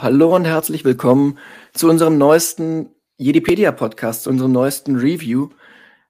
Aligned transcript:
Hallo 0.00 0.36
und 0.36 0.44
herzlich 0.44 0.84
willkommen 0.84 1.40
zu 1.74 1.88
unserem 1.90 2.18
neuesten 2.18 2.90
Jedipedia-Podcast, 3.16 4.22
zu 4.22 4.30
unserem 4.30 4.52
neuesten 4.52 4.94
Review. 4.94 5.48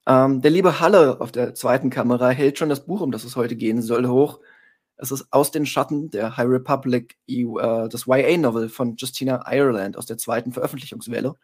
Ähm, 0.06 0.42
der 0.42 0.50
liebe 0.50 0.78
Halle 0.80 1.22
auf 1.22 1.32
der 1.32 1.54
zweiten 1.54 1.88
Kamera 1.88 2.28
hält 2.28 2.58
schon 2.58 2.68
das 2.68 2.84
Buch, 2.84 3.00
um 3.00 3.12
das 3.12 3.24
es 3.24 3.34
heute 3.34 3.56
gehen 3.56 3.80
soll, 3.80 4.06
hoch. 4.06 4.40
Es 4.98 5.10
ist 5.10 5.28
Aus 5.30 5.52
den 5.52 5.64
Schatten 5.64 6.10
der 6.10 6.36
High 6.36 6.48
Republic, 6.48 7.16
äh, 7.28 7.88
das 7.88 8.04
YA-Novel 8.06 8.68
von 8.68 8.96
Justina 8.96 9.42
Ireland 9.50 9.96
aus 9.96 10.04
der 10.04 10.18
zweiten 10.18 10.52
Veröffentlichungswelle. 10.52 11.36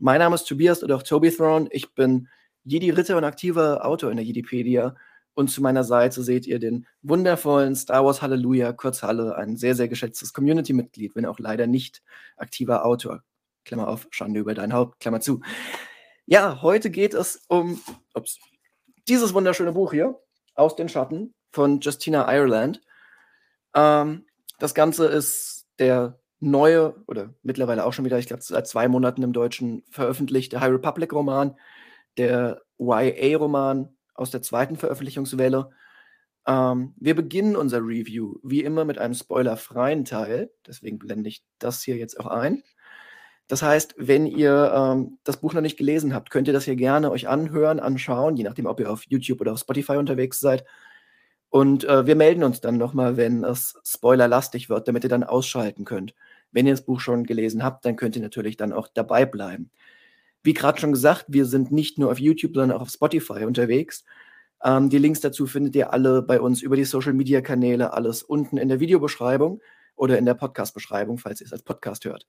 Mein 0.00 0.18
Name 0.18 0.34
ist 0.34 0.48
Tobias 0.48 0.82
oder 0.82 0.96
auch 0.96 1.04
Toby 1.04 1.30
Throne. 1.30 1.68
Ich 1.70 1.94
bin 1.94 2.26
Jedi-Ritter 2.64 3.16
und 3.16 3.22
aktiver 3.24 3.86
Autor 3.86 4.10
in 4.10 4.16
der 4.16 4.26
Jedipedia 4.26 4.96
und 5.38 5.46
zu 5.46 5.62
meiner 5.62 5.84
Seite 5.84 6.24
seht 6.24 6.48
ihr 6.48 6.58
den 6.58 6.84
wundervollen 7.02 7.76
Star 7.76 8.04
Wars 8.04 8.22
Halleluja, 8.22 8.72
kurz 8.72 9.04
Halle, 9.04 9.36
ein 9.36 9.56
sehr, 9.56 9.76
sehr 9.76 9.86
geschätztes 9.86 10.32
Community-Mitglied, 10.32 11.14
wenn 11.14 11.26
auch 11.26 11.38
leider 11.38 11.68
nicht 11.68 12.02
aktiver 12.36 12.84
Autor. 12.84 13.22
Klammer 13.64 13.86
auf, 13.86 14.08
Schande 14.10 14.40
über 14.40 14.54
dein 14.54 14.72
Haupt, 14.72 14.98
Klammer 14.98 15.20
zu. 15.20 15.40
Ja, 16.26 16.60
heute 16.60 16.90
geht 16.90 17.14
es 17.14 17.44
um 17.46 17.80
ups, 18.14 18.40
dieses 19.06 19.32
wunderschöne 19.32 19.70
Buch 19.70 19.92
hier, 19.92 20.18
Aus 20.56 20.74
den 20.74 20.88
Schatten 20.88 21.32
von 21.52 21.78
Justina 21.78 22.26
Ireland. 22.34 22.80
Ähm, 23.74 24.26
das 24.58 24.74
Ganze 24.74 25.06
ist 25.06 25.68
der 25.78 26.18
neue 26.40 26.96
oder 27.06 27.32
mittlerweile 27.44 27.84
auch 27.84 27.92
schon 27.92 28.04
wieder, 28.04 28.18
ich 28.18 28.26
glaube, 28.26 28.42
seit 28.42 28.66
zwei 28.66 28.88
Monaten 28.88 29.22
im 29.22 29.32
Deutschen 29.32 29.84
veröffentlichte 29.88 30.58
High 30.58 30.72
Republic-Roman, 30.72 31.56
der 32.16 32.60
YA-Roman 32.80 33.94
aus 34.18 34.30
der 34.30 34.42
zweiten 34.42 34.76
Veröffentlichungswelle. 34.76 35.70
Ähm, 36.46 36.94
wir 36.96 37.14
beginnen 37.14 37.56
unser 37.56 37.78
Review 37.78 38.36
wie 38.42 38.62
immer 38.64 38.84
mit 38.84 38.98
einem 38.98 39.14
spoilerfreien 39.14 40.04
Teil. 40.04 40.50
Deswegen 40.66 40.98
blende 40.98 41.28
ich 41.28 41.44
das 41.58 41.82
hier 41.82 41.96
jetzt 41.96 42.18
auch 42.18 42.26
ein. 42.26 42.62
Das 43.48 43.62
heißt, 43.62 43.94
wenn 43.96 44.26
ihr 44.26 44.72
ähm, 44.74 45.18
das 45.24 45.38
Buch 45.38 45.54
noch 45.54 45.62
nicht 45.62 45.78
gelesen 45.78 46.14
habt, 46.14 46.30
könnt 46.30 46.48
ihr 46.48 46.54
das 46.54 46.64
hier 46.64 46.76
gerne 46.76 47.10
euch 47.10 47.28
anhören, 47.28 47.80
anschauen, 47.80 48.36
je 48.36 48.44
nachdem, 48.44 48.66
ob 48.66 48.78
ihr 48.78 48.90
auf 48.90 49.04
YouTube 49.08 49.40
oder 49.40 49.52
auf 49.52 49.60
Spotify 49.60 49.96
unterwegs 49.96 50.38
seid. 50.38 50.64
Und 51.50 51.84
äh, 51.84 52.06
wir 52.06 52.14
melden 52.14 52.44
uns 52.44 52.60
dann 52.60 52.76
nochmal, 52.76 53.16
wenn 53.16 53.44
es 53.44 53.78
spoilerlastig 53.84 54.68
wird, 54.68 54.86
damit 54.86 55.04
ihr 55.04 55.10
dann 55.10 55.24
ausschalten 55.24 55.86
könnt. 55.86 56.14
Wenn 56.52 56.66
ihr 56.66 56.74
das 56.74 56.84
Buch 56.84 57.00
schon 57.00 57.24
gelesen 57.24 57.62
habt, 57.62 57.84
dann 57.86 57.96
könnt 57.96 58.16
ihr 58.16 58.22
natürlich 58.22 58.58
dann 58.58 58.72
auch 58.74 58.88
dabei 58.88 59.24
bleiben. 59.24 59.70
Wie 60.48 60.54
gerade 60.54 60.80
schon 60.80 60.92
gesagt, 60.92 61.26
wir 61.28 61.44
sind 61.44 61.72
nicht 61.72 61.98
nur 61.98 62.10
auf 62.10 62.18
YouTube, 62.18 62.54
sondern 62.54 62.74
auch 62.78 62.80
auf 62.80 62.88
Spotify 62.88 63.44
unterwegs. 63.44 64.02
Ähm, 64.64 64.88
die 64.88 64.96
Links 64.96 65.20
dazu 65.20 65.46
findet 65.46 65.76
ihr 65.76 65.92
alle 65.92 66.22
bei 66.22 66.40
uns 66.40 66.62
über 66.62 66.74
die 66.74 66.86
Social 66.86 67.12
Media 67.12 67.42
Kanäle, 67.42 67.92
alles 67.92 68.22
unten 68.22 68.56
in 68.56 68.70
der 68.70 68.80
Videobeschreibung 68.80 69.60
oder 69.94 70.16
in 70.16 70.24
der 70.24 70.32
Podcast-Beschreibung, 70.32 71.18
falls 71.18 71.42
ihr 71.42 71.46
es 71.48 71.52
als 71.52 71.64
Podcast 71.64 72.06
hört. 72.06 72.26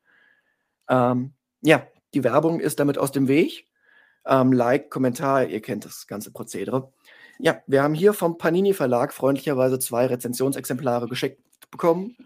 Ähm, 0.90 1.32
ja, 1.62 1.88
die 2.14 2.26
Werbung 2.26 2.60
ist 2.60 2.82
damit 2.82 2.98
aus 2.98 3.14
dem 3.14 3.30
Weg. 3.30 3.68
Ähm, 4.26 4.52
like, 4.52 4.90
Kommentar, 4.90 5.46
ihr 5.46 5.62
kennt 5.62 5.86
das 5.86 6.06
ganze 6.06 6.34
Prozedere. 6.34 6.92
Ja, 7.38 7.62
wir 7.68 7.84
haben 7.84 7.94
hier 7.94 8.12
vom 8.12 8.38
Panini 8.38 8.74
Verlag 8.74 9.14
freundlicherweise 9.14 9.80
zwei 9.80 10.08
Rezensionsexemplare 10.08 11.08
geschickt 11.08 11.42
bekommen. 11.72 12.18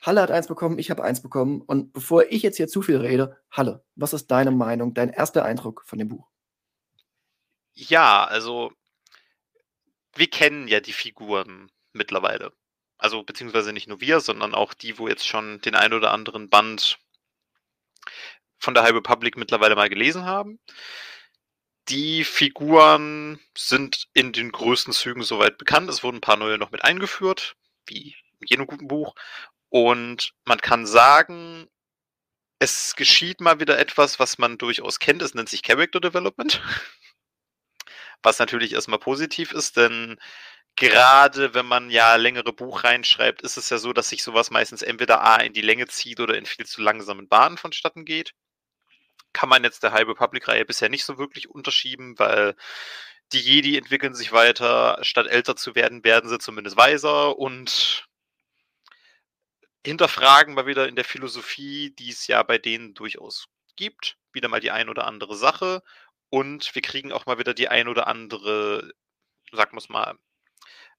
Halle 0.00 0.22
hat 0.22 0.30
eins 0.30 0.48
bekommen, 0.48 0.78
ich 0.78 0.90
habe 0.90 1.04
eins 1.04 1.22
bekommen. 1.22 1.60
Und 1.60 1.92
bevor 1.92 2.24
ich 2.30 2.42
jetzt 2.42 2.56
hier 2.56 2.68
zu 2.68 2.82
viel 2.82 2.96
rede, 2.96 3.36
Halle, 3.50 3.84
was 3.94 4.12
ist 4.12 4.28
deine 4.28 4.50
Meinung, 4.50 4.94
dein 4.94 5.10
erster 5.10 5.44
Eindruck 5.44 5.82
von 5.84 5.98
dem 5.98 6.08
Buch? 6.08 6.28
Ja, 7.74 8.24
also 8.24 8.72
wir 10.14 10.28
kennen 10.28 10.68
ja 10.68 10.80
die 10.80 10.92
Figuren 10.92 11.70
mittlerweile. 11.92 12.52
Also 12.98 13.22
beziehungsweise 13.22 13.72
nicht 13.72 13.88
nur 13.88 14.00
wir, 14.00 14.20
sondern 14.20 14.54
auch 14.54 14.74
die, 14.74 14.98
wo 14.98 15.08
jetzt 15.08 15.26
schon 15.26 15.60
den 15.62 15.74
ein 15.74 15.92
oder 15.92 16.12
anderen 16.12 16.50
Band 16.50 16.98
von 18.58 18.74
der 18.74 18.82
High 18.82 18.94
Republic 18.94 19.36
mittlerweile 19.36 19.74
mal 19.74 19.88
gelesen 19.88 20.24
haben. 20.24 20.60
Die 21.88 22.24
Figuren 22.24 23.40
sind 23.56 24.08
in 24.12 24.32
den 24.32 24.52
größten 24.52 24.92
Zügen 24.92 25.22
soweit 25.22 25.58
bekannt. 25.58 25.88
Es 25.88 26.02
wurden 26.02 26.18
ein 26.18 26.20
paar 26.22 26.36
neue 26.36 26.58
noch 26.58 26.70
mit 26.70 26.84
eingeführt, 26.84 27.56
wie 27.86 28.14
in 28.40 28.46
jedem 28.46 28.66
guten 28.66 28.88
Buch. 28.88 29.14
Und 29.70 30.34
man 30.44 30.60
kann 30.60 30.84
sagen, 30.84 31.68
es 32.58 32.94
geschieht 32.94 33.40
mal 33.40 33.58
wieder 33.58 33.78
etwas, 33.78 34.18
was 34.18 34.36
man 34.38 34.58
durchaus 34.58 34.98
kennt. 34.98 35.22
Es 35.22 35.34
nennt 35.34 35.48
sich 35.48 35.62
Character 35.62 36.00
Development. 36.00 36.60
Was 38.22 38.38
natürlich 38.38 38.74
erstmal 38.74 38.98
positiv 38.98 39.52
ist, 39.52 39.78
denn 39.78 40.20
gerade 40.76 41.54
wenn 41.54 41.64
man 41.64 41.88
ja 41.90 42.16
längere 42.16 42.52
Buch 42.52 42.84
reinschreibt, 42.84 43.40
ist 43.40 43.56
es 43.56 43.70
ja 43.70 43.78
so, 43.78 43.94
dass 43.94 44.10
sich 44.10 44.22
sowas 44.22 44.50
meistens 44.50 44.82
entweder 44.82 45.22
A 45.22 45.36
in 45.36 45.54
die 45.54 45.62
Länge 45.62 45.86
zieht 45.86 46.20
oder 46.20 46.36
in 46.36 46.44
viel 46.44 46.66
zu 46.66 46.82
langsamen 46.82 47.28
Bahnen 47.28 47.56
vonstatten 47.56 48.04
geht. 48.04 48.34
Kann 49.32 49.48
man 49.48 49.64
jetzt 49.64 49.82
der 49.82 49.92
halbe 49.92 50.14
Public-Reihe 50.14 50.66
bisher 50.66 50.90
nicht 50.90 51.04
so 51.06 51.16
wirklich 51.16 51.48
unterschieben, 51.48 52.18
weil 52.18 52.56
die 53.32 53.40
Jedi 53.40 53.78
entwickeln 53.78 54.14
sich 54.14 54.32
weiter. 54.32 54.98
Statt 55.02 55.26
älter 55.26 55.56
zu 55.56 55.74
werden, 55.74 56.04
werden 56.04 56.28
sie 56.28 56.38
zumindest 56.38 56.76
weiser 56.76 57.38
und 57.38 58.09
hinterfragen 59.84 60.54
mal 60.54 60.66
wieder 60.66 60.88
in 60.88 60.96
der 60.96 61.04
Philosophie, 61.04 61.94
die 61.98 62.10
es 62.10 62.26
ja 62.26 62.42
bei 62.42 62.58
denen 62.58 62.94
durchaus 62.94 63.48
gibt, 63.76 64.16
wieder 64.32 64.48
mal 64.48 64.60
die 64.60 64.70
ein 64.70 64.88
oder 64.88 65.06
andere 65.06 65.36
Sache. 65.36 65.82
Und 66.28 66.74
wir 66.74 66.82
kriegen 66.82 67.12
auch 67.12 67.26
mal 67.26 67.38
wieder 67.38 67.54
die 67.54 67.68
ein 67.68 67.88
oder 67.88 68.06
andere, 68.06 68.92
sagen 69.52 69.72
wir 69.72 69.78
es 69.78 69.88
mal, 69.88 70.16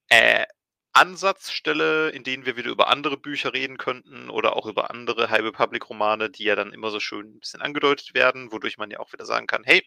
äh, 0.10 0.46
Ansatzstelle, 0.94 2.10
in 2.10 2.24
denen 2.24 2.46
wir 2.46 2.58
wieder 2.58 2.70
über 2.70 2.90
andere 2.90 3.16
Bücher 3.16 3.54
reden 3.54 3.78
könnten 3.78 4.30
oder 4.30 4.58
auch 4.58 4.66
über 4.66 4.92
andere 4.92 5.30
High 5.30 5.44
Republic 5.44 5.90
Romane, 5.90 6.30
die 6.30 6.44
ja 6.44 6.56
dann 6.56 6.74
immer 6.74 6.92
so 6.92 7.00
schön 7.00 7.28
ein 7.28 7.40
bisschen 7.40 7.62
angedeutet 7.62 8.14
werden, 8.14 8.52
wodurch 8.52 8.78
man 8.78 8.92
ja 8.92 9.00
auch 9.00 9.14
wieder 9.14 9.26
sagen 9.26 9.48
kann, 9.48 9.64
hey, 9.64 9.86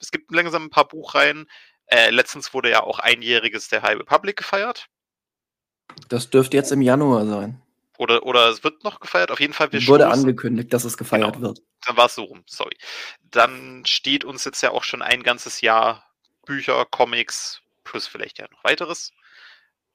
es 0.00 0.10
gibt 0.10 0.32
langsam 0.32 0.64
ein 0.64 0.70
paar 0.70 0.88
Buchreihen. 0.88 1.46
Äh, 1.86 2.10
letztens 2.10 2.52
wurde 2.52 2.70
ja 2.70 2.82
auch 2.82 2.98
einjähriges 2.98 3.68
der 3.68 3.82
High 3.82 4.00
Republic 4.00 4.36
gefeiert. 4.36 4.88
Das 6.08 6.28
dürfte 6.28 6.56
jetzt 6.56 6.72
im 6.72 6.82
Januar 6.82 7.24
sein. 7.26 7.62
Oder, 7.98 8.24
oder 8.24 8.48
es 8.48 8.64
wird 8.64 8.84
noch 8.84 9.00
gefeiert. 9.00 9.30
Auf 9.30 9.40
jeden 9.40 9.52
Fall. 9.52 9.72
Wir 9.72 9.86
Wurde 9.86 10.04
stoßen. 10.04 10.20
angekündigt, 10.20 10.72
dass 10.72 10.84
es 10.84 10.96
gefeiert 10.96 11.34
genau. 11.34 11.48
wird. 11.48 11.60
Dann 11.86 11.96
war 11.96 12.06
es 12.06 12.14
so 12.14 12.24
rum, 12.24 12.42
sorry. 12.46 12.76
Dann 13.22 13.84
steht 13.86 14.24
uns 14.24 14.44
jetzt 14.44 14.62
ja 14.62 14.70
auch 14.70 14.84
schon 14.84 15.02
ein 15.02 15.22
ganzes 15.22 15.60
Jahr 15.60 16.06
Bücher, 16.46 16.84
Comics, 16.86 17.62
plus 17.84 18.06
vielleicht 18.06 18.38
ja 18.38 18.46
noch 18.50 18.64
weiteres 18.64 19.12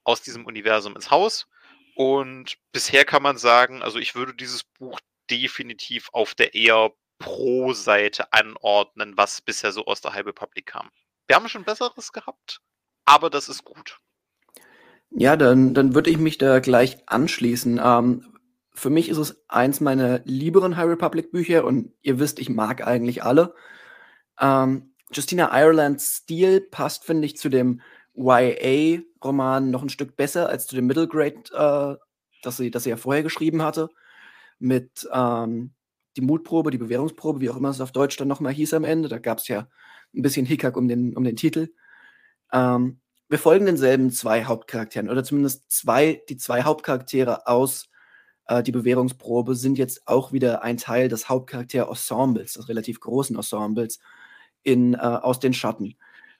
aus 0.04 0.22
diesem 0.22 0.46
Universum 0.46 0.94
ins 0.96 1.10
Haus. 1.10 1.46
Und 1.94 2.56
bisher 2.72 3.04
kann 3.04 3.22
man 3.22 3.36
sagen, 3.36 3.82
also 3.82 3.98
ich 3.98 4.14
würde 4.14 4.34
dieses 4.34 4.64
Buch 4.64 4.98
definitiv 5.30 6.08
auf 6.12 6.34
der 6.34 6.54
eher 6.54 6.92
Pro-Seite 7.18 8.32
anordnen, 8.32 9.16
was 9.16 9.40
bisher 9.40 9.72
so 9.72 9.84
aus 9.84 10.00
der 10.00 10.12
Halbe 10.12 10.32
Public 10.32 10.66
kam. 10.66 10.90
Wir 11.26 11.36
haben 11.36 11.48
schon 11.48 11.64
Besseres 11.64 12.12
gehabt, 12.12 12.60
aber 13.04 13.30
das 13.30 13.48
ist 13.48 13.64
gut. 13.64 13.98
Ja, 15.14 15.36
dann, 15.36 15.74
dann 15.74 15.94
würde 15.94 16.10
ich 16.10 16.18
mich 16.18 16.38
da 16.38 16.60
gleich 16.60 16.98
anschließen. 17.06 17.80
Ähm, 17.82 18.24
für 18.74 18.90
mich 18.90 19.08
ist 19.08 19.18
es 19.18 19.44
eins 19.48 19.80
meiner 19.80 20.20
lieberen 20.24 20.76
High 20.76 20.88
Republic 20.88 21.30
Bücher 21.32 21.64
und 21.64 21.92
ihr 22.00 22.18
wisst, 22.18 22.38
ich 22.38 22.48
mag 22.48 22.86
eigentlich 22.86 23.22
alle. 23.22 23.54
Ähm, 24.40 24.94
Justina 25.12 25.50
Irelands 25.52 26.16
Stil 26.16 26.62
passt, 26.62 27.04
finde 27.04 27.26
ich, 27.26 27.36
zu 27.36 27.50
dem 27.50 27.82
YA-Roman 28.14 29.70
noch 29.70 29.82
ein 29.82 29.90
Stück 29.90 30.16
besser 30.16 30.48
als 30.48 30.66
zu 30.66 30.74
dem 30.76 30.86
Middle 30.86 31.08
Grade, 31.08 31.42
äh, 31.52 31.96
das, 32.42 32.56
sie, 32.56 32.70
das 32.70 32.84
sie 32.84 32.90
ja 32.90 32.96
vorher 32.96 33.22
geschrieben 33.22 33.62
hatte. 33.62 33.90
Mit 34.58 35.06
ähm, 35.12 35.74
die 36.16 36.22
Mutprobe, 36.22 36.70
die 36.70 36.78
Bewährungsprobe, 36.78 37.40
wie 37.40 37.50
auch 37.50 37.56
immer 37.56 37.70
es 37.70 37.80
auf 37.80 37.92
Deutsch 37.92 38.16
dann 38.16 38.28
nochmal 38.28 38.52
hieß 38.54 38.72
am 38.74 38.84
Ende. 38.84 39.08
Da 39.08 39.18
gab 39.18 39.38
es 39.38 39.48
ja 39.48 39.68
ein 40.14 40.22
bisschen 40.22 40.46
Hickhack 40.46 40.76
um 40.76 40.88
den, 40.88 41.14
um 41.16 41.24
den 41.24 41.36
Titel. 41.36 41.68
Ähm, 42.52 43.01
wir 43.32 43.38
folgen 43.38 43.64
denselben 43.64 44.10
zwei 44.10 44.44
Hauptcharakteren 44.44 45.08
oder 45.08 45.24
zumindest 45.24 45.72
zwei, 45.72 46.22
die 46.28 46.36
zwei 46.36 46.64
Hauptcharaktere 46.64 47.46
aus 47.46 47.88
äh, 48.46 48.62
die 48.62 48.72
Bewährungsprobe 48.72 49.54
sind 49.54 49.78
jetzt 49.78 50.06
auch 50.06 50.34
wieder 50.34 50.62
ein 50.62 50.76
Teil 50.76 51.08
des 51.08 51.30
Hauptcharakter-Ensembles, 51.30 52.52
des 52.52 52.68
relativ 52.68 53.00
großen 53.00 53.34
Ensembles 53.34 54.00
in, 54.62 54.92
äh, 54.92 54.98
aus 54.98 55.40
den 55.40 55.54
Schatten. 55.54 55.96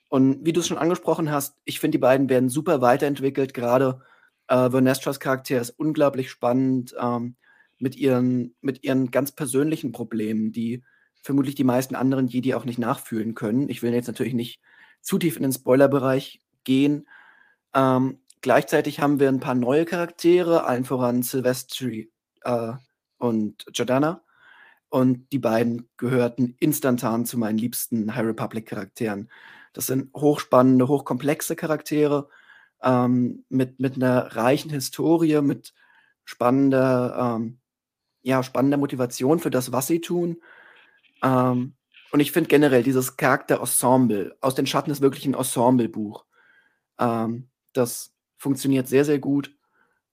Und 0.07 0.45
wie 0.45 0.53
du 0.53 0.59
es 0.59 0.67
schon 0.67 0.77
angesprochen 0.77 1.31
hast, 1.31 1.55
ich 1.65 1.79
finde, 1.79 1.97
die 1.97 2.01
beiden 2.01 2.29
werden 2.29 2.49
super 2.49 2.79
weiterentwickelt. 2.79 3.55
Gerade 3.55 4.03
äh, 4.47 4.69
Vernestras 4.69 5.19
Charakter 5.19 5.59
ist 5.59 5.71
unglaublich 5.71 6.29
spannend 6.29 6.93
ähm, 7.01 7.37
mit, 7.79 7.95
ihren, 7.95 8.53
mit 8.61 8.83
ihren 8.83 9.09
ganz 9.09 9.31
persönlichen 9.31 9.93
Problemen, 9.93 10.51
die 10.51 10.83
vermutlich 11.23 11.55
die 11.55 11.63
meisten 11.63 11.95
anderen 11.95 12.27
Jedi 12.27 12.53
auch 12.53 12.65
nicht 12.65 12.77
nachfühlen 12.77 13.33
können. 13.33 13.67
Ich 13.67 13.81
will 13.81 13.95
jetzt 13.95 14.05
natürlich 14.05 14.35
nicht 14.35 14.61
zu 15.01 15.17
tief 15.17 15.37
in 15.37 15.41
den 15.41 15.51
Spoilerbereich 15.51 16.42
gehen. 16.63 17.07
Ähm, 17.73 18.19
gleichzeitig 18.41 18.99
haben 18.99 19.19
wir 19.19 19.29
ein 19.29 19.39
paar 19.39 19.55
neue 19.55 19.85
Charaktere, 19.85 20.65
allen 20.65 20.85
voran 20.85 21.23
Silvestri 21.23 22.11
äh, 22.43 22.73
und 23.17 23.65
Jordana. 23.73 24.23
Und 24.89 25.31
die 25.31 25.39
beiden 25.39 25.89
gehörten 25.97 26.55
instantan 26.59 27.25
zu 27.25 27.39
meinen 27.39 27.57
liebsten 27.57 28.15
High 28.15 28.27
Republic-Charakteren. 28.27 29.29
Das 29.73 29.87
sind 29.87 30.13
hochspannende, 30.13 30.87
hochkomplexe 30.87 31.55
Charaktere 31.55 32.29
ähm, 32.83 33.43
mit, 33.49 33.79
mit 33.79 33.95
einer 33.95 34.35
reichen 34.35 34.69
Historie, 34.69 35.41
mit 35.41 35.73
spannender, 36.25 37.37
ähm, 37.39 37.59
ja, 38.21 38.43
spannender 38.43 38.77
Motivation 38.77 39.39
für 39.39 39.49
das, 39.49 39.71
was 39.71 39.87
sie 39.87 39.99
tun. 39.99 40.37
Ähm, 41.23 41.73
und 42.11 42.19
ich 42.19 42.31
finde 42.31 42.49
generell 42.49 42.83
dieses 42.83 43.17
Charakter-Ensemble, 43.17 44.37
aus 44.41 44.53
den 44.53 44.67
Schatten 44.67 44.91
ist 44.91 45.01
wirklich 45.01 45.25
ein 45.25 45.33
Ensemble-Buch. 45.33 46.23
Ähm, 46.99 47.49
das 47.73 48.13
funktioniert 48.37 48.87
sehr, 48.87 49.05
sehr 49.05 49.19
gut. 49.19 49.55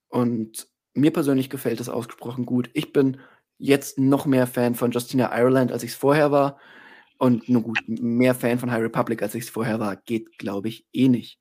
Und 0.09 0.67
mir 0.93 1.11
persönlich 1.11 1.49
gefällt 1.49 1.79
es 1.79 1.89
ausgesprochen 1.89 2.45
gut. 2.45 2.69
Ich 2.73 2.93
bin 2.93 3.19
jetzt 3.57 3.99
noch 3.99 4.25
mehr 4.25 4.47
Fan 4.47 4.75
von 4.75 4.91
Justina 4.91 5.37
Ireland, 5.37 5.71
als 5.71 5.83
ich 5.83 5.91
es 5.91 5.97
vorher 5.97 6.31
war. 6.31 6.59
Und 7.17 7.47
nur 7.49 7.61
gut, 7.61 7.79
mehr 7.87 8.33
Fan 8.33 8.57
von 8.57 8.71
High 8.71 8.81
Republic, 8.81 9.21
als 9.21 9.35
ich 9.35 9.43
es 9.43 9.49
vorher 9.49 9.79
war, 9.79 9.95
geht, 9.95 10.37
glaube 10.39 10.69
ich, 10.69 10.87
eh 10.91 11.07
nicht. 11.07 11.39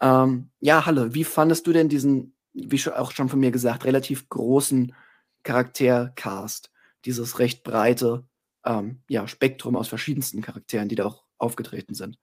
Ähm, 0.00 0.50
ja, 0.60 0.86
Halle, 0.86 1.14
wie 1.14 1.24
fandest 1.24 1.66
du 1.66 1.72
denn 1.72 1.88
diesen, 1.88 2.34
wie 2.54 2.80
auch 2.90 3.10
schon 3.12 3.28
von 3.28 3.40
mir 3.40 3.50
gesagt, 3.50 3.84
relativ 3.84 4.28
großen 4.28 4.94
Charaktercast? 5.42 6.72
Dieses 7.04 7.38
recht 7.38 7.62
breite 7.64 8.26
ähm, 8.64 9.02
ja, 9.08 9.26
Spektrum 9.28 9.76
aus 9.76 9.88
verschiedensten 9.88 10.40
Charakteren, 10.42 10.88
die 10.88 10.94
da 10.94 11.06
auch 11.06 11.24
aufgetreten 11.38 11.94
sind. 11.94 12.18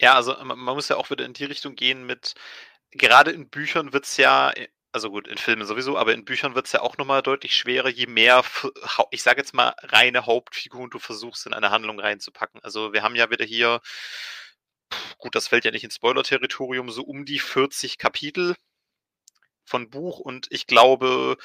Ja, 0.00 0.14
also 0.14 0.34
man 0.44 0.58
muss 0.58 0.88
ja 0.88 0.96
auch 0.96 1.10
wieder 1.10 1.24
in 1.24 1.34
die 1.34 1.44
Richtung 1.44 1.76
gehen 1.76 2.04
mit, 2.04 2.34
gerade 2.92 3.30
in 3.32 3.48
Büchern 3.48 3.92
wird 3.92 4.04
es 4.06 4.16
ja 4.16 4.52
also 4.92 5.10
gut, 5.10 5.26
in 5.28 5.38
Filmen 5.38 5.66
sowieso, 5.66 5.98
aber 5.98 6.14
in 6.14 6.24
Büchern 6.24 6.54
wird 6.54 6.66
es 6.66 6.72
ja 6.72 6.80
auch 6.80 6.96
nochmal 6.98 7.20
deutlich 7.22 7.56
schwerer, 7.56 7.88
je 7.88 8.06
mehr, 8.06 8.44
ich 9.10 9.22
sage 9.24 9.40
jetzt 9.40 9.52
mal, 9.52 9.74
reine 9.82 10.26
Hauptfiguren 10.26 10.90
du 10.90 11.00
versuchst 11.00 11.46
in 11.46 11.52
eine 11.54 11.70
Handlung 11.70 11.98
reinzupacken. 11.98 12.60
Also 12.62 12.92
wir 12.92 13.02
haben 13.02 13.16
ja 13.16 13.28
wieder 13.30 13.44
hier, 13.44 13.80
gut, 15.18 15.34
das 15.34 15.48
fällt 15.48 15.64
ja 15.64 15.70
nicht 15.72 15.84
ins 15.84 15.96
Spoiler-Territorium, 15.96 16.90
so 16.90 17.02
um 17.02 17.24
die 17.24 17.38
40 17.40 17.98
Kapitel 17.98 18.54
von 19.64 19.90
Buch 19.90 20.18
und 20.20 20.46
ich 20.50 20.66
glaube, 20.66 21.36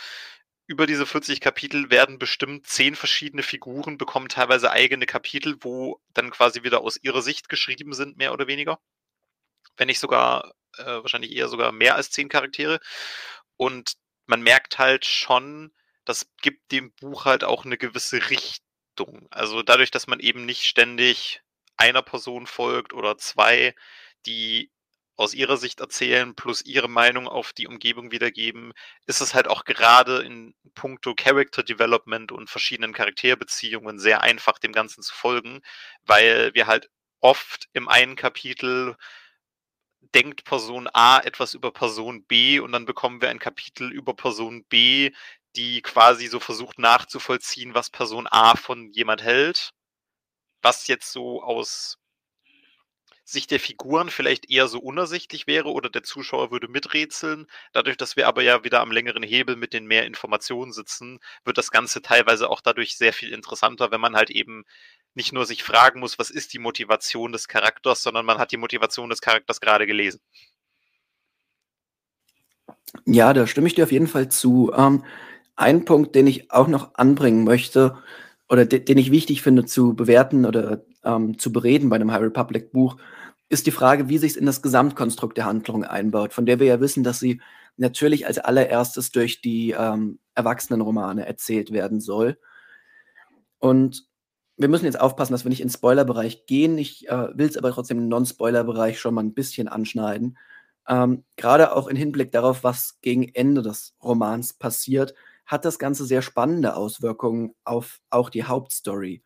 über 0.69 0.85
diese 0.85 1.07
40 1.07 1.41
Kapitel 1.41 1.89
werden 1.89 2.19
bestimmt 2.19 2.67
zehn 2.67 2.95
verschiedene 2.95 3.41
Figuren 3.41 3.97
bekommen 3.97 4.29
teilweise 4.29 4.69
eigene 4.69 5.07
Kapitel, 5.07 5.57
wo 5.61 5.99
dann 6.13 6.29
quasi 6.29 6.61
wieder 6.61 6.81
aus 6.81 6.95
ihrer 7.01 7.23
Sicht 7.23 7.49
geschrieben 7.49 7.93
sind, 7.93 8.17
mehr 8.17 8.33
oder 8.33 8.45
weniger. 8.45 8.79
Wenn 9.77 9.87
nicht 9.87 9.99
sogar, 9.99 10.53
äh, 10.77 10.85
wahrscheinlich 10.85 11.35
eher 11.35 11.47
sogar 11.47 11.71
mehr 11.71 11.95
als 11.95 12.11
zehn 12.11 12.29
Charaktere. 12.29 12.79
Und 13.57 13.93
man 14.27 14.43
merkt 14.43 14.77
halt 14.77 15.05
schon, 15.05 15.73
das 16.05 16.29
gibt 16.39 16.71
dem 16.71 16.93
Buch 16.93 17.25
halt 17.25 17.43
auch 17.43 17.65
eine 17.65 17.79
gewisse 17.79 18.29
Richtung. 18.29 19.27
Also 19.31 19.63
dadurch, 19.63 19.89
dass 19.89 20.05
man 20.05 20.19
eben 20.19 20.45
nicht 20.45 20.65
ständig 20.65 21.41
einer 21.77 22.03
Person 22.03 22.45
folgt 22.45 22.93
oder 22.93 23.17
zwei, 23.17 23.73
die 24.27 24.69
aus 25.19 25.33
ihrer 25.33 25.57
Sicht 25.57 25.81
erzählen, 25.81 26.33
plus 26.33 26.63
ihre 26.65 26.87
Meinung 26.87 27.27
auf 27.27 27.51
die 27.51 27.67
Umgebung 27.67 28.11
wiedergeben, 28.11 28.73
ist 29.05 29.19
es 29.19 29.33
halt 29.33 29.49
auch 29.49 29.65
gerade 29.65 30.21
in 30.21 30.55
puncto 30.75 31.13
Character 31.13 31.61
Development 31.61 32.31
und 32.31 32.49
verschiedenen 32.49 32.93
Charakterbeziehungen 32.93 33.99
sehr 33.99 34.21
einfach, 34.21 34.59
dem 34.59 34.71
Ganzen 34.71 35.03
zu 35.03 35.13
folgen, 35.13 35.61
weil 36.03 36.53
wir 36.53 36.67
halt 36.67 36.89
oft 37.19 37.67
im 37.73 37.89
einen 37.89 38.15
Kapitel 38.15 38.95
denkt 40.15 40.45
Person 40.45 40.87
A 40.93 41.19
etwas 41.19 41.53
über 41.53 41.71
Person 41.73 42.23
B 42.25 42.59
und 42.59 42.71
dann 42.71 42.85
bekommen 42.85 43.21
wir 43.21 43.29
ein 43.29 43.39
Kapitel 43.39 43.91
über 43.91 44.13
Person 44.15 44.63
B, 44.65 45.11
die 45.57 45.81
quasi 45.81 46.27
so 46.27 46.39
versucht 46.39 46.79
nachzuvollziehen, 46.79 47.73
was 47.73 47.89
Person 47.89 48.27
A 48.31 48.55
von 48.55 48.89
jemand 48.93 49.21
hält. 49.23 49.71
Was 50.61 50.87
jetzt 50.87 51.11
so 51.11 51.43
aus 51.43 51.97
Sicht 53.31 53.51
der 53.51 53.59
Figuren 53.59 54.09
vielleicht 54.09 54.49
eher 54.49 54.67
so 54.67 54.79
unersichtlich 54.79 55.47
wäre 55.47 55.71
oder 55.71 55.89
der 55.89 56.03
Zuschauer 56.03 56.51
würde 56.51 56.67
miträtseln. 56.67 57.47
Dadurch, 57.73 57.97
dass 57.97 58.15
wir 58.15 58.27
aber 58.27 58.41
ja 58.41 58.63
wieder 58.63 58.81
am 58.81 58.91
längeren 58.91 59.23
Hebel 59.23 59.55
mit 59.55 59.73
den 59.73 59.85
mehr 59.85 60.05
Informationen 60.05 60.71
sitzen, 60.71 61.19
wird 61.43 61.57
das 61.57 61.71
Ganze 61.71 62.01
teilweise 62.01 62.49
auch 62.49 62.61
dadurch 62.61 62.97
sehr 62.97 63.13
viel 63.13 63.31
interessanter, 63.31 63.91
wenn 63.91 64.01
man 64.01 64.15
halt 64.15 64.29
eben 64.29 64.65
nicht 65.13 65.33
nur 65.33 65.45
sich 65.45 65.63
fragen 65.63 65.99
muss, 65.99 66.19
was 66.19 66.29
ist 66.29 66.53
die 66.53 66.59
Motivation 66.59 67.31
des 67.31 67.47
Charakters, 67.47 68.03
sondern 68.03 68.25
man 68.25 68.37
hat 68.37 68.51
die 68.51 68.57
Motivation 68.57 69.09
des 69.09 69.21
Charakters 69.21 69.61
gerade 69.61 69.87
gelesen. 69.87 70.21
Ja, 73.05 73.33
da 73.33 73.47
stimme 73.47 73.67
ich 73.67 73.75
dir 73.75 73.83
auf 73.83 73.91
jeden 73.91 74.07
Fall 74.07 74.29
zu. 74.29 74.71
Ähm, 74.75 75.03
ein 75.55 75.85
Punkt, 75.85 76.15
den 76.15 76.27
ich 76.27 76.51
auch 76.51 76.67
noch 76.67 76.95
anbringen 76.95 77.43
möchte 77.43 77.97
oder 78.47 78.65
de 78.65 78.79
den 78.79 78.97
ich 78.97 79.11
wichtig 79.11 79.41
finde 79.41 79.65
zu 79.65 79.93
bewerten 79.93 80.45
oder 80.45 80.83
ähm, 81.03 81.37
zu 81.37 81.51
bereden 81.51 81.89
bei 81.89 81.97
einem 81.97 82.11
High 82.11 82.21
Republic 82.21 82.71
Buch, 82.71 82.97
ist 83.49 83.65
die 83.65 83.71
Frage, 83.71 84.09
wie 84.09 84.19
sich 84.19 84.31
es 84.31 84.37
in 84.37 84.45
das 84.45 84.61
Gesamtkonstrukt 84.61 85.37
der 85.37 85.45
Handlung 85.45 85.83
einbaut, 85.83 86.33
von 86.33 86.45
der 86.45 86.59
wir 86.59 86.67
ja 86.67 86.79
wissen, 86.79 87.03
dass 87.03 87.19
sie 87.19 87.41
natürlich 87.77 88.27
als 88.27 88.37
allererstes 88.37 89.11
durch 89.11 89.41
die 89.41 89.71
ähm, 89.71 90.19
Erwachsenenromane 90.35 91.25
erzählt 91.25 91.71
werden 91.71 91.99
soll. 91.99 92.37
Und 93.57 94.07
wir 94.57 94.67
müssen 94.67 94.85
jetzt 94.85 94.99
aufpassen, 94.99 95.31
dass 95.31 95.45
wir 95.45 95.49
nicht 95.49 95.61
in 95.61 95.67
den 95.67 95.73
Spoilerbereich 95.73 96.45
gehen. 96.45 96.77
Ich 96.77 97.09
äh, 97.09 97.37
will 97.37 97.47
es 97.47 97.57
aber 97.57 97.71
trotzdem 97.71 97.97
im 97.97 98.09
Non-Spoiler-Bereich 98.09 98.99
schon 98.99 99.13
mal 99.13 99.23
ein 99.23 99.33
bisschen 99.33 99.67
anschneiden. 99.67 100.37
Ähm, 100.87 101.23
Gerade 101.37 101.75
auch 101.75 101.87
im 101.87 101.95
Hinblick 101.95 102.31
darauf, 102.31 102.63
was 102.63 102.99
gegen 103.01 103.29
Ende 103.29 103.61
des 103.61 103.95
Romans 104.03 104.53
passiert, 104.53 105.15
hat 105.45 105.65
das 105.65 105.79
Ganze 105.79 106.05
sehr 106.05 106.21
spannende 106.21 106.75
Auswirkungen 106.75 107.55
auf 107.63 108.01
auch 108.09 108.29
die 108.29 108.43
Hauptstory. 108.43 109.23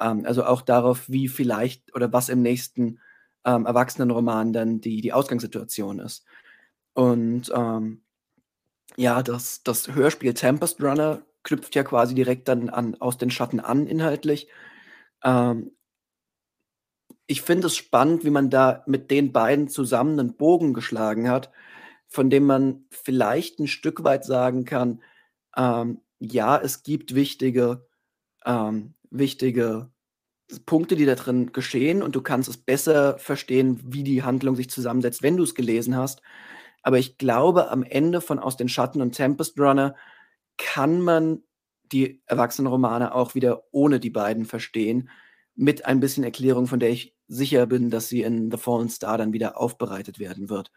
Ähm, 0.00 0.24
also 0.26 0.44
auch 0.44 0.62
darauf, 0.62 1.08
wie 1.08 1.28
vielleicht 1.28 1.94
oder 1.94 2.12
was 2.12 2.28
im 2.28 2.42
nächsten 2.42 2.98
ähm, 3.44 3.66
Erwachsenenroman 3.66 4.52
dann 4.52 4.80
die, 4.80 5.00
die 5.00 5.12
Ausgangssituation 5.12 5.98
ist. 5.98 6.24
Und 6.94 7.52
ähm, 7.54 8.02
ja, 8.96 9.22
das, 9.22 9.62
das 9.62 9.94
Hörspiel 9.94 10.34
Tempest 10.34 10.82
Runner 10.82 11.22
knüpft 11.42 11.74
ja 11.74 11.82
quasi 11.82 12.14
direkt 12.14 12.48
dann 12.48 12.68
an, 12.68 12.94
aus 13.00 13.18
den 13.18 13.30
Schatten 13.30 13.60
an, 13.60 13.86
inhaltlich. 13.86 14.48
Ähm, 15.24 15.72
ich 17.26 17.42
finde 17.42 17.68
es 17.68 17.76
spannend, 17.76 18.24
wie 18.24 18.30
man 18.30 18.50
da 18.50 18.82
mit 18.86 19.10
den 19.10 19.32
beiden 19.32 19.68
zusammen 19.68 20.18
einen 20.18 20.36
Bogen 20.36 20.74
geschlagen 20.74 21.30
hat, 21.30 21.50
von 22.08 22.30
dem 22.30 22.44
man 22.44 22.84
vielleicht 22.90 23.58
ein 23.58 23.68
Stück 23.68 24.04
weit 24.04 24.24
sagen 24.24 24.64
kann, 24.64 25.02
ähm, 25.56 26.00
ja, 26.18 26.58
es 26.58 26.82
gibt 26.82 27.14
wichtige, 27.14 27.86
ähm, 28.44 28.94
wichtige 29.10 29.91
Punkte, 30.60 30.96
die 30.96 31.06
da 31.06 31.14
drin 31.14 31.52
geschehen 31.52 32.02
und 32.02 32.14
du 32.14 32.22
kannst 32.22 32.48
es 32.48 32.56
besser 32.56 33.18
verstehen, 33.18 33.80
wie 33.84 34.04
die 34.04 34.22
Handlung 34.22 34.56
sich 34.56 34.70
zusammensetzt, 34.70 35.22
wenn 35.22 35.36
du 35.36 35.42
es 35.42 35.54
gelesen 35.54 35.96
hast. 35.96 36.22
Aber 36.82 36.98
ich 36.98 37.18
glaube, 37.18 37.70
am 37.70 37.82
Ende 37.82 38.20
von 38.20 38.38
Aus 38.38 38.56
den 38.56 38.68
Schatten 38.68 39.00
und 39.00 39.12
Tempest 39.12 39.58
Runner 39.58 39.94
kann 40.58 41.00
man 41.00 41.42
die 41.92 42.22
Erwachsenenromane 42.26 43.14
auch 43.14 43.34
wieder 43.34 43.64
ohne 43.70 44.00
die 44.00 44.10
beiden 44.10 44.44
verstehen, 44.46 45.10
mit 45.54 45.84
ein 45.84 46.00
bisschen 46.00 46.24
Erklärung, 46.24 46.66
von 46.66 46.80
der 46.80 46.90
ich 46.90 47.14
sicher 47.28 47.66
bin, 47.66 47.90
dass 47.90 48.08
sie 48.08 48.22
in 48.22 48.50
The 48.50 48.56
Fallen 48.56 48.88
Star 48.88 49.18
dann 49.18 49.32
wieder 49.32 49.60
aufbereitet 49.60 50.18
werden 50.18 50.48
wird. 50.48 50.72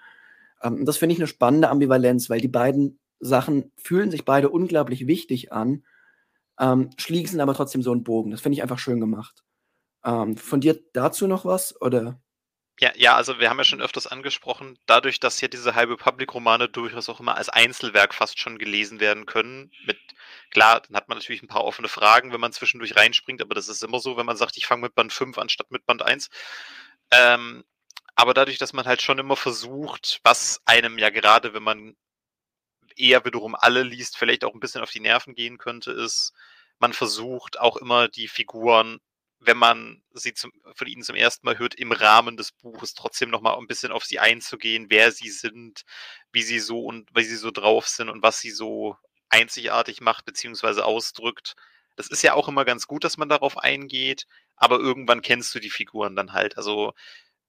Ähm, 0.62 0.86
das 0.86 0.98
finde 0.98 1.13
ich 1.13 1.20
eine 1.20 1.27
spannende 1.27 1.70
Ambivalenz, 1.70 2.29
weil 2.29 2.41
die 2.41 2.48
beiden 2.48 3.00
Sachen 3.20 3.72
fühlen 3.77 4.12
sich 4.12 4.25
beide 4.25 4.50
unglaublich 4.50 5.08
wichtig 5.08 5.53
an, 5.53 5.84
ähm, 6.60 6.89
schließen 6.98 7.39
aber 7.39 7.53
trotzdem 7.53 7.82
so 7.82 7.91
einen 7.91 8.03
Bogen. 8.03 8.32
Das 8.32 8.41
finde 8.41 8.58
ich 8.58 8.62
einfach 8.62 8.79
schön 8.79 9.00
gemacht. 9.00 9.44
Ähm, 10.05 10.38
von 10.38 10.62
dir 10.62 10.79
dazu 10.93 11.27
noch 11.27 11.45
was? 11.45 11.79
Oder? 11.81 12.19
Ja, 12.79 12.91
ja, 12.95 13.15
also 13.15 13.39
wir 13.39 13.50
haben 13.50 13.57
ja 13.57 13.63
schon 13.63 13.81
öfters 13.81 14.05
angesprochen, 14.05 14.77
dadurch, 14.85 15.21
dass 15.21 15.39
hier 15.39 15.47
diese 15.50 15.75
halbe 15.75 15.95
Public-Romane 15.95 16.67
durchaus 16.67 17.07
auch 17.07 17.21
immer 17.21 17.38
als 17.38 17.47
Einzelwerk 17.47 18.13
fast 18.13 18.38
schon 18.38 18.57
gelesen 18.57 19.00
werden 19.00 19.25
können. 19.25 19.71
Mit 19.85 19.97
klar, 20.51 20.81
dann 20.81 20.97
hat 20.97 21.07
man 21.07 21.17
natürlich 21.17 21.41
ein 21.41 21.47
paar 21.47 21.63
offene 21.63 21.88
Fragen, 21.88 22.33
wenn 22.33 22.41
man 22.41 22.51
zwischendurch 22.51 22.97
reinspringt, 22.97 23.41
aber 23.41 23.55
das 23.55 23.69
ist 23.69 23.81
immer 23.81 24.00
so, 24.00 24.17
wenn 24.17 24.25
man 24.25 24.35
sagt, 24.35 24.57
ich 24.57 24.67
fange 24.67 24.81
mit 24.83 24.95
Band 24.95 25.13
5 25.13 25.38
anstatt 25.38 25.71
mit 25.71 25.85
Band 25.85 26.01
1. 26.01 26.29
Ähm, 27.12 27.63
aber 28.15 28.33
dadurch, 28.33 28.57
dass 28.57 28.74
man 28.74 28.85
halt 28.85 29.01
schon 29.01 29.19
immer 29.19 29.38
versucht, 29.38 30.19
was 30.24 30.62
einem 30.65 30.97
ja 30.97 31.09
gerade, 31.09 31.53
wenn 31.53 31.63
man 31.63 31.95
eher 32.97 33.24
wiederum 33.25 33.55
alle 33.55 33.83
liest, 33.83 34.17
vielleicht 34.17 34.43
auch 34.43 34.53
ein 34.53 34.59
bisschen 34.59 34.81
auf 34.83 34.91
die 34.91 35.00
Nerven 35.01 35.35
gehen 35.35 35.57
könnte, 35.57 35.91
ist, 35.91 36.33
man 36.79 36.93
versucht 36.93 37.59
auch 37.59 37.77
immer 37.77 38.09
die 38.09 38.27
Figuren 38.27 39.00
wenn 39.39 39.58
man 39.58 40.01
sie 40.13 40.34
zum, 40.34 40.51
von 40.74 40.88
ihnen 40.88 41.04
zum 41.04 41.15
ersten 41.15 41.46
Mal 41.46 41.60
hört, 41.60 41.75
im 41.75 41.92
Rahmen 41.92 42.38
des 42.38 42.51
Buches 42.51 42.94
trotzdem 42.94 43.30
nochmal 43.30 43.58
ein 43.58 43.68
bisschen 43.68 43.92
auf 43.92 44.06
sie 44.06 44.20
einzugehen, 44.20 44.88
wer 44.89 45.12
sie 45.12 45.30
sind, 45.30 45.84
wie 46.32 46.44
sie 46.44 46.60
so 46.60 46.84
und 46.84 47.10
wie 47.15 47.24
sie 47.24 47.36
so 47.36 47.51
drauf 47.51 47.88
sind 47.88 48.10
und 48.10 48.24
was 48.24 48.39
sie 48.39 48.51
so 48.51 48.98
einzigartig 49.30 50.01
macht 50.01 50.25
bzw. 50.25 50.82
ausdrückt. 50.82 51.56
Das 51.96 52.08
ist 52.08 52.24
ja 52.24 52.34
auch 52.34 52.48
immer 52.48 52.65
ganz 52.65 52.88
gut, 52.88 53.04
dass 53.04 53.18
man 53.18 53.30
darauf 53.30 53.58
eingeht, 53.58 54.25
aber 54.56 54.80
irgendwann 54.80 55.22
kennst 55.22 55.54
du 55.56 55.60
die 55.60 55.70
Figuren 55.70 56.15
dann 56.15 56.34
halt. 56.34 56.58
Also 56.58 56.94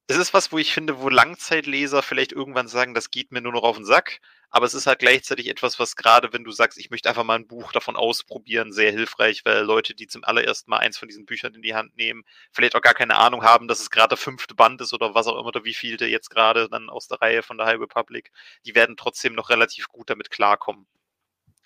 es 0.09 0.16
ist 0.16 0.35
was, 0.35 0.52
wo 0.52 0.59
ich 0.59 0.73
finde, 0.73 1.00
wo 1.00 1.09
Langzeitleser 1.09 2.02
vielleicht 2.02 2.33
irgendwann 2.33 2.69
sagen, 2.69 2.95
das 2.95 3.11
geht 3.11 3.33
mir 3.33 3.40
nur 3.40 3.52
noch 3.52 3.64
auf 3.64 3.76
den 3.76 3.85
Sack. 3.85 4.21
Aber 4.50 4.66
es 4.66 4.74
ist 4.74 4.86
halt 4.86 5.00
gleichzeitig 5.00 5.48
etwas, 5.48 5.78
was 5.78 5.96
gerade, 5.96 6.32
wenn 6.32 6.44
du 6.44 6.52
sagst, 6.52 6.78
ich 6.78 6.90
möchte 6.90 7.08
einfach 7.08 7.24
mal 7.24 7.34
ein 7.34 7.46
Buch 7.46 7.72
davon 7.72 7.96
ausprobieren, 7.96 8.72
sehr 8.72 8.92
hilfreich, 8.92 9.44
weil 9.44 9.62
Leute, 9.62 9.94
die 9.94 10.06
zum 10.06 10.24
allerersten 10.24 10.70
Mal 10.70 10.78
eins 10.78 10.98
von 10.98 11.08
diesen 11.08 11.26
Büchern 11.26 11.54
in 11.54 11.62
die 11.62 11.74
Hand 11.74 11.96
nehmen, 11.96 12.24
vielleicht 12.52 12.76
auch 12.76 12.80
gar 12.80 12.94
keine 12.94 13.16
Ahnung 13.16 13.42
haben, 13.42 13.68
dass 13.68 13.80
es 13.80 13.90
gerade 13.90 14.10
der 14.10 14.18
fünfte 14.18 14.54
Band 14.54 14.80
ist 14.80 14.94
oder 14.94 15.14
was 15.14 15.26
auch 15.26 15.38
immer, 15.38 15.48
oder 15.48 15.64
wie 15.64 15.74
viel 15.74 15.96
der 15.96 16.08
jetzt 16.08 16.30
gerade 16.30 16.68
dann 16.68 16.88
aus 16.88 17.08
der 17.08 17.20
Reihe 17.20 17.42
von 17.42 17.58
der 17.58 17.66
High 17.66 17.80
Republic, 17.80 18.30
die 18.64 18.74
werden 18.74 18.96
trotzdem 18.96 19.34
noch 19.34 19.50
relativ 19.50 19.88
gut 19.88 20.10
damit 20.10 20.30
klarkommen. 20.30 20.86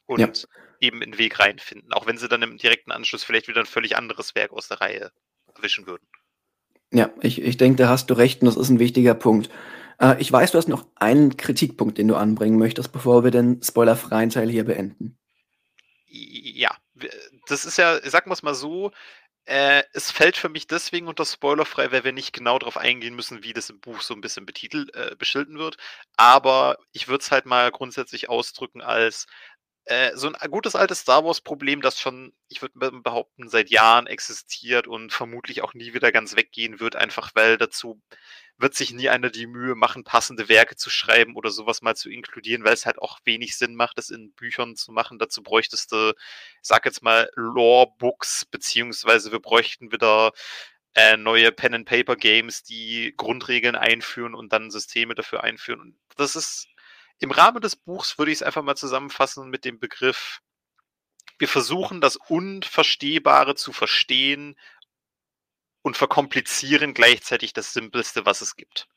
und 0.07 0.19
ja. 0.19 0.49
eben 0.81 1.03
einen 1.03 1.19
Weg 1.19 1.39
reinfinden, 1.39 1.93
auch 1.93 2.07
wenn 2.07 2.19
sie 2.19 2.29
dann 2.29 2.43
im 2.43 2.59
direkten 2.59 2.91
Anschluss 2.91 3.23
vielleicht 3.23 3.47
wieder 3.47 3.61
ein 3.61 3.67
völlig 3.67 3.97
anderes 3.97 4.35
Werk 4.35 4.53
aus 4.53 4.67
der 4.67 4.81
Reihe 4.81 5.13
erwischen 5.55 5.87
würden. 5.87 6.07
Ja, 6.93 7.11
ich, 7.21 7.41
ich 7.41 7.57
denke, 7.57 7.77
da 7.77 7.89
hast 7.89 8.11
du 8.11 8.15
recht 8.15 8.43
und 8.43 8.47
das 8.47 8.57
ist 8.57 8.69
ein 8.69 8.81
wichtiger 8.81 9.15
Punkt. 9.15 9.51
Äh, 10.01 10.21
ich 10.21 10.33
weiß, 10.33 10.53
du 10.53 10.59
hast 10.59 10.69
noch 10.69 10.87
einen 10.97 11.37
Kritikpunkt, 11.37 11.99
den 11.99 12.09
du 12.09 12.17
anbringen 12.17 12.59
möchtest, 12.59 12.93
bevor 12.93 13.23
wir 13.23 13.31
den 13.31 13.63
spoilerfreien 13.63 14.31
Teil 14.31 14.49
hier 14.51 14.65
beenden. 14.65 15.19
Ja, 16.07 16.77
das 17.47 17.65
ist 17.65 17.79
ja, 17.79 18.01
sagen 18.09 18.31
wir 18.31 18.35
es 18.35 18.43
mal 18.43 18.55
so, 18.55 18.91
äh, 19.45 19.83
es 19.93 20.11
fällt 20.11 20.37
für 20.37 20.49
mich 20.49 20.67
deswegen 20.67 21.09
unter 21.09 21.25
spoilerfrei, 21.25 21.93
weil 21.93 22.05
wir 22.05 22.13
nicht 22.13 22.33
genau 22.33 22.59
darauf 22.59 22.77
eingehen 22.77 23.15
müssen, 23.15 23.43
wie 23.43 23.53
das 23.53 23.71
im 23.71 23.81
Buch 23.81 24.01
so 24.01 24.15
ein 24.15 24.21
bisschen 24.21 24.47
betitelt, 24.47 24.95
äh, 24.95 25.17
beschilden 25.17 25.59
wird. 25.59 25.77
Aber 26.17 26.79
ich 26.93 27.09
würde 27.09 27.23
es 27.23 27.31
halt 27.31 27.47
mal 27.47 27.71
grundsätzlich 27.71 28.29
ausdrücken 28.29 28.81
als 28.83 29.27
äh, 29.87 30.13
so 30.17 30.31
ein 30.33 30.51
gutes 30.51 30.77
altes 30.77 31.01
Star 31.01 31.25
Wars-Problem, 31.25 31.81
das 31.81 31.99
schon, 31.99 32.33
ich 32.49 32.63
würde 32.63 32.93
behaupten, 33.03 33.49
seit 33.49 33.71
Jahren 33.71 34.07
existiert 34.07 34.87
und 34.87 35.13
vermutlich 35.13 35.63
auch 35.63 35.75
nie 35.75 35.95
wieder 35.95 36.13
ganz 36.13 36.37
weggehen 36.37 36.81
wird, 36.81 36.97
einfach 36.97 37.31
weil 37.35 37.57
dazu 37.59 38.01
wird 38.61 38.75
sich 38.75 38.93
nie 38.93 39.09
einer 39.09 39.31
die 39.31 39.47
Mühe 39.47 39.75
machen, 39.75 40.05
passende 40.05 40.49
Werke 40.49 40.77
zu 40.77 40.91
schreiben 40.91 41.37
oder 41.37 41.51
sowas 41.51 41.83
mal 41.83 41.97
zu 41.97 42.11
inkludieren, 42.11 42.65
weil 42.65 42.75
es 42.75 42.87
halt 42.87 42.99
auch 42.99 43.19
wenig 43.25 43.57
Sinn 43.57 43.75
macht, 43.75 43.99
das 43.99 44.11
in 44.11 44.33
Büchern 44.33 44.77
zu 44.77 44.93
machen. 44.93 45.19
Dazu 45.19 45.43
bräuchtest 45.43 45.93
du, 45.93 46.15
sag 46.63 46.85
jetzt 46.85 47.03
mal, 47.03 47.31
Lore-Books, 47.35 48.47
beziehungsweise 48.47 49.33
wir 49.33 49.41
bräuchten 49.41 49.93
wieder 49.93 50.33
äh, 50.95 51.17
neue 51.17 51.53
Pen-and-Paper-Games, 51.53 52.63
die 52.65 53.15
Grundregeln 53.17 53.77
einführen 53.77 54.35
und 54.35 54.53
dann 54.53 54.71
Systeme 54.71 55.15
dafür 55.15 55.45
einführen. 55.45 55.81
Und 55.81 55.97
das 56.17 56.37
ist 56.37 56.69
im 57.19 57.31
Rahmen 57.31 57.61
des 57.61 57.77
Buchs 57.77 58.19
würde 58.19 58.33
ich 58.33 58.39
es 58.39 58.43
einfach 58.43 58.63
mal 58.63 58.77
zusammenfassen 58.77 59.51
mit 59.51 59.65
dem 59.65 59.79
Begriff, 59.79 60.41
wir 61.39 61.49
versuchen 61.49 62.03
das 62.03 62.17
Unverstehbare 62.17 63.55
zu 63.55 63.73
verstehen 63.73 64.57
und 65.83 65.97
verkomplizieren 65.97 66.95
gleichzeitig 66.95 67.53
das 67.53 67.73
Simpelste, 67.73 68.27
was 68.27 68.41
es 68.41 68.57
gibt. 68.57 68.89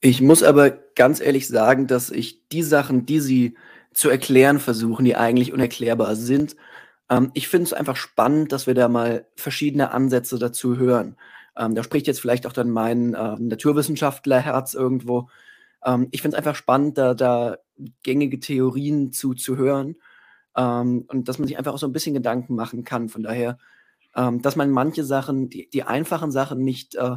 Ich 0.00 0.20
muss 0.20 0.42
aber 0.42 0.70
ganz 0.70 1.20
ehrlich 1.20 1.48
sagen, 1.48 1.86
dass 1.86 2.10
ich 2.10 2.46
die 2.48 2.62
Sachen, 2.62 3.06
die 3.06 3.20
sie 3.20 3.56
zu 3.94 4.10
erklären 4.10 4.60
versuchen, 4.60 5.04
die 5.04 5.16
eigentlich 5.16 5.52
unerklärbar 5.52 6.16
sind, 6.16 6.56
ähm, 7.08 7.30
ich 7.34 7.48
finde 7.48 7.64
es 7.64 7.72
einfach 7.72 7.96
spannend, 7.96 8.52
dass 8.52 8.66
wir 8.66 8.74
da 8.74 8.88
mal 8.88 9.26
verschiedene 9.36 9.90
Ansätze 9.92 10.38
dazu 10.38 10.76
hören. 10.76 11.16
Ähm, 11.56 11.74
da 11.74 11.82
spricht 11.82 12.06
jetzt 12.06 12.20
vielleicht 12.20 12.46
auch 12.46 12.52
dann 12.52 12.70
mein 12.70 13.14
äh, 13.14 13.36
Naturwissenschaftlerherz 13.38 14.74
irgendwo, 14.74 15.28
ähm, 15.84 16.08
ich 16.10 16.22
finde 16.22 16.36
es 16.36 16.38
einfach 16.38 16.56
spannend, 16.56 16.98
da, 16.98 17.14
da 17.14 17.58
gängige 18.02 18.40
Theorien 18.40 19.12
zu, 19.12 19.34
zu 19.34 19.56
hören 19.56 19.96
ähm, 20.56 21.04
und 21.08 21.28
dass 21.28 21.38
man 21.38 21.48
sich 21.48 21.58
einfach 21.58 21.74
auch 21.74 21.78
so 21.78 21.86
ein 21.86 21.92
bisschen 21.92 22.14
Gedanken 22.14 22.54
machen 22.54 22.84
kann. 22.84 23.08
Von 23.08 23.22
daher, 23.22 23.58
ähm, 24.16 24.42
dass 24.42 24.56
man 24.56 24.70
manche 24.70 25.04
Sachen, 25.04 25.50
die, 25.50 25.68
die 25.70 25.82
einfachen 25.82 26.32
Sachen 26.32 26.64
nicht, 26.64 26.94
äh, 26.96 27.16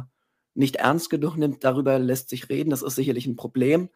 nicht 0.54 0.76
ernst 0.76 1.10
genug 1.10 1.36
nimmt, 1.36 1.64
darüber 1.64 1.98
lässt 1.98 2.28
sich 2.28 2.48
reden. 2.48 2.70
Das 2.70 2.82
ist 2.82 2.94
sicherlich 2.94 3.26
ein 3.26 3.36
Problem. 3.36 3.88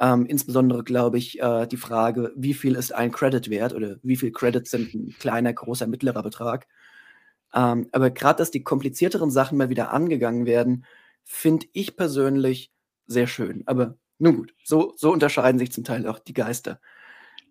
Ähm, 0.00 0.26
insbesondere 0.26 0.84
glaube 0.84 1.18
ich 1.18 1.40
äh, 1.40 1.66
die 1.66 1.76
Frage, 1.76 2.32
wie 2.36 2.54
viel 2.54 2.76
ist 2.76 2.94
ein 2.94 3.12
Credit 3.12 3.50
wert 3.50 3.74
oder 3.74 3.96
wie 4.02 4.16
viel 4.16 4.32
Credits 4.32 4.70
sind 4.70 4.94
ein 4.94 5.14
kleiner, 5.18 5.52
großer, 5.52 5.86
mittlerer 5.86 6.22
Betrag. 6.22 6.66
Ähm, 7.52 7.88
aber 7.92 8.10
gerade, 8.10 8.38
dass 8.38 8.50
die 8.50 8.62
komplizierteren 8.62 9.30
Sachen 9.30 9.58
mal 9.58 9.70
wieder 9.70 9.92
angegangen 9.92 10.46
werden, 10.46 10.84
finde 11.24 11.66
ich 11.72 11.96
persönlich 11.96 12.72
sehr 13.06 13.26
schön. 13.26 13.62
Aber 13.66 13.96
nun 14.18 14.36
gut, 14.36 14.54
so, 14.64 14.94
so 14.96 15.12
unterscheiden 15.12 15.58
sich 15.58 15.72
zum 15.72 15.84
Teil 15.84 16.06
auch 16.06 16.18
die 16.18 16.34
Geister. 16.34 16.80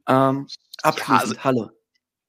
Ähm, 0.08 0.48
abschließend, 0.82 1.08
ja, 1.10 1.18
also, 1.20 1.38
Halle. 1.44 1.77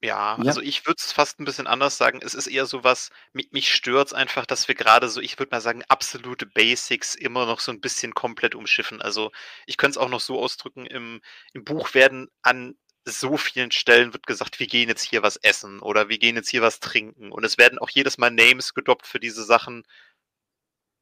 Ja, 0.01 0.37
ja, 0.39 0.45
also 0.45 0.61
ich 0.61 0.87
würde 0.87 0.99
es 1.01 1.11
fast 1.11 1.41
ein 1.41 1.45
bisschen 1.45 1.67
anders 1.67 1.99
sagen. 1.99 2.21
Es 2.23 2.35
ist 2.35 2.47
eher 2.47 2.67
so 2.67 2.85
was, 2.85 3.11
mich, 3.33 3.51
mich 3.51 3.73
stört 3.73 4.09
es 4.09 4.13
einfach, 4.13 4.47
dass 4.47 4.69
wir 4.69 4.77
gerade 4.77 5.09
so, 5.09 5.21
ich 5.21 5.39
würde 5.41 5.51
mal 5.51 5.61
sagen, 5.61 5.83
absolute 5.89 6.47
Basics 6.47 7.17
immer 7.17 7.47
noch 7.47 7.59
so 7.59 7.73
ein 7.73 7.81
bisschen 7.81 8.15
komplett 8.15 8.55
umschiffen. 8.55 9.03
Also 9.03 9.33
ich 9.67 9.77
könnte 9.77 9.99
es 9.99 10.05
auch 10.05 10.09
noch 10.09 10.21
so 10.21 10.39
ausdrücken, 10.41 10.87
im, 10.87 11.21
im 11.53 11.65
Buch 11.65 11.95
werden 11.95 12.29
an 12.43 12.77
so 13.05 13.37
vielen 13.37 13.71
Stellen 13.73 14.13
wird 14.13 14.27
gesagt, 14.27 14.61
wir 14.61 14.67
gehen 14.67 14.89
jetzt 14.89 15.03
hier 15.03 15.23
was 15.23 15.37
essen 15.37 15.81
oder 15.81 16.09
wir 16.09 16.19
gehen 16.19 16.37
jetzt 16.37 16.51
hier 16.51 16.63
was 16.63 16.79
trinken. 16.79 17.33
Und 17.33 17.45
es 17.45 17.59
werden 17.59 17.79
auch 17.79 17.91
jedes 17.91 18.19
Mal 18.19 18.31
Names 18.31 18.75
gedoppt 18.75 19.07
für 19.07 19.19
diese 19.19 19.45
Sachen, 19.45 19.85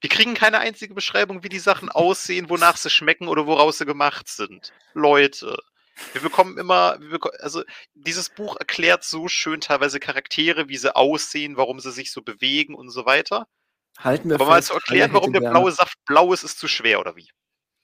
wir 0.00 0.10
kriegen 0.10 0.34
keine 0.34 0.58
einzige 0.58 0.94
Beschreibung, 0.94 1.42
wie 1.42 1.48
die 1.48 1.58
Sachen 1.58 1.88
aussehen, 1.90 2.48
wonach 2.50 2.76
sie 2.76 2.90
schmecken 2.90 3.28
oder 3.28 3.46
woraus 3.46 3.78
sie 3.78 3.86
gemacht 3.86 4.28
sind. 4.28 4.72
Leute. 4.94 5.56
Wir 6.12 6.20
bekommen 6.20 6.58
immer, 6.58 7.00
wir 7.00 7.10
bekommen, 7.10 7.36
also 7.40 7.62
dieses 7.94 8.28
Buch 8.28 8.56
erklärt 8.56 9.04
so 9.04 9.28
schön 9.28 9.60
teilweise 9.60 9.98
Charaktere, 9.98 10.68
wie 10.68 10.76
sie 10.76 10.94
aussehen, 10.94 11.56
warum 11.56 11.80
sie 11.80 11.92
sich 11.92 12.12
so 12.12 12.22
bewegen 12.22 12.74
und 12.74 12.90
so 12.90 13.06
weiter. 13.06 13.46
Halten 13.98 14.28
wir 14.28 14.36
Aber 14.36 14.46
mal 14.46 14.62
zu 14.62 14.74
erklären, 14.74 15.12
warum 15.14 15.32
der 15.32 15.40
blaue 15.40 15.72
Saft 15.72 15.96
blau 16.04 16.32
ist, 16.32 16.42
ist 16.42 16.58
zu 16.58 16.68
schwer, 16.68 17.00
oder 17.00 17.16
wie? 17.16 17.30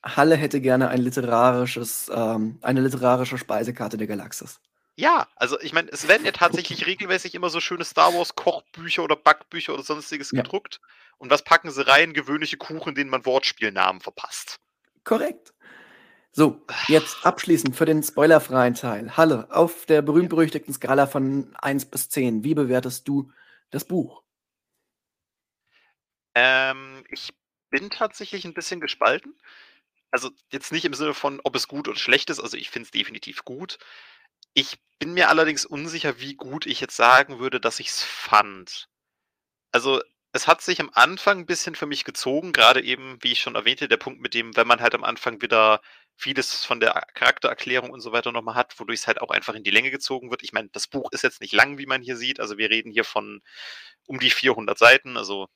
Halle 0.02 0.36
hätte 0.36 0.60
gerne 0.60 0.88
ein 0.88 1.00
literarisches, 1.00 2.10
ähm, 2.12 2.58
eine 2.60 2.80
literarische 2.80 3.38
Speisekarte 3.38 3.96
der 3.96 4.08
Galaxis. 4.08 4.60
Ja, 4.94 5.26
also 5.36 5.58
ich 5.60 5.72
meine, 5.72 5.90
es 5.90 6.06
werden 6.06 6.26
ja 6.26 6.32
tatsächlich 6.32 6.86
regelmäßig 6.86 7.34
immer 7.34 7.48
so 7.48 7.60
schöne 7.60 7.84
Star 7.84 8.12
Wars 8.12 8.34
Kochbücher 8.34 9.02
oder 9.02 9.16
Backbücher 9.16 9.72
oder 9.72 9.82
sonstiges 9.82 10.32
ja. 10.32 10.42
gedruckt. 10.42 10.80
Und 11.16 11.30
was 11.30 11.42
packen 11.42 11.70
sie 11.70 11.86
rein? 11.86 12.12
Gewöhnliche 12.12 12.58
Kuchen, 12.58 12.94
denen 12.94 13.08
man 13.08 13.24
Wortspielnamen 13.24 14.02
verpasst. 14.02 14.58
Korrekt. 15.04 15.54
So, 16.34 16.64
jetzt 16.88 17.26
abschließend 17.26 17.76
für 17.76 17.84
den 17.84 18.02
spoilerfreien 18.02 18.74
Teil. 18.74 19.18
Halle, 19.18 19.48
auf 19.50 19.84
der 19.84 20.00
berühmt-berüchtigten 20.00 20.72
Skala 20.72 21.06
von 21.06 21.54
1 21.56 21.86
bis 21.86 22.08
10, 22.08 22.42
wie 22.42 22.54
bewertest 22.54 23.06
du 23.06 23.30
das 23.70 23.84
Buch? 23.84 24.22
Ähm, 26.34 27.04
ich 27.10 27.34
bin 27.70 27.90
tatsächlich 27.90 28.46
ein 28.46 28.54
bisschen 28.54 28.80
gespalten. 28.80 29.34
Also 30.10 30.30
jetzt 30.50 30.72
nicht 30.72 30.86
im 30.86 30.94
Sinne 30.94 31.14
von, 31.14 31.40
ob 31.44 31.56
es 31.56 31.68
gut 31.68 31.88
oder 31.88 31.98
schlecht 31.98 32.30
ist. 32.30 32.40
Also 32.40 32.56
ich 32.56 32.70
finde 32.70 32.86
es 32.86 32.90
definitiv 32.92 33.44
gut. 33.44 33.78
Ich 34.54 34.78
bin 34.98 35.14
mir 35.14 35.28
allerdings 35.28 35.66
unsicher, 35.66 36.20
wie 36.20 36.34
gut 36.34 36.66
ich 36.66 36.80
jetzt 36.80 36.96
sagen 36.96 37.40
würde, 37.40 37.60
dass 37.60 37.80
ich 37.80 37.88
es 37.88 38.02
fand. 38.02 38.88
Also 39.72 40.00
es 40.32 40.46
hat 40.46 40.62
sich 40.62 40.80
am 40.80 40.90
Anfang 40.94 41.40
ein 41.40 41.46
bisschen 41.46 41.74
für 41.74 41.86
mich 41.86 42.04
gezogen, 42.04 42.52
gerade 42.52 42.82
eben, 42.82 43.18
wie 43.22 43.32
ich 43.32 43.40
schon 43.40 43.54
erwähnte, 43.54 43.88
der 43.88 43.98
Punkt 43.98 44.20
mit 44.20 44.34
dem, 44.34 44.56
wenn 44.56 44.66
man 44.66 44.80
halt 44.80 44.94
am 44.94 45.04
Anfang 45.04 45.42
wieder 45.42 45.80
vieles 46.22 46.64
von 46.64 46.78
der 46.78 46.92
Charaktererklärung 47.14 47.90
und 47.90 48.00
so 48.00 48.12
weiter 48.12 48.30
nochmal 48.30 48.54
hat, 48.54 48.78
wodurch 48.78 49.00
es 49.00 49.06
halt 49.06 49.20
auch 49.20 49.30
einfach 49.30 49.54
in 49.54 49.64
die 49.64 49.70
Länge 49.70 49.90
gezogen 49.90 50.30
wird. 50.30 50.42
Ich 50.42 50.52
meine, 50.52 50.68
das 50.68 50.86
Buch 50.86 51.10
ist 51.10 51.22
jetzt 51.22 51.40
nicht 51.40 51.52
lang, 51.52 51.78
wie 51.78 51.86
man 51.86 52.00
hier 52.00 52.16
sieht. 52.16 52.38
Also 52.38 52.58
wir 52.58 52.70
reden 52.70 52.92
hier 52.92 53.04
von 53.04 53.42
um 54.06 54.20
die 54.20 54.30
400 54.30 54.78
Seiten, 54.78 55.16
also 55.16 55.48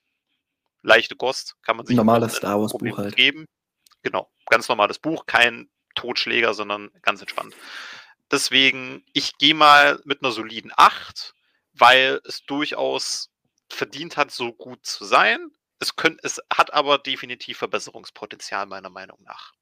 leichte 0.82 1.16
Kost, 1.16 1.56
kann 1.62 1.76
man 1.76 1.86
sich 1.86 1.96
normales 1.96 2.36
Star 2.36 2.60
Wars 2.60 2.72
Buch 2.72 2.98
halt 2.98 3.16
geben. 3.16 3.46
Genau, 4.02 4.30
ganz 4.46 4.68
normales 4.68 4.98
Buch, 4.98 5.26
kein 5.26 5.70
Totschläger, 5.94 6.52
sondern 6.52 6.90
ganz 7.02 7.20
entspannt. 7.20 7.54
Deswegen, 8.30 9.04
ich 9.12 9.38
gehe 9.38 9.54
mal 9.54 10.00
mit 10.04 10.22
einer 10.22 10.32
soliden 10.32 10.72
8, 10.76 11.32
weil 11.74 12.20
es 12.24 12.42
durchaus 12.44 13.30
verdient 13.70 14.16
hat, 14.16 14.30
so 14.32 14.52
gut 14.52 14.84
zu 14.84 15.04
sein. 15.04 15.50
Es, 15.78 15.94
könnt, 15.94 16.20
es 16.24 16.40
hat 16.52 16.72
aber 16.72 16.98
definitiv 16.98 17.58
Verbesserungspotenzial, 17.58 18.66
meiner 18.66 18.90
Meinung 18.90 19.22
nach. 19.22 19.52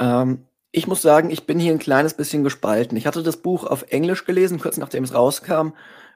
Ähm, 0.00 0.46
ich 0.72 0.86
muss 0.86 1.02
sagen, 1.02 1.30
ich 1.30 1.46
bin 1.46 1.58
hier 1.60 1.72
ein 1.72 1.78
kleines 1.78 2.14
bisschen 2.14 2.44
gespalten. 2.44 2.96
Ich 2.96 3.06
hatte 3.06 3.22
das 3.22 3.36
Buch 3.38 3.64
auf 3.64 3.84
Englisch 3.90 4.24
gelesen, 4.24 4.60
kurz 4.60 4.76
nachdem 4.78 5.04
es 5.04 5.14
rauskam, 5.14 5.70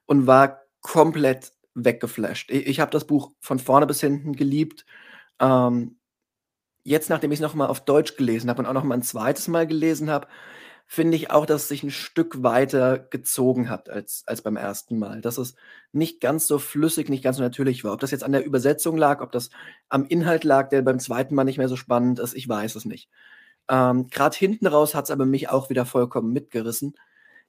und 0.06 0.26
war 0.26 0.62
komplett 0.80 1.52
weggeflasht. 1.74 2.50
Ich, 2.50 2.66
ich 2.66 2.80
habe 2.80 2.90
das 2.90 3.06
Buch 3.06 3.32
von 3.40 3.58
vorne 3.58 3.86
bis 3.86 4.00
hinten 4.00 4.34
geliebt. 4.34 4.86
Ähm, 5.40 5.98
jetzt, 6.84 7.10
nachdem 7.10 7.32
ich 7.32 7.38
es 7.38 7.42
nochmal 7.42 7.68
auf 7.68 7.84
Deutsch 7.84 8.16
gelesen 8.16 8.50
habe 8.50 8.62
und 8.62 8.66
auch 8.66 8.72
nochmal 8.74 8.98
ein 8.98 9.02
zweites 9.02 9.48
Mal 9.48 9.66
gelesen 9.66 10.10
habe, 10.10 10.28
finde 10.86 11.16
ich 11.16 11.30
auch, 11.30 11.46
dass 11.46 11.62
es 11.62 11.68
sich 11.68 11.82
ein 11.82 11.90
Stück 11.90 12.42
weiter 12.42 12.98
gezogen 12.98 13.70
hat 13.70 13.88
als, 13.88 14.22
als 14.26 14.42
beim 14.42 14.56
ersten 14.56 14.98
Mal. 14.98 15.20
Dass 15.20 15.38
es 15.38 15.56
nicht 15.92 16.20
ganz 16.20 16.46
so 16.46 16.58
flüssig, 16.58 17.08
nicht 17.08 17.24
ganz 17.24 17.38
so 17.38 17.42
natürlich 17.42 17.84
war. 17.84 17.94
Ob 17.94 18.00
das 18.00 18.10
jetzt 18.10 18.24
an 18.24 18.32
der 18.32 18.44
Übersetzung 18.44 18.96
lag, 18.96 19.20
ob 19.20 19.32
das 19.32 19.50
am 19.88 20.04
Inhalt 20.06 20.44
lag, 20.44 20.68
der 20.68 20.82
beim 20.82 21.00
zweiten 21.00 21.34
Mal 21.34 21.44
nicht 21.44 21.58
mehr 21.58 21.68
so 21.68 21.76
spannend 21.76 22.18
ist, 22.18 22.34
ich 22.34 22.48
weiß 22.48 22.76
es 22.76 22.84
nicht. 22.84 23.08
Ähm, 23.68 24.08
Gerade 24.08 24.36
hinten 24.36 24.66
raus 24.66 24.94
hat 24.94 25.04
es 25.04 25.10
aber 25.10 25.26
mich 25.26 25.48
auch 25.48 25.70
wieder 25.70 25.86
vollkommen 25.86 26.32
mitgerissen. 26.32 26.94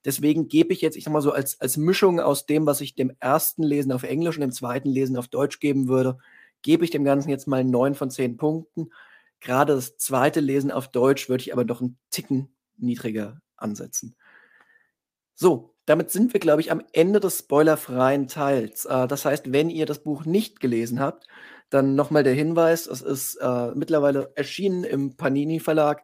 Deswegen 0.06 0.48
gebe 0.48 0.72
ich 0.72 0.82
jetzt, 0.82 0.96
ich 0.96 1.04
sag 1.04 1.14
mal 1.14 1.22
so, 1.22 1.32
als, 1.32 1.60
als 1.60 1.78
Mischung 1.78 2.20
aus 2.20 2.46
dem, 2.46 2.66
was 2.66 2.80
ich 2.82 2.96
dem 2.96 3.12
ersten 3.20 3.64
Lesen 3.64 3.92
auf 3.92 4.04
Englisch 4.04 4.38
und 4.38 4.42
dem 4.42 4.52
zweiten 4.52 4.90
Lesen 4.90 5.18
auf 5.18 5.28
Deutsch 5.28 5.60
geben 5.60 5.88
würde, 5.88 6.18
gebe 6.62 6.86
ich 6.86 6.92
dem 6.92 7.04
Ganzen 7.04 7.30
jetzt 7.30 7.48
mal 7.48 7.64
neun 7.64 7.96
von 7.96 8.12
zehn 8.12 8.38
Punkten. 8.38 8.92
Gerade 9.40 9.74
das 9.74 9.98
zweite 9.98 10.40
Lesen 10.40 10.72
auf 10.72 10.88
Deutsch 10.90 11.28
würde 11.28 11.42
ich 11.42 11.54
aber 11.54 11.66
doch 11.66 11.82
einen 11.82 11.98
Ticken 12.12 12.50
niedriger 12.78 13.42
ansetzen. 13.58 14.16
So, 15.34 15.76
damit 15.86 16.12
sind 16.12 16.34
wir, 16.34 16.40
glaube 16.40 16.62
ich, 16.62 16.72
am 16.72 16.82
Ende 16.94 17.20
des 17.20 17.40
spoilerfreien 17.40 18.28
Teils. 18.28 18.86
Äh, 18.86 19.08
das 19.08 19.26
heißt, 19.26 19.52
wenn 19.52 19.70
ihr 19.70 19.86
das 19.86 20.04
Buch 20.04 20.26
nicht 20.26 20.60
gelesen 20.60 21.00
habt, 21.00 21.28
dann 21.76 21.96
nochmal 21.96 22.24
der 22.24 22.34
Hinweis, 22.34 22.88
es 22.88 23.02
ist 23.02 23.36
äh, 23.36 23.72
mittlerweile 23.76 24.32
erschienen 24.36 24.84
im 24.84 25.16
Panini 25.18 25.60
Verlag. 25.60 26.04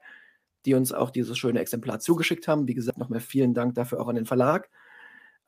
die 0.66 0.76
uns 0.76 0.94
auch 0.94 1.10
dieses 1.10 1.38
schöne 1.38 1.60
Exemplar 1.60 2.00
zugeschickt 2.00 2.48
haben. 2.48 2.68
Wie 2.68 2.74
gesagt, 2.76 2.98
nochmal 2.98 3.20
vielen 3.20 3.54
Dank 3.54 3.76
dafür 3.76 4.00
auch 4.00 4.08
an 4.08 4.16
den 4.16 4.26
Verlag. 4.26 4.70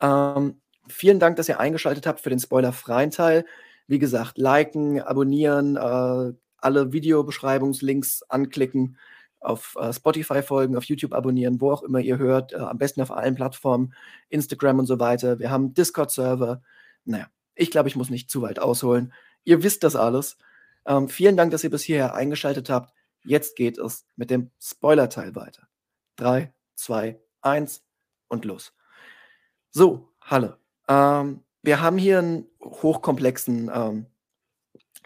Ähm, 0.01 0.61
vielen 0.87 1.19
Dank, 1.19 1.35
dass 1.37 1.49
ihr 1.49 1.59
eingeschaltet 1.59 2.07
habt 2.07 2.19
für 2.21 2.29
den 2.29 2.39
spoilerfreien 2.39 3.11
Teil. 3.11 3.45
Wie 3.87 3.99
gesagt, 3.99 4.37
liken, 4.37 5.01
abonnieren, 5.01 5.75
äh, 5.75 6.33
alle 6.57 6.93
Videobeschreibungslinks 6.93 8.23
anklicken, 8.29 8.97
auf 9.39 9.75
äh, 9.79 9.91
Spotify 9.93 10.41
folgen, 10.41 10.77
auf 10.77 10.85
YouTube 10.85 11.13
abonnieren, 11.13 11.59
wo 11.59 11.71
auch 11.71 11.83
immer 11.83 11.99
ihr 11.99 12.17
hört, 12.17 12.53
äh, 12.53 12.57
am 12.57 12.77
besten 12.77 13.01
auf 13.01 13.11
allen 13.11 13.35
Plattformen, 13.35 13.93
Instagram 14.29 14.79
und 14.79 14.85
so 14.85 14.99
weiter. 14.99 15.39
Wir 15.39 15.51
haben 15.51 15.73
Discord-Server. 15.73 16.61
Naja, 17.05 17.27
ich 17.55 17.69
glaube, 17.69 17.89
ich 17.89 17.95
muss 17.95 18.09
nicht 18.09 18.31
zu 18.31 18.41
weit 18.41 18.59
ausholen. 18.59 19.13
Ihr 19.43 19.63
wisst 19.63 19.83
das 19.83 19.95
alles. 19.95 20.37
Ähm, 20.85 21.09
vielen 21.09 21.37
Dank, 21.37 21.51
dass 21.51 21.63
ihr 21.63 21.69
bis 21.69 21.83
hierher 21.83 22.13
eingeschaltet 22.13 22.69
habt. 22.69 22.93
Jetzt 23.23 23.55
geht 23.55 23.77
es 23.77 24.05
mit 24.15 24.29
dem 24.29 24.51
Spoiler-Teil 24.59 25.35
weiter. 25.35 25.67
Drei, 26.15 26.53
zwei, 26.75 27.19
eins 27.41 27.83
und 28.27 28.45
los. 28.45 28.73
So, 29.71 30.09
Halle. 30.21 30.59
Ähm, 30.87 31.43
wir 31.61 31.81
haben 31.81 31.97
hier 31.97 32.19
einen 32.19 32.47
hochkomplexen 32.61 33.71
ähm, 33.73 34.05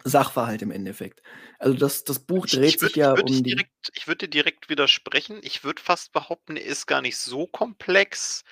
Sachverhalt 0.04 0.62
im 0.62 0.70
Endeffekt. 0.70 1.22
Also 1.58 1.76
das, 1.76 2.04
das 2.04 2.18
Buch 2.20 2.46
Ich, 2.46 2.52
dreht 2.52 2.74
ich 2.74 2.80
sich 2.80 2.96
ja 2.96 3.16
würd 3.16 3.30
um 3.30 3.42
direkt, 3.42 3.90
ich 3.94 4.06
würde 4.06 4.26
dir 4.26 4.30
direkt 4.30 4.68
widersprechen. 4.68 5.40
Ich 5.42 5.64
würde 5.64 5.82
fast 5.82 6.12
behaupten, 6.12 6.56
er 6.56 6.66
ist 6.66 6.86
gar 6.86 7.00
nicht 7.00 7.16
so 7.16 7.46
komplex, 7.46 8.44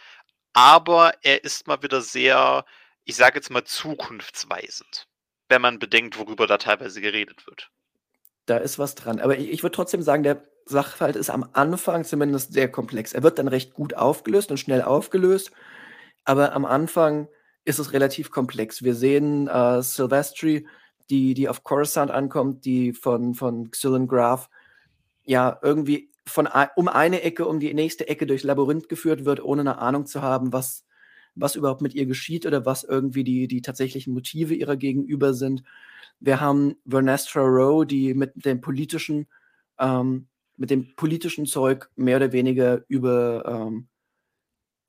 aber 0.53 1.15
er 1.23 1.45
ist 1.45 1.67
mal 1.67 1.83
wieder 1.83 2.01
sehr, 2.01 2.65
ich 3.05 3.17
sage 3.17 3.37
jetzt 3.37 3.51
mal, 3.51 3.65
zukunftsweisend, 3.65 5.06
wenn 5.49 5.63
man 5.63 5.79
bedenkt, 5.79 6.19
worüber 6.19 6.47
da 6.47 6.59
teilweise 6.59 7.01
geredet 7.01 7.47
wird. 7.47 7.71
Da 8.47 8.59
ist 8.59 8.79
was 8.79 8.95
dran. 8.95 9.21
Aber 9.21 9.39
ich, 9.39 9.51
ich 9.51 9.63
würde 9.63 9.75
trotzdem 9.75 10.03
sagen, 10.03 10.23
der 10.23 10.43
Sachverhalt 10.67 11.17
ist 11.17 11.31
am 11.31 11.49
Anfang 11.53 12.05
zumindest 12.05 12.53
sehr 12.53 12.71
komplex. 12.71 13.13
Er 13.13 13.23
wird 13.23 13.39
dann 13.39 13.49
recht 13.49 13.75
gut 13.75 13.95
aufgelöst 13.95 14.51
und 14.51 14.59
schnell 14.59 14.83
aufgelöst, 14.83 15.53
aber 16.25 16.53
am 16.53 16.65
Anfang 16.65 17.29
ist 17.65 17.79
es 17.79 17.93
relativ 17.93 18.31
komplex. 18.31 18.83
Wir 18.83 18.95
sehen 18.95 19.49
äh, 19.49 19.83
Silvestri, 19.83 20.67
die, 21.11 21.35
die 21.35 21.49
auf 21.49 21.65
Coruscant 21.65 22.11
ankommt, 22.11 22.65
die 22.65 22.93
von, 22.93 23.35
von 23.35 23.71
Xylan 23.71 24.09
Graf 24.09 24.49
ja 25.25 25.59
irgendwie 25.63 26.11
von 26.27 26.49
um 26.75 26.89
eine 26.89 27.23
Ecke, 27.23 27.47
um 27.47 27.61
die 27.61 27.73
nächste 27.75 28.09
Ecke 28.09 28.27
durchs 28.27 28.45
Labyrinth 28.45 28.89
geführt 28.89 29.25
wird, 29.25 29.43
ohne 29.43 29.61
eine 29.61 29.79
Ahnung 29.79 30.07
zu 30.07 30.23
haben, 30.23 30.53
was, 30.53 30.86
was 31.37 31.55
überhaupt 31.55 31.83
mit 31.83 31.95
ihr 31.95 32.07
geschieht 32.07 32.47
oder 32.47 32.67
was 32.67 32.83
irgendwie 32.83 33.25
die, 33.25 33.47
die 33.47 33.63
tatsächlichen 33.63 34.13
Motive 34.15 34.55
ihrer 34.55 34.77
Gegenüber 34.77 35.35
sind. 35.35 35.63
Wir 36.19 36.41
haben 36.41 36.77
Vernestra 36.87 37.41
Rowe, 37.43 37.87
die 37.87 38.15
mit 38.15 38.33
dem 38.35 38.61
politischen, 38.61 39.27
ähm, 39.79 40.29
mit 40.57 40.71
dem 40.71 40.95
politischen 40.97 41.47
Zeug 41.47 41.91
mehr 41.95 42.17
oder 42.17 42.33
weniger 42.33 42.85
über, 42.89 43.45
ähm, 43.47 43.89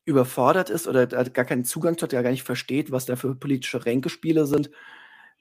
überfordert 0.06 0.70
ist 0.70 0.88
oder 0.88 1.06
gar 1.06 1.46
keinen 1.46 1.66
Zugang 1.66 1.98
hat, 2.02 2.14
der 2.14 2.24
gar 2.24 2.32
nicht 2.32 2.44
versteht, 2.44 2.92
was 2.92 3.06
da 3.06 3.18
für 3.18 3.36
politische 3.36 3.86
Ränkespiele 3.86 4.46
sind. 4.46 4.72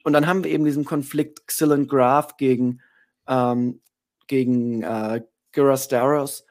Und 0.03 0.13
dann 0.13 0.27
haben 0.27 0.43
wir 0.43 0.51
eben 0.51 0.65
diesen 0.65 0.83
Konflikt 0.85 1.47
Xylan 1.47 1.87
Graf 1.87 2.35
gegen, 2.35 2.81
ähm, 3.27 3.81
gegen 4.27 4.83
äh, 4.83 5.21
Gyrastaros. 5.53 6.46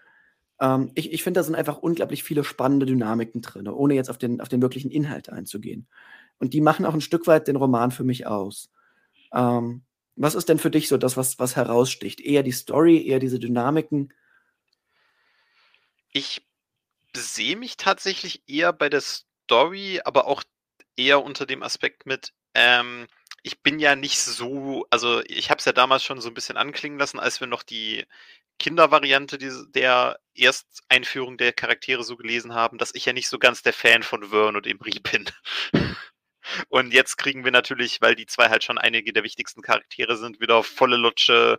Ähm, 0.61 0.91
ich 0.95 1.13
ich 1.13 1.23
finde, 1.23 1.41
da 1.41 1.45
sind 1.45 1.55
einfach 1.55 1.79
unglaublich 1.79 2.23
viele 2.23 2.45
spannende 2.45 2.87
Dynamiken 2.87 3.43
drin, 3.43 3.69
ohne 3.69 3.95
jetzt 3.95 4.11
auf 4.11 4.19
den, 4.19 4.41
auf 4.41 4.49
den 4.49 4.63
wirklichen 4.63 4.91
Inhalt 4.91 5.29
einzugehen. 5.29 5.87
Und 6.39 6.55
die 6.55 6.61
machen 6.61 6.87
auch 6.87 6.95
ein 6.95 7.01
Stück 7.01 7.27
weit 7.27 7.49
den 7.49 7.57
Roman 7.57 7.91
für 7.91 8.05
mich 8.05 8.27
aus. 8.27 8.71
Ähm, 9.33 9.83
was 10.17 10.35
ist 10.35 10.49
denn 10.49 10.59
für 10.59 10.71
dich 10.71 10.89
so 10.89 10.97
das, 10.97 11.17
was, 11.17 11.39
was 11.39 11.57
heraussticht? 11.57 12.21
Eher 12.21 12.43
die 12.43 12.53
Story, 12.53 13.07
eher 13.07 13.19
diese 13.19 13.39
Dynamiken? 13.39 14.13
Ich 16.13 16.47
sehe 17.15 17.57
mich 17.57 17.77
tatsächlich 17.77 18.43
eher 18.47 18.73
bei 18.73 18.89
der 18.89 19.03
Story, 19.03 20.01
aber 20.05 20.27
auch 20.27 20.43
eher 20.97 21.23
unter 21.23 21.45
dem 21.45 21.63
Aspekt 21.63 22.07
mit, 22.07 22.33
ähm, 22.55 23.07
ich 23.43 23.63
bin 23.63 23.79
ja 23.79 23.95
nicht 23.95 24.19
so, 24.19 24.87
also 24.91 25.23
ich 25.27 25.51
habe 25.51 25.59
es 25.59 25.67
ja 25.67 25.73
damals 25.73 26.03
schon 26.03 26.21
so 26.21 26.29
ein 26.29 26.35
bisschen 26.35 26.57
anklingen 26.57 26.99
lassen, 26.99 27.21
als 27.21 27.41
wir 27.41 27.47
noch 27.47 27.63
die 27.63 28.05
Kindervariante 28.59 29.39
der 29.39 30.19
Ersteinführung 30.35 31.37
der 31.39 31.53
Charaktere 31.53 32.05
so 32.05 32.17
gelesen 32.17 32.55
haben, 32.55 32.79
dass 32.79 32.95
ich 32.95 33.05
ja 33.07 33.13
nicht 33.13 33.29
so 33.29 33.39
ganz 33.39 33.63
der 33.63 33.73
Fan 33.73 34.03
von 34.03 34.31
Vern 34.31 34.57
und 34.57 34.67
Imri 34.67 34.99
bin. 35.01 35.27
Und 36.69 36.93
jetzt 36.95 37.17
kriegen 37.17 37.45
wir 37.45 37.51
natürlich, 37.51 38.01
weil 38.01 38.15
die 38.15 38.27
zwei 38.27 38.49
halt 38.49 38.63
schon 38.65 38.79
einige 38.79 39.13
der 39.13 39.25
wichtigsten 39.25 39.63
Charaktere 39.63 40.17
sind, 40.17 40.41
wieder 40.41 40.63
volle 40.63 40.97
Lutsche. 40.97 41.59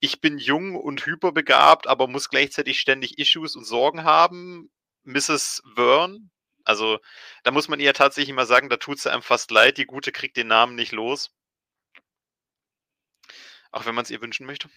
Ich 0.00 0.20
bin 0.20 0.38
jung 0.38 0.76
und 0.76 1.04
hyperbegabt, 1.06 1.88
aber 1.88 2.06
muss 2.06 2.28
gleichzeitig 2.28 2.78
ständig 2.80 3.18
Issues 3.18 3.56
und 3.56 3.64
Sorgen 3.64 4.04
haben. 4.04 4.70
Mrs. 5.04 5.62
Vern. 5.74 6.30
Also, 6.64 6.98
da 7.44 7.50
muss 7.50 7.68
man 7.68 7.80
ihr 7.80 7.94
tatsächlich 7.94 8.34
mal 8.34 8.46
sagen, 8.46 8.68
da 8.68 8.76
tut 8.76 9.00
sie 9.00 9.10
einem 9.10 9.22
fast 9.22 9.50
leid. 9.50 9.78
Die 9.78 9.86
Gute 9.86 10.12
kriegt 10.12 10.36
den 10.36 10.48
Namen 10.48 10.74
nicht 10.76 10.92
los. 10.92 11.30
Auch 13.72 13.86
wenn 13.86 13.94
man 13.94 14.04
es 14.04 14.10
ihr 14.10 14.20
wünschen 14.20 14.46
möchte. 14.46 14.68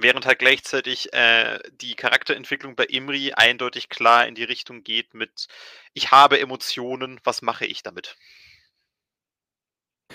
Während 0.00 0.26
halt 0.26 0.38
gleichzeitig 0.38 1.12
äh, 1.12 1.58
die 1.72 1.96
Charakterentwicklung 1.96 2.76
bei 2.76 2.84
Imri 2.84 3.32
eindeutig 3.32 3.88
klar 3.88 4.28
in 4.28 4.36
die 4.36 4.44
Richtung 4.44 4.84
geht 4.84 5.12
mit, 5.12 5.48
ich 5.92 6.12
habe 6.12 6.38
Emotionen, 6.38 7.18
was 7.24 7.42
mache 7.42 7.66
ich 7.66 7.82
damit? 7.82 8.16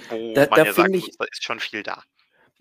Wo 0.08 0.34
Da, 0.36 0.48
man 0.50 0.52
da 0.52 0.66
ja 0.72 0.86
ich, 0.88 1.18
da 1.18 1.26
ist 1.26 1.44
schon 1.44 1.60
viel 1.60 1.84
da. 1.84 2.02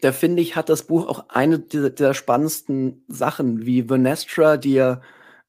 da 0.00 0.10
finde 0.10 0.42
ich, 0.42 0.56
hat 0.56 0.68
das 0.68 0.88
Buch 0.88 1.06
auch 1.06 1.28
eine 1.28 1.60
dieser, 1.60 1.90
der 1.90 2.12
spannendsten 2.12 3.04
Sachen, 3.06 3.64
wie 3.66 3.84
Vernestra, 3.84 4.56
die 4.56 4.74
ja 4.74 5.00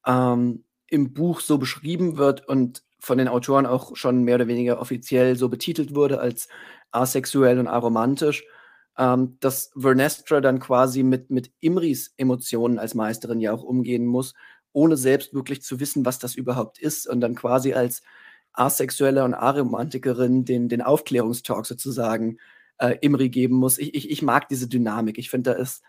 ähm, 0.06 0.64
im 0.86 1.12
Buch 1.12 1.40
so 1.40 1.58
beschrieben 1.58 2.18
wird 2.18 2.46
und 2.46 2.84
von 3.00 3.18
den 3.18 3.26
Autoren 3.26 3.66
auch 3.66 3.96
schon 3.96 4.22
mehr 4.22 4.36
oder 4.36 4.46
weniger 4.46 4.80
offiziell 4.80 5.34
so 5.34 5.48
betitelt 5.48 5.96
wurde 5.96 6.20
als 6.20 6.48
asexuell 6.92 7.58
und 7.58 7.66
aromantisch, 7.66 8.44
ähm, 8.98 9.36
dass 9.40 9.70
Vernestra 9.76 10.40
dann 10.40 10.60
quasi 10.60 11.02
mit, 11.02 11.30
mit 11.30 11.52
Imris 11.60 12.14
Emotionen 12.16 12.78
als 12.78 12.94
Meisterin 12.94 13.40
ja 13.40 13.52
auch 13.52 13.62
umgehen 13.62 14.06
muss, 14.06 14.34
ohne 14.72 14.96
selbst 14.96 15.34
wirklich 15.34 15.62
zu 15.62 15.80
wissen, 15.80 16.04
was 16.04 16.18
das 16.18 16.34
überhaupt 16.34 16.78
ist 16.78 17.08
und 17.08 17.20
dann 17.20 17.34
quasi 17.34 17.74
als 17.74 18.02
Asexuelle 18.52 19.24
und 19.24 19.34
Aromantikerin 19.34 20.44
den, 20.44 20.68
den 20.68 20.82
Aufklärungstalk 20.82 21.66
sozusagen 21.66 22.38
äh, 22.78 22.96
Imri 23.00 23.28
geben 23.28 23.56
muss. 23.56 23.78
Ich, 23.78 23.94
ich, 23.94 24.10
ich 24.10 24.22
mag 24.22 24.48
diese 24.48 24.68
Dynamik. 24.68 25.18
Ich 25.18 25.30
finde, 25.30 25.52
da 25.52 25.56
ist, 25.56 25.82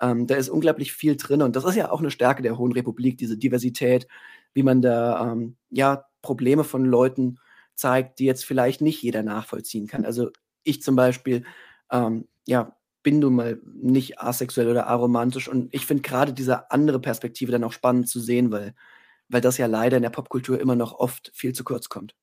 ähm, 0.00 0.26
da 0.26 0.36
ist 0.36 0.48
unglaublich 0.48 0.92
viel 0.92 1.16
drin. 1.16 1.42
Und 1.42 1.56
das 1.56 1.64
ist 1.64 1.74
ja 1.74 1.90
auch 1.90 2.00
eine 2.00 2.10
Stärke 2.10 2.42
der 2.42 2.58
Hohen 2.58 2.72
Republik, 2.72 3.18
diese 3.18 3.36
Diversität, 3.36 4.06
wie 4.54 4.62
man 4.62 4.82
da 4.82 5.32
ähm, 5.32 5.56
ja 5.70 6.04
Probleme 6.22 6.64
von 6.64 6.84
Leuten 6.84 7.38
zeigt, 7.74 8.18
die 8.18 8.24
jetzt 8.24 8.44
vielleicht 8.44 8.80
nicht 8.80 9.02
jeder 9.02 9.22
nachvollziehen 9.22 9.86
kann. 9.86 10.04
Also 10.04 10.30
ich 10.62 10.82
zum 10.82 10.94
Beispiel, 10.94 11.44
ähm, 11.92 12.26
ja, 12.46 12.76
bin 13.02 13.18
nun 13.18 13.34
mal 13.34 13.60
nicht 13.64 14.20
asexuell 14.20 14.68
oder 14.68 14.86
aromantisch 14.86 15.48
und 15.48 15.72
ich 15.74 15.86
finde 15.86 16.02
gerade 16.02 16.32
diese 16.32 16.70
andere 16.70 17.00
Perspektive 17.00 17.52
dann 17.52 17.64
auch 17.64 17.72
spannend 17.72 18.08
zu 18.08 18.20
sehen, 18.20 18.50
weil, 18.52 18.74
weil 19.28 19.40
das 19.40 19.58
ja 19.58 19.66
leider 19.66 19.96
in 19.96 20.02
der 20.02 20.10
Popkultur 20.10 20.60
immer 20.60 20.76
noch 20.76 20.92
oft 20.92 21.30
viel 21.34 21.52
zu 21.52 21.64
kurz 21.64 21.88
kommt. 21.88 22.14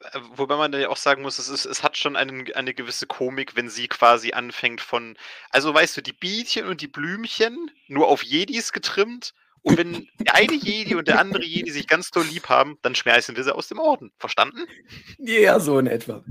Äh, 0.00 0.20
Wobei 0.36 0.56
man 0.56 0.72
ja 0.72 0.88
auch 0.88 0.96
sagen 0.96 1.22
muss, 1.22 1.38
es, 1.38 1.48
ist, 1.48 1.64
es 1.64 1.82
hat 1.82 1.96
schon 1.96 2.16
einen, 2.16 2.52
eine 2.54 2.74
gewisse 2.74 3.06
Komik, 3.06 3.56
wenn 3.56 3.68
sie 3.68 3.88
quasi 3.88 4.32
anfängt 4.32 4.80
von, 4.80 5.16
also 5.50 5.74
weißt 5.74 5.96
du, 5.96 6.00
die 6.00 6.12
Bienchen 6.12 6.66
und 6.66 6.80
die 6.80 6.88
Blümchen 6.88 7.70
nur 7.88 8.08
auf 8.08 8.22
Jedis 8.22 8.72
getrimmt 8.72 9.34
und 9.62 9.78
wenn 9.78 10.08
der 10.18 10.34
eine 10.34 10.54
Jedi 10.54 10.96
und 10.96 11.06
der 11.06 11.20
andere 11.20 11.44
Jedi 11.44 11.70
sich 11.70 11.86
ganz 11.86 12.10
doll 12.10 12.24
lieb 12.24 12.48
haben, 12.48 12.78
dann 12.82 12.96
schmeißen 12.96 13.36
wir 13.36 13.44
sie 13.44 13.54
aus 13.54 13.68
dem 13.68 13.78
Orden. 13.78 14.12
Verstanden? 14.18 14.66
Ja, 15.18 15.60
so 15.60 15.78
in 15.78 15.86
etwa. 15.86 16.24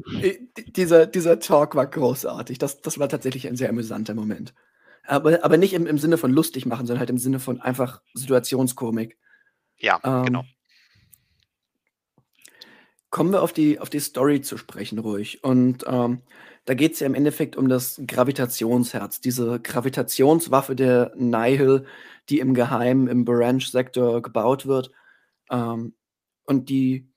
Dieser, 0.68 1.08
dieser 1.08 1.40
Talk 1.40 1.76
war 1.76 1.88
großartig. 1.88 2.58
Das, 2.58 2.82
das 2.82 3.00
war 3.00 3.08
tatsächlich 3.08 3.48
ein 3.48 3.56
sehr 3.56 3.70
amüsanter 3.70 4.16
Moment. 4.16 4.54
Aber, 5.06 5.44
aber 5.44 5.58
nicht 5.58 5.74
im, 5.74 5.88
im 5.88 5.98
Sinne 5.98 6.18
von 6.18 6.32
lustig 6.32 6.66
machen, 6.66 6.86
sondern 6.86 7.00
halt 7.00 7.10
im 7.10 7.18
Sinne 7.18 7.40
von 7.40 7.62
einfach 7.62 8.02
Situationskomik. 8.14 9.18
Ja, 9.78 10.00
Ähm, 10.04 10.26
genau. 10.26 10.46
Kommen 13.10 13.32
wir 13.32 13.42
auf 13.42 13.52
die, 13.52 13.80
auf 13.80 13.90
die 13.90 14.00
Story 14.00 14.42
zu 14.42 14.58
sprechen, 14.58 15.00
ruhig. 15.00 15.44
Und 15.44 15.84
ähm, 15.88 16.22
da 16.66 16.74
geht 16.74 16.94
es 16.94 17.00
ja 17.00 17.08
im 17.08 17.16
Endeffekt 17.16 17.56
um 17.56 17.70
das 17.70 18.02
Gravitationsherz, 18.06 19.22
diese 19.22 19.60
Gravitationswaffe 19.60 20.76
der 20.76 21.12
Nihil, 21.16 21.86
die 22.30 22.40
im 22.40 22.54
Geheimen 22.54 23.08
im 23.08 23.26
Branch-Sektor 23.26 24.22
gebaut 24.22 24.68
wird 24.68 24.92
ähm, 25.50 25.96
und 26.46 26.70
die 26.70 27.12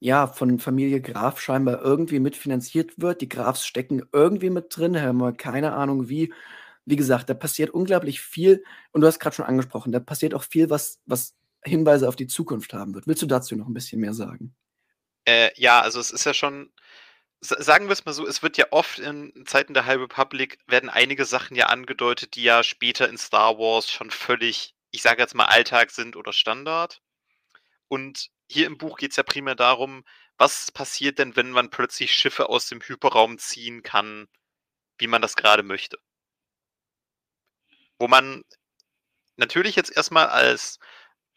ja 0.00 0.26
von 0.26 0.58
Familie 0.58 1.00
Graf 1.00 1.40
scheinbar 1.40 1.82
irgendwie 1.82 2.18
mitfinanziert 2.18 3.00
wird. 3.00 3.20
Die 3.20 3.28
Grafs 3.28 3.64
stecken 3.66 4.02
irgendwie 4.12 4.50
mit 4.50 4.76
drin, 4.76 5.00
haben 5.00 5.18
wir 5.18 5.32
keine 5.32 5.72
Ahnung 5.72 6.08
wie. 6.08 6.32
Wie 6.86 6.96
gesagt, 6.96 7.28
da 7.28 7.34
passiert 7.34 7.70
unglaublich 7.70 8.20
viel 8.20 8.64
und 8.90 9.02
du 9.02 9.06
hast 9.06 9.20
gerade 9.20 9.36
schon 9.36 9.44
angesprochen, 9.44 9.92
da 9.92 10.00
passiert 10.00 10.34
auch 10.34 10.42
viel, 10.42 10.70
was, 10.70 10.98
was 11.04 11.36
Hinweise 11.62 12.08
auf 12.08 12.16
die 12.16 12.26
Zukunft 12.26 12.72
haben 12.72 12.94
wird. 12.94 13.06
Willst 13.06 13.22
du 13.22 13.26
dazu 13.26 13.54
noch 13.54 13.68
ein 13.68 13.74
bisschen 13.74 14.00
mehr 14.00 14.14
sagen? 14.14 14.54
Äh, 15.26 15.50
ja, 15.56 15.80
also 15.80 16.00
es 16.00 16.10
ist 16.10 16.24
ja 16.24 16.34
schon, 16.34 16.72
sagen 17.40 17.86
wir 17.86 17.92
es 17.92 18.04
mal 18.04 18.12
so, 18.12 18.26
es 18.26 18.42
wird 18.42 18.56
ja 18.56 18.66
oft 18.70 18.98
in 18.98 19.44
Zeiten 19.46 19.74
der 19.74 19.86
High 19.86 19.98
Republic 20.00 20.58
werden 20.66 20.90
einige 20.90 21.24
Sachen 21.24 21.56
ja 21.56 21.66
angedeutet, 21.66 22.34
die 22.36 22.42
ja 22.42 22.62
später 22.62 23.08
in 23.08 23.18
Star 23.18 23.58
Wars 23.58 23.90
schon 23.90 24.10
völlig 24.10 24.74
ich 24.90 25.02
sage 25.02 25.22
jetzt 25.22 25.34
mal, 25.34 25.46
Alltag 25.46 25.90
sind 25.90 26.16
oder 26.16 26.32
Standard. 26.32 27.00
Und 27.88 28.30
hier 28.48 28.66
im 28.66 28.78
Buch 28.78 28.98
geht 28.98 29.12
es 29.12 29.16
ja 29.16 29.22
primär 29.22 29.54
darum, 29.54 30.04
was 30.36 30.72
passiert 30.72 31.18
denn, 31.18 31.36
wenn 31.36 31.50
man 31.50 31.70
plötzlich 31.70 32.12
Schiffe 32.14 32.48
aus 32.48 32.68
dem 32.68 32.80
Hyperraum 32.80 33.38
ziehen 33.38 33.82
kann, 33.82 34.28
wie 34.98 35.06
man 35.06 35.22
das 35.22 35.36
gerade 35.36 35.62
möchte. 35.62 35.98
Wo 37.98 38.08
man 38.08 38.44
natürlich 39.36 39.76
jetzt 39.76 39.94
erstmal 39.94 40.28
als, 40.28 40.78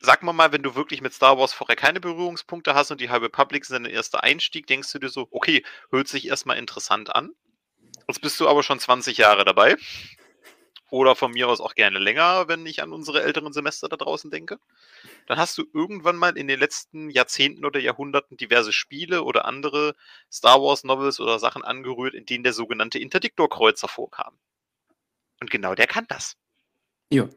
sag 0.04 0.22
mal 0.22 0.34
mal, 0.34 0.52
wenn 0.52 0.64
du 0.64 0.76
wirklich 0.76 1.02
mit 1.02 1.14
Star 1.14 1.38
Wars 1.38 1.54
vorher 1.54 1.78
keine 1.78 2.02
Berührungspunkte 2.02 2.76
hast 2.76 2.92
und 2.92 3.00
die 3.00 3.10
High 3.10 3.22
Republic 3.22 3.66
sind 3.66 3.86
dein 3.86 3.94
erster 3.94 4.22
Einstieg, 4.22 4.68
denkst 4.68 4.92
du 4.92 5.00
dir 5.00 5.10
so, 5.10 5.30
okay, 5.32 5.64
hört 5.92 6.10
sich 6.10 6.28
erstmal 6.28 6.58
interessant 6.58 7.16
an. 7.16 7.34
Jetzt 8.08 8.22
bist 8.22 8.38
du 8.40 8.50
aber 8.50 8.64
schon 8.64 8.80
20 8.80 9.18
Jahre 9.18 9.46
dabei. 9.46 9.78
Oder 10.90 11.16
von 11.16 11.32
mir 11.32 11.48
aus 11.48 11.62
auch 11.62 11.74
gerne 11.74 12.00
länger, 12.00 12.50
wenn 12.50 12.66
ich 12.66 12.84
an 12.84 12.92
unsere 12.92 13.24
älteren 13.24 13.54
Semester 13.54 13.88
da 13.88 13.96
draußen 13.96 14.30
denke. 14.30 14.60
Dann 15.26 15.40
hast 15.40 15.58
du 15.58 15.64
irgendwann 15.74 16.18
mal 16.18 16.38
in 16.38 16.48
den 16.48 16.60
letzten 16.60 17.10
Jahrzehnten 17.10 17.66
oder 17.66 17.80
Jahrhunderten 17.80 18.36
diverse 18.36 18.74
Spiele 18.74 19.24
oder 19.24 19.46
andere 19.46 19.96
Star 20.32 20.62
Wars 20.62 20.84
Novels 20.84 21.20
oder 21.22 21.40
Sachen 21.40 21.64
angerührt, 21.64 22.14
in 22.14 22.26
denen 22.26 22.44
der 22.44 22.54
sogenannte 22.54 23.00
Interdiktor-Kreuzer 23.00 23.88
vorkam. 23.88 24.38
Und 25.40 25.50
genau 25.50 25.76
der 25.76 25.88
kann 25.88 26.06
das. 26.10 26.36
Ja. 27.10 27.30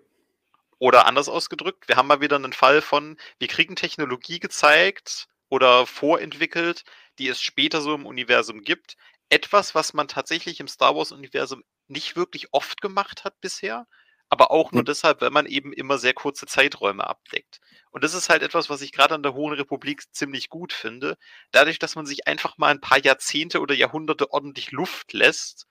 Oder 0.79 1.07
anders 1.07 1.29
ausgedrückt, 1.29 1.89
wir 1.89 1.97
haben 1.97 2.07
mal 2.07 2.21
wieder 2.21 2.37
einen 2.37 2.53
Fall 2.53 2.83
von, 2.83 3.17
wir 3.39 3.49
kriegen 3.49 3.77
Technologie 3.77 4.41
gezeigt 4.41 5.29
oder 5.49 5.87
vorentwickelt, 5.87 6.85
die 7.19 7.29
es 7.29 7.41
später 7.41 7.81
so 7.81 7.95
im 7.95 8.07
Universum 8.07 8.63
gibt. 8.63 8.97
Etwas, 9.31 9.75
was 9.75 9.95
man 9.95 10.09
tatsächlich 10.09 10.61
im 10.61 10.69
Star 10.69 10.95
Wars-Universum 10.95 11.65
nicht 11.89 12.17
wirklich 12.17 12.49
oft 12.53 12.81
gemacht 12.83 13.25
hat 13.25 13.41
bisher, 13.41 13.87
aber 14.29 14.51
auch 14.51 14.73
nur 14.73 14.85
deshalb, 14.85 15.21
weil 15.21 15.31
man 15.31 15.47
eben 15.47 15.73
immer 15.73 15.99
sehr 15.99 16.15
kurze 16.15 16.47
Zeiträume 16.47 17.07
abdeckt. 17.07 17.61
Und 17.91 18.03
das 18.05 18.13
ist 18.15 18.29
halt 18.29 18.43
etwas, 18.43 18.69
was 18.69 18.83
ich 18.83 18.93
gerade 18.93 19.15
an 19.15 19.23
der 19.23 19.35
Hohen 19.35 19.55
Republik 19.55 20.03
ziemlich 20.13 20.49
gut 20.49 20.73
finde. 20.73 21.17
Dadurch, 21.53 21.79
dass 21.79 21.95
man 21.95 22.07
sich 22.07 22.27
einfach 22.27 22.59
mal 22.59 22.69
ein 22.69 22.81
paar 22.81 23.03
Jahrzehnte 23.03 23.61
oder 23.61 23.75
Jahrhunderte 23.75 24.33
ordentlich 24.33 24.73
Luft 24.73 25.13
lässt, 25.13 25.67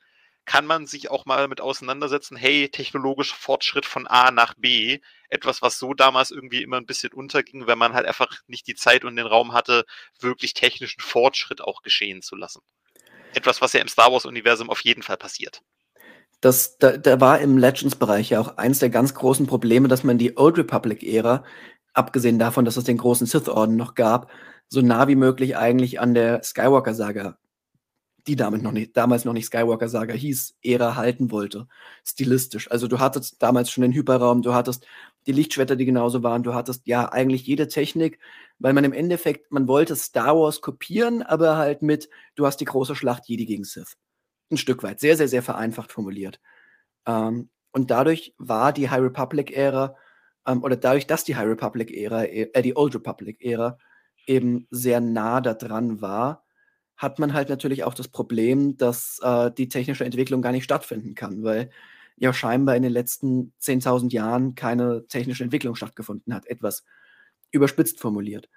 kann 0.46 0.66
man 0.66 0.86
sich 0.86 1.10
auch 1.10 1.26
mal 1.26 1.48
mit 1.48 1.60
auseinandersetzen, 1.60 2.38
hey, 2.38 2.70
technologischer 2.70 3.36
Fortschritt 3.36 3.86
von 3.86 4.08
A 4.08 4.32
nach 4.32 4.54
B, 4.56 5.00
etwas, 5.30 5.62
was 5.62 5.80
so 5.80 5.94
damals 5.94 6.32
irgendwie 6.32 6.62
immer 6.62 6.78
ein 6.78 6.86
bisschen 6.86 7.14
unterging, 7.14 7.68
wenn 7.68 7.78
man 7.78 7.94
halt 7.94 8.06
einfach 8.06 8.42
nicht 8.48 8.68
die 8.68 8.76
Zeit 8.76 9.06
und 9.06 9.16
den 9.16 9.26
Raum 9.26 9.54
hatte, 9.54 9.86
wirklich 10.20 10.54
technischen 10.54 11.02
Fortschritt 11.02 11.62
auch 11.62 11.82
geschehen 11.82 12.22
zu 12.22 12.36
lassen. 12.36 12.62
Etwas, 13.34 13.62
was 13.62 13.74
ja 13.74 13.82
im 13.82 13.88
Star 13.88 14.12
Wars-Universum 14.12 14.70
auf 14.70 14.82
jeden 14.82 15.04
Fall 15.04 15.18
passiert. 15.18 15.62
Das, 16.42 16.78
da, 16.78 16.98
da 16.98 17.20
war 17.20 17.40
im 17.40 17.58
Legends-Bereich 17.58 18.30
ja 18.30 18.40
auch 18.40 18.58
eins 18.58 18.80
der 18.80 18.90
ganz 18.90 19.14
großen 19.16 19.48
Probleme, 19.48 19.88
dass 19.88 20.04
man 20.04 20.18
die 20.18 20.38
Old 20.38 20.58
Republic-Ära, 20.58 21.44
abgesehen 21.94 22.38
davon, 22.40 22.66
dass 22.66 22.78
es 22.78 22.84
den 22.84 22.98
großen 22.98 23.26
Sith-Orden 23.26 23.76
noch 23.76 23.96
gab, 23.96 24.30
so 24.68 24.82
nah 24.82 25.08
wie 25.08 25.16
möglich 25.16 25.58
eigentlich 25.58 26.00
an 26.00 26.14
der 26.14 26.44
Skywalker-Saga, 26.44 27.38
die 28.28 28.36
damit 28.36 28.64
noch 28.64 28.72
nicht, 28.72 28.98
damals 28.98 29.26
noch 29.26 29.34
nicht 29.34 29.46
Skywalker-Saga 29.46 30.14
hieß, 30.14 30.56
Ära 30.64 30.96
halten 30.96 31.32
wollte, 31.32 31.68
stilistisch. 32.04 32.72
Also 32.72 32.88
du 32.88 33.00
hattest 33.00 33.42
damals 33.42 33.70
schon 33.70 33.84
den 33.84 33.94
Hyperraum, 33.94 34.42
du 34.42 34.54
hattest 34.54 34.86
die 35.28 35.32
Lichtschwerter, 35.32 35.76
die 35.76 35.86
genauso 35.86 36.24
waren, 36.24 36.44
du 36.44 36.54
hattest 36.54 36.88
ja 36.88 37.12
eigentlich 37.12 37.46
jede 37.46 37.68
Technik, 37.68 38.20
weil 38.60 38.74
man 38.74 38.84
im 38.84 38.94
Endeffekt, 38.94 39.52
man 39.52 39.68
wollte 39.68 39.96
Star 39.96 40.36
Wars 40.36 40.62
kopieren, 40.62 41.22
aber 41.22 41.58
halt 41.58 41.82
mit, 41.82 42.10
du 42.36 42.46
hast 42.46 42.58
die 42.58 42.66
große 42.66 42.96
Schlacht 42.96 43.28
Jedi 43.28 43.46
gegen 43.46 43.64
Sith 43.64 43.98
ein 44.52 44.58
Stück 44.58 44.84
weit, 44.84 45.00
sehr, 45.00 45.18
sehr, 45.18 45.28
sehr 45.28 45.44
vereinfacht 45.44 45.92
formuliert. 45.92 46.40
Ähm, 47.06 47.50
und 47.72 47.92
dadurch 47.92 48.34
war 48.38 48.74
die 48.74 48.90
High 48.90 49.02
Republic-Ära, 49.02 49.96
ähm, 50.48 50.64
oder 50.64 50.78
dadurch, 50.78 51.08
dass 51.08 51.24
die 51.24 51.36
High 51.36 51.48
Republic-Ära, 51.48 52.26
äh, 52.26 52.62
die 52.62 52.76
Old 52.76 52.96
Republic-Ära 52.96 53.78
eben 54.28 54.68
sehr 54.72 55.02
nah 55.02 55.42
da 55.42 55.54
dran 55.54 56.02
war, 56.02 56.45
hat 56.98 57.20
man 57.20 57.34
halt 57.34 57.50
natürlich 57.50 57.84
auch 57.84 57.94
das 57.94 58.08
Problem, 58.08 58.78
dass 58.78 59.20
äh, 59.22 59.52
die 59.52 59.70
technische 59.70 60.06
Entwicklung 60.06 60.42
gar 60.42 60.52
nicht 60.52 60.64
stattfinden 60.64 61.16
kann, 61.16 61.44
weil 61.44 61.70
ja 62.18 62.34
scheinbar 62.34 62.76
in 62.76 62.84
den 62.84 62.92
letzten 62.92 63.54
10.000 63.62 64.12
Jahren 64.12 64.56
keine 64.56 65.06
technische 65.08 65.44
Entwicklung 65.44 65.76
stattgefunden 65.76 66.34
hat, 66.34 66.46
etwas 66.48 66.86
überspitzt 67.52 68.00
formuliert. 68.00 68.50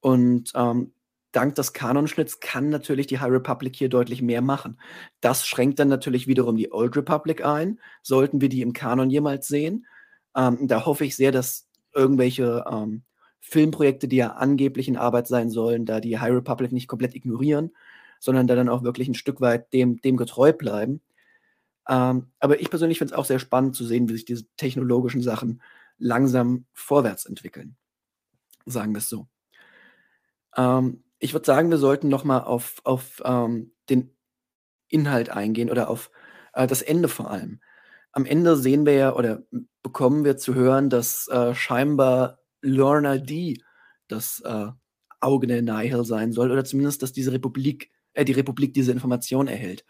Und 0.00 0.52
ähm, 0.54 0.92
dank 1.32 1.54
des 1.54 1.72
Kanonschnitts 1.72 2.40
kann 2.40 2.68
natürlich 2.68 3.06
die 3.06 3.20
High 3.20 3.30
Republic 3.30 3.76
hier 3.76 3.88
deutlich 3.88 4.22
mehr 4.22 4.42
machen. 4.42 4.80
Das 5.20 5.46
schränkt 5.46 5.78
dann 5.78 5.88
natürlich 5.88 6.26
wiederum 6.26 6.56
die 6.56 6.72
Old 6.72 6.96
Republic 6.96 7.44
ein, 7.44 7.80
sollten 8.02 8.40
wir 8.40 8.48
die 8.48 8.62
im 8.62 8.72
Kanon 8.72 9.10
jemals 9.10 9.46
sehen. 9.48 9.86
Ähm, 10.36 10.66
da 10.66 10.84
hoffe 10.84 11.04
ich 11.04 11.16
sehr, 11.16 11.32
dass 11.32 11.68
irgendwelche 11.94 12.64
ähm, 12.70 13.02
Filmprojekte, 13.40 14.08
die 14.08 14.16
ja 14.16 14.32
angeblich 14.32 14.88
in 14.88 14.96
Arbeit 14.96 15.28
sein 15.28 15.50
sollen, 15.50 15.86
da 15.86 16.00
die 16.00 16.18
High 16.18 16.32
Republic 16.32 16.72
nicht 16.72 16.88
komplett 16.88 17.14
ignorieren, 17.14 17.72
sondern 18.24 18.46
da 18.46 18.54
dann 18.54 18.68
auch 18.68 18.82
wirklich 18.82 19.08
ein 19.08 19.14
Stück 19.14 19.40
weit 19.40 19.72
dem, 19.72 20.00
dem 20.00 20.16
getreu 20.16 20.52
bleiben. 20.52 21.02
Ähm, 21.88 22.32
aber 22.38 22.60
ich 22.60 22.70
persönlich 22.70 22.98
finde 22.98 23.12
es 23.12 23.18
auch 23.18 23.26
sehr 23.26 23.38
spannend 23.38 23.76
zu 23.76 23.84
sehen, 23.84 24.08
wie 24.08 24.14
sich 24.14 24.24
diese 24.24 24.46
technologischen 24.56 25.22
Sachen 25.22 25.62
langsam 25.98 26.64
vorwärts 26.72 27.26
entwickeln. 27.26 27.76
Sagen 28.66 28.92
wir 28.92 28.98
es 28.98 29.08
so. 29.08 29.28
Ähm, 30.56 31.04
ich 31.18 31.34
würde 31.34 31.46
sagen, 31.46 31.70
wir 31.70 31.78
sollten 31.78 32.08
noch 32.08 32.24
mal 32.24 32.40
auf, 32.40 32.80
auf 32.84 33.22
ähm, 33.24 33.72
den 33.90 34.16
Inhalt 34.88 35.28
eingehen 35.30 35.70
oder 35.70 35.90
auf 35.90 36.10
äh, 36.54 36.66
das 36.66 36.80
Ende 36.80 37.08
vor 37.08 37.30
allem. 37.30 37.60
Am 38.12 38.24
Ende 38.24 38.56
sehen 38.56 38.86
wir 38.86 38.94
ja 38.94 39.14
oder 39.14 39.42
bekommen 39.82 40.24
wir 40.24 40.38
zu 40.38 40.54
hören, 40.54 40.88
dass 40.88 41.28
äh, 41.28 41.54
scheinbar 41.54 42.38
Lorna 42.62 43.18
D 43.18 43.62
das 44.08 44.40
äh, 44.40 44.68
Auge 45.20 45.46
der 45.46 45.62
Nihil 45.62 46.04
sein 46.04 46.32
soll 46.32 46.50
oder 46.50 46.64
zumindest, 46.64 47.02
dass 47.02 47.12
diese 47.12 47.32
Republik, 47.32 47.90
äh, 48.14 48.24
die 48.24 48.32
Republik 48.32 48.74
diese 48.74 48.92
Information 48.92 49.48
erhält, 49.48 49.84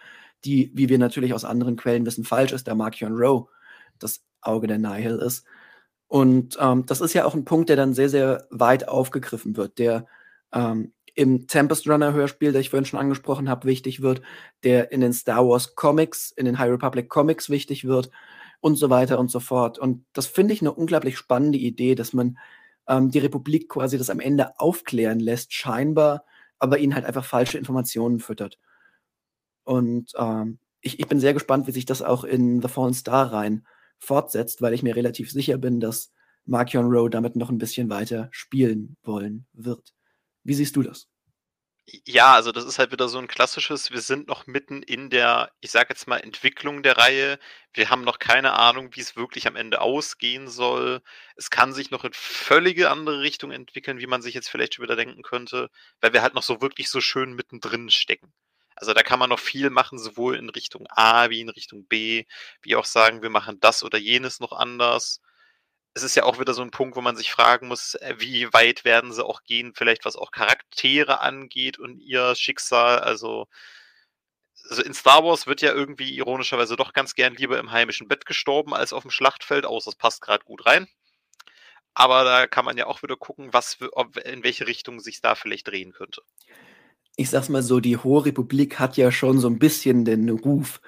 die, 0.45 0.71
wie 0.75 0.89
wir 0.89 0.99
natürlich 0.99 1.35
aus 1.35 1.45
anderen 1.45 1.77
Quellen 1.77 2.05
wissen, 2.07 2.25
falsch 2.25 2.53
ist, 2.53 2.69
da 2.69 2.75
Markion 2.75 3.15
Rowe 3.15 3.49
das 3.99 4.25
Auge 4.41 4.67
der 4.67 4.79
Nihil 4.79 5.17
ist. 5.17 5.47
Und 6.09 6.57
ähm, 6.61 6.85
das 6.87 7.01
ist 7.01 7.15
ja 7.15 7.25
auch 7.25 7.35
ein 7.35 7.45
Punkt, 7.45 7.69
der 7.69 7.77
dann 7.77 7.95
sehr, 7.95 8.09
sehr 8.09 8.47
weit 8.51 8.89
aufgegriffen 8.89 9.57
wird, 9.57 9.79
der 9.79 10.07
ähm, 10.53 10.93
im 11.15 11.47
Tempest 11.47 11.89
Runner 11.89 12.13
Hörspiel, 12.13 12.53
das 12.53 12.61
ich 12.61 12.71
vorhin 12.71 12.85
schon 12.85 13.01
angesprochen 13.01 13.49
habe, 13.49 13.67
wichtig 13.67 14.03
wird, 14.03 14.21
der 14.65 14.93
in 14.93 15.01
den 15.01 15.13
Star 15.13 15.47
Wars 15.47 15.75
Comics, 15.75 16.33
in 16.33 16.45
den 16.45 16.59
High 16.59 16.71
Republic 16.71 17.09
Comics 17.09 17.51
wichtig 17.51 17.85
wird 17.85 18.11
und 18.61 18.77
so 18.77 18.91
weiter 18.91 19.19
und 19.19 19.31
so 19.31 19.41
fort. 19.41 19.79
Und 19.79 20.05
das 20.13 20.27
finde 20.27 20.55
ich 20.55 20.61
eine 20.61 20.73
unglaublich 20.73 21.17
spannende 21.17 21.59
Idee, 21.59 21.95
dass 21.95 22.13
man 22.13 22.39
ähm, 22.89 23.11
die 23.11 23.21
Republik 23.21 23.69
quasi 23.69 23.97
das 23.97 24.11
am 24.11 24.21
Ende 24.21 24.59
aufklären 24.59 25.21
lässt, 25.21 25.53
scheinbar, 25.53 26.25
aber 26.65 26.79
ihnen 26.79 26.95
halt 26.95 27.05
einfach 27.05 27.25
falsche 27.25 27.59
Informationen 27.59 28.19
füttert. 28.21 28.59
Und 29.65 30.13
ähm, 30.17 30.59
ich, 30.81 30.99
ich 30.99 31.07
bin 31.09 31.21
sehr 31.21 31.35
gespannt, 31.35 31.67
wie 31.67 31.73
sich 31.73 31.87
das 31.87 32.03
auch 32.03 32.25
in 32.25 32.61
The 32.63 32.69
Fallen 32.69 32.95
Star 32.95 33.33
rein 33.33 33.67
fortsetzt, 33.99 34.63
weil 34.63 34.75
ich 34.75 34.83
mir 34.83 34.97
relativ 34.97 35.31
sicher 35.31 35.59
bin, 35.59 35.81
dass 35.81 36.13
Markion 36.47 36.87
Rowe 36.87 37.11
damit 37.11 37.37
noch 37.37 37.51
ein 37.51 37.59
bisschen 37.59 37.89
weiter 37.89 38.29
spielen 38.33 38.97
wollen 39.03 39.47
wird. 39.53 39.95
Wie 40.43 40.55
siehst 40.55 40.77
du 40.77 40.83
das? 40.83 41.09
Ja, 41.87 42.33
also 42.35 42.51
das 42.51 42.65
ist 42.65 42.79
halt 42.79 42.93
wieder 42.93 43.09
so 43.09 43.19
ein 43.19 43.29
klassisches, 43.29 43.91
wir 43.91 44.01
sind 44.01 44.27
noch 44.27 44.47
mitten 44.47 44.83
in 44.83 45.11
der, 45.11 45.51
ich 45.61 45.71
sage 45.71 45.89
jetzt 45.91 46.07
mal, 46.09 46.17
Entwicklung 46.19 46.83
der 46.83 46.97
Reihe. 46.97 47.39
Wir 47.75 47.91
haben 47.91 48.03
noch 48.05 48.19
keine 48.19 48.55
Ahnung, 48.55 48.89
wie 48.97 49.01
es 49.01 49.17
wirklich 49.17 49.47
am 49.47 49.55
Ende 49.57 49.81
ausgehen 49.83 50.49
soll. 50.49 51.03
Es 51.37 51.51
kann 51.51 51.75
sich 51.75 51.91
noch 51.91 52.05
in 52.05 52.13
völlige 52.15 52.91
andere 52.91 53.21
Richtung 53.21 53.51
entwickeln, 53.53 53.99
wie 53.99 54.07
man 54.07 54.23
sich 54.23 54.35
jetzt 54.35 54.49
vielleicht 54.49 54.75
schon 54.75 54.83
wieder 54.85 54.97
denken 54.97 55.23
könnte, 55.23 55.69
weil 56.01 56.15
wir 56.15 56.23
halt 56.23 56.33
noch 56.35 56.43
so 56.43 56.63
wirklich 56.63 56.89
so 56.89 57.01
schön 57.03 57.35
mittendrin 57.35 57.91
stecken. 57.91 58.33
Also 58.77 58.95
da 58.95 59.03
kann 59.03 59.19
man 59.19 59.29
noch 59.31 59.39
viel 59.41 59.69
machen, 59.71 59.99
sowohl 59.99 60.37
in 60.37 60.49
Richtung 60.49 60.87
A 60.91 61.29
wie 61.31 61.41
in 61.43 61.51
Richtung 61.51 61.87
B, 61.87 62.25
wie 62.63 62.77
auch 62.77 62.87
sagen, 62.87 63.23
wir 63.23 63.31
machen 63.31 63.61
das 63.61 63.85
oder 63.85 63.99
jenes 63.99 64.41
noch 64.41 64.53
anders 64.53 65.21
es 65.95 66.03
ist 66.03 66.17
ja 66.17 66.25
auch 66.25 66.41
wieder 66.41 66.55
so 66.55 66.63
ein 66.63 66.73
Punkt, 66.73 66.97
wo 66.97 67.01
man 67.01 67.17
sich 67.17 67.31
fragen 67.31 67.69
muss, 67.69 67.95
äh, 67.95 68.17
wie 68.19 68.53
weit 68.53 68.85
werden 68.85 69.13
sie 69.13 69.25
auch 69.25 69.45
gehen, 69.45 69.73
vielleicht 69.75 70.05
was 70.05 70.17
auch 70.17 70.33
Charaktere 70.33 71.21
angeht 71.21 71.79
und 71.79 72.01
ihr 72.01 72.35
Schicksal. 72.35 72.99
Also, 72.99 73.47
also 74.69 74.83
in 74.83 74.93
Star 74.93 75.25
Wars 75.25 75.47
wird 75.47 75.61
ja 75.63 75.73
irgendwie 75.73 76.17
ironischerweise 76.17 76.77
doch 76.77 76.93
ganz 76.93 77.15
gern 77.15 77.35
lieber 77.37 77.59
im 77.59 77.71
heimischen 77.71 78.09
Bett 78.09 78.27
gestorben 78.27 78.75
als 78.75 78.93
auf 78.93 79.03
dem 79.03 79.13
Schlachtfeld, 79.13 79.67
außer 79.67 79.91
es 79.91 79.97
passt 79.97 80.21
gerade 80.21 80.45
gut 80.45 80.67
rein. 80.67 80.89
Aber 81.95 82.25
da 82.25 82.49
kann 82.49 82.65
man 82.65 82.77
ja 82.77 82.87
auch 82.87 83.05
wieder 83.05 83.17
gucken, 83.17 83.53
was 83.53 83.79
in 84.25 84.43
welche 84.43 84.67
Richtung 84.67 84.99
sich 84.99 85.21
da 85.21 85.37
vielleicht 85.37 85.69
drehen 85.69 85.93
könnte. 85.93 86.23
Ich 87.15 87.31
sag's 87.31 87.49
mal 87.49 87.63
so, 87.63 87.79
die 87.79 87.97
Hohe 87.97 88.25
Republik 88.25 88.81
hat 88.81 88.97
ja 88.97 89.13
schon 89.13 89.39
so 89.39 89.49
ein 89.49 89.61
bisschen 89.61 90.05
den 90.05 90.29
Ruf, 90.29 90.81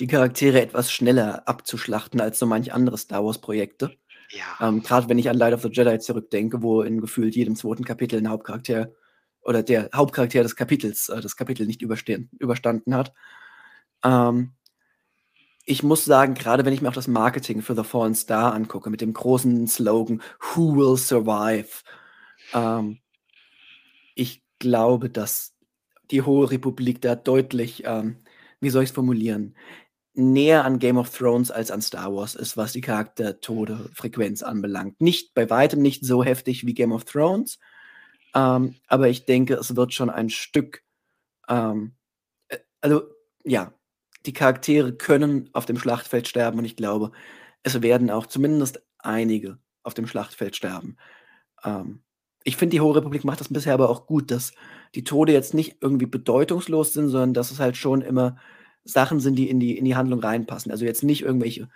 die 0.00 0.06
Charaktere 0.06 0.62
etwas 0.62 0.90
schneller 0.90 1.46
abzuschlachten 1.46 2.22
als 2.22 2.38
so 2.38 2.46
manch 2.46 2.72
andere 2.72 2.96
Star 2.96 3.22
Wars-Projekte. 3.22 3.98
Ja. 4.34 4.68
Ähm, 4.68 4.82
Gerade 4.82 5.08
wenn 5.08 5.18
ich 5.18 5.30
an 5.30 5.36
Light 5.36 5.54
of 5.54 5.62
the 5.62 5.70
Jedi 5.70 5.98
zurückdenke, 5.98 6.62
wo 6.62 6.82
in 6.82 7.00
gefühlt 7.00 7.36
jedem 7.36 7.56
zweiten 7.56 7.84
Kapitel 7.84 8.18
ein 8.18 8.28
Hauptcharakter 8.28 8.92
oder 9.42 9.62
der 9.62 9.90
Hauptcharakter 9.94 10.42
des 10.42 10.56
Kapitels 10.56 11.08
äh, 11.08 11.20
das 11.20 11.36
Kapitel 11.36 11.66
nicht 11.66 11.82
überstanden 11.82 12.94
hat. 12.94 13.12
Ähm, 14.02 14.52
ich 15.66 15.82
muss 15.82 16.04
sagen, 16.04 16.34
gerade 16.34 16.64
wenn 16.64 16.74
ich 16.74 16.82
mir 16.82 16.88
auch 16.88 16.94
das 16.94 17.08
Marketing 17.08 17.62
für 17.62 17.74
The 17.74 17.84
Fallen 17.84 18.14
Star 18.14 18.52
angucke, 18.54 18.90
mit 18.90 19.00
dem 19.00 19.14
großen 19.14 19.66
Slogan 19.66 20.22
Who 20.40 20.76
will 20.76 20.96
survive? 20.96 21.82
Ähm, 22.52 22.98
ich 24.14 24.42
glaube, 24.58 25.10
dass 25.10 25.54
die 26.10 26.22
Hohe 26.22 26.50
Republik 26.50 27.00
da 27.00 27.14
deutlich, 27.14 27.82
ähm, 27.86 28.18
wie 28.60 28.70
soll 28.70 28.82
ich 28.82 28.90
es 28.90 28.94
formulieren, 28.94 29.56
näher 30.14 30.64
an 30.64 30.78
Game 30.78 30.96
of 30.96 31.10
Thrones 31.10 31.50
als 31.50 31.70
an 31.70 31.82
Star 31.82 32.14
Wars 32.14 32.34
ist, 32.34 32.56
was 32.56 32.72
die 32.72 32.80
Charaktertode-Frequenz 32.80 34.42
anbelangt. 34.42 35.00
Nicht 35.00 35.34
bei 35.34 35.50
weitem 35.50 35.82
nicht 35.82 36.04
so 36.04 36.22
heftig 36.24 36.66
wie 36.66 36.74
Game 36.74 36.92
of 36.92 37.04
Thrones, 37.04 37.58
ähm, 38.34 38.76
aber 38.86 39.08
ich 39.08 39.26
denke, 39.26 39.54
es 39.54 39.76
wird 39.76 39.92
schon 39.92 40.10
ein 40.10 40.30
Stück, 40.30 40.82
ähm, 41.48 41.94
äh, 42.48 42.58
also 42.80 43.02
ja, 43.44 43.72
die 44.26 44.32
Charaktere 44.32 44.94
können 44.94 45.50
auf 45.52 45.66
dem 45.66 45.78
Schlachtfeld 45.78 46.28
sterben 46.28 46.58
und 46.58 46.64
ich 46.64 46.76
glaube, 46.76 47.12
es 47.62 47.82
werden 47.82 48.10
auch 48.10 48.26
zumindest 48.26 48.82
einige 48.98 49.58
auf 49.82 49.94
dem 49.94 50.06
Schlachtfeld 50.06 50.56
sterben. 50.56 50.96
Ähm, 51.64 52.02
ich 52.44 52.56
finde, 52.56 52.72
die 52.74 52.80
Hohe 52.80 52.96
Republik 52.96 53.24
macht 53.24 53.40
das 53.40 53.52
bisher 53.52 53.74
aber 53.74 53.88
auch 53.88 54.06
gut, 54.06 54.30
dass 54.30 54.52
die 54.94 55.04
Tode 55.04 55.32
jetzt 55.32 55.54
nicht 55.54 55.78
irgendwie 55.80 56.06
bedeutungslos 56.06 56.92
sind, 56.92 57.08
sondern 57.08 57.34
dass 57.34 57.50
es 57.50 57.58
halt 57.58 57.76
schon 57.76 58.02
immer 58.02 58.36
Sachen 58.84 59.20
sind, 59.20 59.36
die 59.36 59.48
in 59.48 59.60
die, 59.60 59.76
in 59.76 59.84
die 59.84 59.96
Handlung 59.96 60.20
reinpassen. 60.20 60.70
Also 60.70 60.84
jetzt 60.84 61.02
nicht 61.02 61.22
irgendwelche 61.22 61.68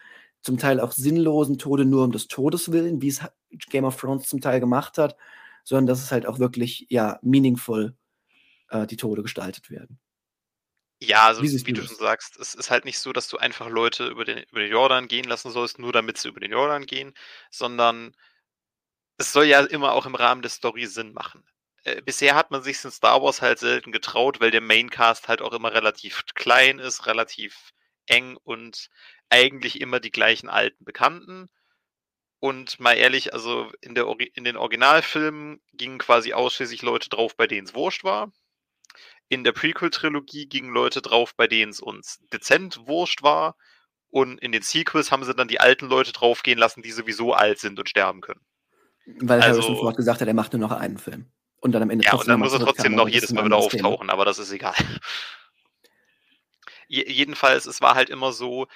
zum 0.42 0.58
Teil 0.58 0.80
auch 0.80 0.92
sinnlosen 0.92 1.58
Tode 1.58 1.84
nur 1.84 2.04
um 2.04 2.12
des 2.12 2.28
Todes 2.28 2.70
willen, 2.70 3.02
wie 3.02 3.08
es 3.08 3.20
Game 3.70 3.84
of 3.84 3.96
Thrones 3.96 4.28
zum 4.28 4.40
Teil 4.40 4.60
gemacht 4.60 4.98
hat, 4.98 5.16
sondern 5.64 5.86
dass 5.86 6.02
es 6.02 6.12
halt 6.12 6.26
auch 6.26 6.38
wirklich, 6.38 6.86
ja, 6.88 7.18
meaningful 7.22 7.96
äh, 8.70 8.86
die 8.86 8.96
Tode 8.96 9.22
gestaltet 9.22 9.70
werden. 9.70 9.98
Ja, 11.00 11.26
also 11.26 11.42
wie, 11.42 11.66
wie 11.66 11.72
du 11.72 11.86
schon 11.86 11.96
sagst, 11.96 12.38
es 12.40 12.54
ist 12.54 12.70
halt 12.70 12.84
nicht 12.84 12.98
so, 12.98 13.12
dass 13.12 13.28
du 13.28 13.36
einfach 13.36 13.68
Leute 13.68 14.08
über 14.08 14.24
den, 14.24 14.42
über 14.50 14.60
den 14.60 14.72
Jordan 14.72 15.06
gehen 15.06 15.26
lassen 15.28 15.50
sollst, 15.50 15.78
nur 15.78 15.92
damit 15.92 16.18
sie 16.18 16.28
über 16.28 16.40
den 16.40 16.50
Jordan 16.50 16.86
gehen, 16.86 17.14
sondern 17.50 18.16
es 19.16 19.32
soll 19.32 19.44
ja 19.44 19.60
immer 19.60 19.92
auch 19.92 20.06
im 20.06 20.16
Rahmen 20.16 20.42
der 20.42 20.50
Story 20.50 20.86
Sinn 20.86 21.12
machen. 21.12 21.44
Äh, 21.88 22.02
bisher 22.02 22.34
hat 22.34 22.50
man 22.50 22.62
sich 22.62 22.84
in 22.84 22.90
Star 22.90 23.22
Wars 23.22 23.42
halt 23.42 23.58
selten 23.58 23.92
getraut, 23.92 24.40
weil 24.40 24.50
der 24.50 24.60
Maincast 24.60 25.28
halt 25.28 25.42
auch 25.42 25.52
immer 25.52 25.72
relativ 25.72 26.24
klein 26.34 26.78
ist, 26.78 27.06
relativ 27.06 27.72
eng 28.06 28.36
und 28.42 28.88
eigentlich 29.30 29.80
immer 29.80 30.00
die 30.00 30.10
gleichen 30.10 30.48
alten 30.48 30.84
Bekannten. 30.84 31.48
Und 32.40 32.78
mal 32.78 32.94
ehrlich, 32.94 33.34
also 33.34 33.70
in, 33.80 33.94
der, 33.94 34.06
in 34.34 34.44
den 34.44 34.56
Originalfilmen 34.56 35.60
gingen 35.72 35.98
quasi 35.98 36.32
ausschließlich 36.32 36.82
Leute 36.82 37.08
drauf, 37.08 37.36
bei 37.36 37.46
denen 37.46 37.66
es 37.66 37.74
wurscht 37.74 38.04
war. 38.04 38.32
In 39.28 39.44
der 39.44 39.52
Prequel-Trilogie 39.52 40.46
gingen 40.46 40.72
Leute 40.72 41.02
drauf, 41.02 41.34
bei 41.34 41.46
denen 41.48 41.70
es 41.70 41.80
uns 41.80 42.20
dezent 42.32 42.86
wurscht 42.86 43.22
war. 43.22 43.56
Und 44.10 44.38
in 44.40 44.52
den 44.52 44.62
Sequels 44.62 45.10
haben 45.10 45.24
sie 45.24 45.34
dann 45.34 45.48
die 45.48 45.60
alten 45.60 45.86
Leute 45.86 46.12
draufgehen 46.12 46.58
lassen, 46.58 46.82
die 46.82 46.92
sowieso 46.92 47.34
alt 47.34 47.58
sind 47.58 47.78
und 47.78 47.88
sterben 47.88 48.20
können. 48.20 48.40
Weil 49.20 49.42
also, 49.42 49.60
Harrison 49.60 49.76
Ford 49.76 49.96
gesagt 49.96 50.20
hat, 50.20 50.28
er 50.28 50.34
macht 50.34 50.52
nur 50.52 50.60
noch 50.60 50.72
einen 50.72 50.98
Film. 50.98 51.30
Und 51.60 51.72
dann 51.72 51.82
am 51.82 51.90
Ende 51.90 52.04
Ja, 52.04 52.14
und 52.14 52.28
dann 52.28 52.40
muss 52.40 52.52
er 52.52 52.60
trotzdem 52.60 52.94
noch 52.94 53.08
jedes 53.08 53.32
Mal 53.32 53.44
wieder 53.44 53.56
auftauchen, 53.56 54.06
Thema. 54.06 54.12
aber 54.12 54.24
das 54.24 54.38
ist 54.38 54.52
egal. 54.52 54.74
jedenfalls, 56.88 57.66
es 57.66 57.80
war 57.80 57.94
halt 57.94 58.10
immer 58.10 58.32
so, 58.32 58.66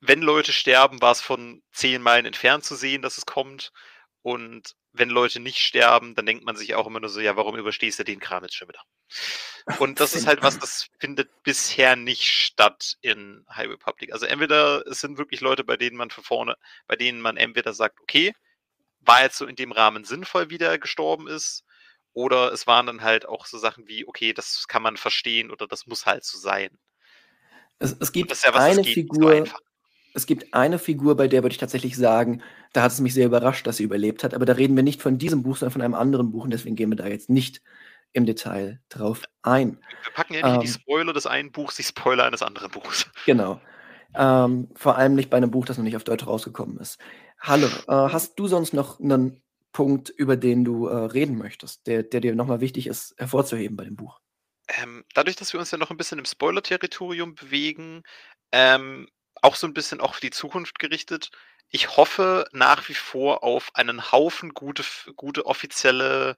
wenn 0.00 0.22
Leute 0.22 0.52
sterben, 0.52 1.00
war 1.00 1.12
es 1.12 1.20
von 1.20 1.62
zehn 1.72 2.02
Meilen 2.02 2.26
entfernt 2.26 2.64
zu 2.64 2.76
sehen, 2.76 3.02
dass 3.02 3.18
es 3.18 3.26
kommt. 3.26 3.72
Und 4.22 4.74
wenn 4.92 5.10
Leute 5.10 5.40
nicht 5.40 5.58
sterben, 5.58 6.14
dann 6.14 6.26
denkt 6.26 6.44
man 6.44 6.56
sich 6.56 6.74
auch 6.74 6.86
immer 6.86 7.00
nur 7.00 7.10
so, 7.10 7.20
ja, 7.20 7.36
warum 7.36 7.56
überstehst 7.56 7.98
du 7.98 8.04
den 8.04 8.20
Kram 8.20 8.42
jetzt 8.42 8.54
schon 8.54 8.68
wieder? 8.68 8.82
Und 9.78 10.00
das 10.00 10.14
ist 10.14 10.26
halt 10.26 10.42
was, 10.42 10.58
das 10.58 10.88
findet 10.98 11.30
bisher 11.42 11.96
nicht 11.96 12.24
statt 12.24 12.96
in 13.00 13.44
High 13.50 13.68
Republic. 13.68 14.12
Also 14.12 14.26
entweder 14.26 14.86
es 14.86 15.00
sind 15.00 15.18
wirklich 15.18 15.40
Leute, 15.40 15.64
bei 15.64 15.76
denen 15.76 15.96
man 15.96 16.10
für 16.10 16.22
vorne, 16.22 16.56
bei 16.86 16.96
denen 16.96 17.20
man 17.20 17.36
entweder 17.36 17.72
sagt, 17.72 18.00
okay, 18.00 18.34
war 19.00 19.22
jetzt 19.22 19.38
so 19.38 19.46
in 19.46 19.56
dem 19.56 19.72
Rahmen 19.72 20.04
sinnvoll, 20.04 20.50
wie 20.50 20.58
der 20.58 20.78
gestorben 20.78 21.28
ist, 21.28 21.64
oder 22.18 22.52
es 22.52 22.66
waren 22.66 22.86
dann 22.86 23.02
halt 23.02 23.28
auch 23.28 23.46
so 23.46 23.58
Sachen 23.58 23.86
wie, 23.86 24.04
okay, 24.08 24.32
das 24.32 24.66
kann 24.66 24.82
man 24.82 24.96
verstehen 24.96 25.52
oder 25.52 25.68
das 25.68 25.86
muss 25.86 26.04
halt 26.04 26.24
so 26.24 26.36
sein. 26.36 26.70
Es, 27.78 27.96
es 28.00 28.10
gibt 28.10 28.30
ja 28.30 28.52
was, 28.52 28.60
eine 28.60 28.82
Figur, 28.82 29.44
es 30.14 30.26
gibt 30.26 30.52
eine 30.52 30.80
Figur, 30.80 31.16
bei 31.16 31.28
der 31.28 31.44
würde 31.44 31.52
ich 31.52 31.60
tatsächlich 31.60 31.96
sagen, 31.96 32.42
da 32.72 32.82
hat 32.82 32.90
es 32.90 32.98
mich 32.98 33.14
sehr 33.14 33.26
überrascht, 33.26 33.68
dass 33.68 33.76
sie 33.76 33.84
überlebt 33.84 34.24
hat. 34.24 34.34
Aber 34.34 34.46
da 34.46 34.54
reden 34.54 34.74
wir 34.74 34.82
nicht 34.82 35.00
von 35.00 35.16
diesem 35.16 35.44
Buch, 35.44 35.58
sondern 35.58 35.74
von 35.74 35.82
einem 35.82 35.94
anderen 35.94 36.32
Buch 36.32 36.42
und 36.42 36.50
deswegen 36.50 36.74
gehen 36.74 36.90
wir 36.90 36.96
da 36.96 37.06
jetzt 37.06 37.30
nicht 37.30 37.62
im 38.12 38.26
Detail 38.26 38.80
drauf 38.88 39.22
ein. 39.42 39.78
Wir 40.02 40.12
packen 40.12 40.34
ja 40.34 40.44
nicht 40.44 40.54
ähm, 40.56 40.60
die 40.62 40.66
Spoiler 40.66 41.12
des 41.12 41.26
einen 41.26 41.52
Buchs, 41.52 41.76
die 41.76 41.84
Spoiler 41.84 42.24
eines 42.24 42.42
anderen 42.42 42.72
Buchs. 42.72 43.08
Genau. 43.26 43.60
Ähm, 44.16 44.70
vor 44.74 44.96
allem 44.96 45.14
nicht 45.14 45.30
bei 45.30 45.36
einem 45.36 45.52
Buch, 45.52 45.66
das 45.66 45.78
noch 45.78 45.84
nicht 45.84 45.94
auf 45.94 46.02
Deutsch 46.02 46.26
rausgekommen 46.26 46.78
ist. 46.78 46.98
Hallo, 47.38 47.68
äh, 47.86 47.92
hast 47.92 48.36
du 48.40 48.48
sonst 48.48 48.72
noch 48.72 48.98
einen 48.98 49.40
Punkt, 49.78 50.08
über 50.08 50.36
den 50.36 50.64
du 50.64 50.88
äh, 50.88 51.04
reden 51.04 51.38
möchtest, 51.38 51.86
der, 51.86 52.02
der 52.02 52.18
dir 52.18 52.34
nochmal 52.34 52.60
wichtig 52.60 52.88
ist, 52.88 53.14
hervorzuheben 53.16 53.76
bei 53.76 53.84
dem 53.84 53.94
Buch? 53.94 54.18
Ähm, 54.66 55.04
dadurch, 55.14 55.36
dass 55.36 55.52
wir 55.52 55.60
uns 55.60 55.70
ja 55.70 55.78
noch 55.78 55.92
ein 55.92 55.96
bisschen 55.96 56.18
im 56.18 56.24
Spoiler-Territorium 56.24 57.36
bewegen, 57.36 58.02
ähm, 58.50 59.08
auch 59.40 59.54
so 59.54 59.68
ein 59.68 59.74
bisschen 59.74 60.00
auf 60.00 60.18
die 60.18 60.30
Zukunft 60.30 60.80
gerichtet. 60.80 61.30
Ich 61.68 61.96
hoffe 61.96 62.48
nach 62.50 62.88
wie 62.88 62.94
vor 62.94 63.44
auf 63.44 63.70
einen 63.74 64.10
Haufen 64.10 64.52
gute, 64.52 64.82
gute 65.14 65.46
offizielle 65.46 66.34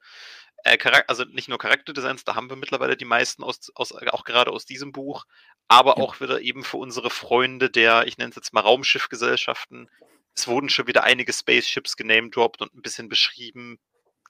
äh, 0.63 0.77
Charakter, 0.77 1.09
also 1.09 1.23
nicht 1.23 1.49
nur 1.49 1.57
Charakterdesigns, 1.57 2.23
da 2.23 2.35
haben 2.35 2.51
wir 2.51 2.57
mittlerweile 2.57 2.95
die 2.95 3.05
meisten 3.05 3.41
aus, 3.41 3.71
aus 3.73 3.91
auch 3.91 4.23
gerade 4.23 4.51
aus 4.51 4.67
diesem 4.67 4.91
Buch, 4.91 5.25
aber 5.67 5.97
ja. 5.97 6.03
auch 6.03 6.21
wieder 6.21 6.41
eben 6.41 6.63
für 6.63 6.77
unsere 6.77 7.09
Freunde 7.09 7.71
der, 7.71 8.05
ich 8.05 8.19
nenne 8.19 8.29
es 8.29 8.35
jetzt 8.35 8.53
mal 8.53 8.61
Raumschiffgesellschaften. 8.61 9.89
Es 10.35 10.47
wurden 10.47 10.69
schon 10.69 10.87
wieder 10.87 11.03
einige 11.03 11.33
Spaceships 11.33 11.97
genamedroppt 11.97 12.61
und 12.61 12.73
ein 12.73 12.81
bisschen 12.81 13.09
beschrieben. 13.09 13.79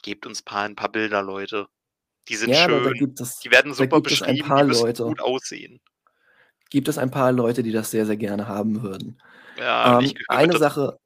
Gebt 0.01 0.25
uns 0.25 0.41
paar, 0.41 0.63
ein 0.63 0.75
paar 0.75 0.91
Bilder, 0.91 1.21
Leute. 1.21 1.67
Die 2.27 2.35
sind 2.35 2.51
ja, 2.51 2.65
schön. 2.65 3.15
Es, 3.19 3.39
die 3.39 3.51
werden 3.51 3.73
super 3.73 4.01
beschrieben, 4.01 4.35
die 4.35 4.63
müssen 4.63 4.83
Leute. 4.83 5.03
gut 5.03 5.21
aussehen 5.21 5.81
gibt 6.71 6.87
es 6.87 6.97
ein 6.97 7.11
paar 7.11 7.31
Leute, 7.31 7.61
die 7.61 7.71
das 7.71 7.91
sehr, 7.91 8.07
sehr 8.07 8.17
gerne 8.17 8.47
haben 8.47 8.81
würden. 8.81 9.21
Ja, 9.59 9.99
ähm, 9.99 10.11
eine 10.27 10.57
Sache, 10.57 10.97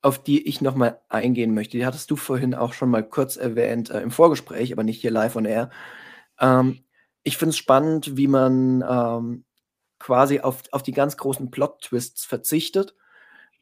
auf 0.00 0.22
die 0.22 0.46
ich 0.48 0.62
noch 0.62 0.74
mal 0.74 1.00
eingehen 1.10 1.52
möchte, 1.52 1.76
die 1.76 1.84
hattest 1.84 2.10
du 2.10 2.16
vorhin 2.16 2.54
auch 2.54 2.72
schon 2.72 2.88
mal 2.88 3.06
kurz 3.06 3.36
erwähnt 3.36 3.90
äh, 3.90 4.00
im 4.00 4.10
Vorgespräch, 4.10 4.72
aber 4.72 4.84
nicht 4.84 5.00
hier 5.00 5.10
live 5.10 5.36
on 5.36 5.44
air. 5.44 5.70
Ähm, 6.40 6.84
ich 7.24 7.36
finde 7.36 7.50
es 7.50 7.58
spannend, 7.58 8.16
wie 8.16 8.28
man 8.28 8.82
ähm, 8.88 9.44
quasi 9.98 10.40
auf, 10.40 10.62
auf 10.70 10.82
die 10.82 10.92
ganz 10.92 11.16
großen 11.16 11.50
Plot-Twists 11.50 12.24
verzichtet 12.24 12.94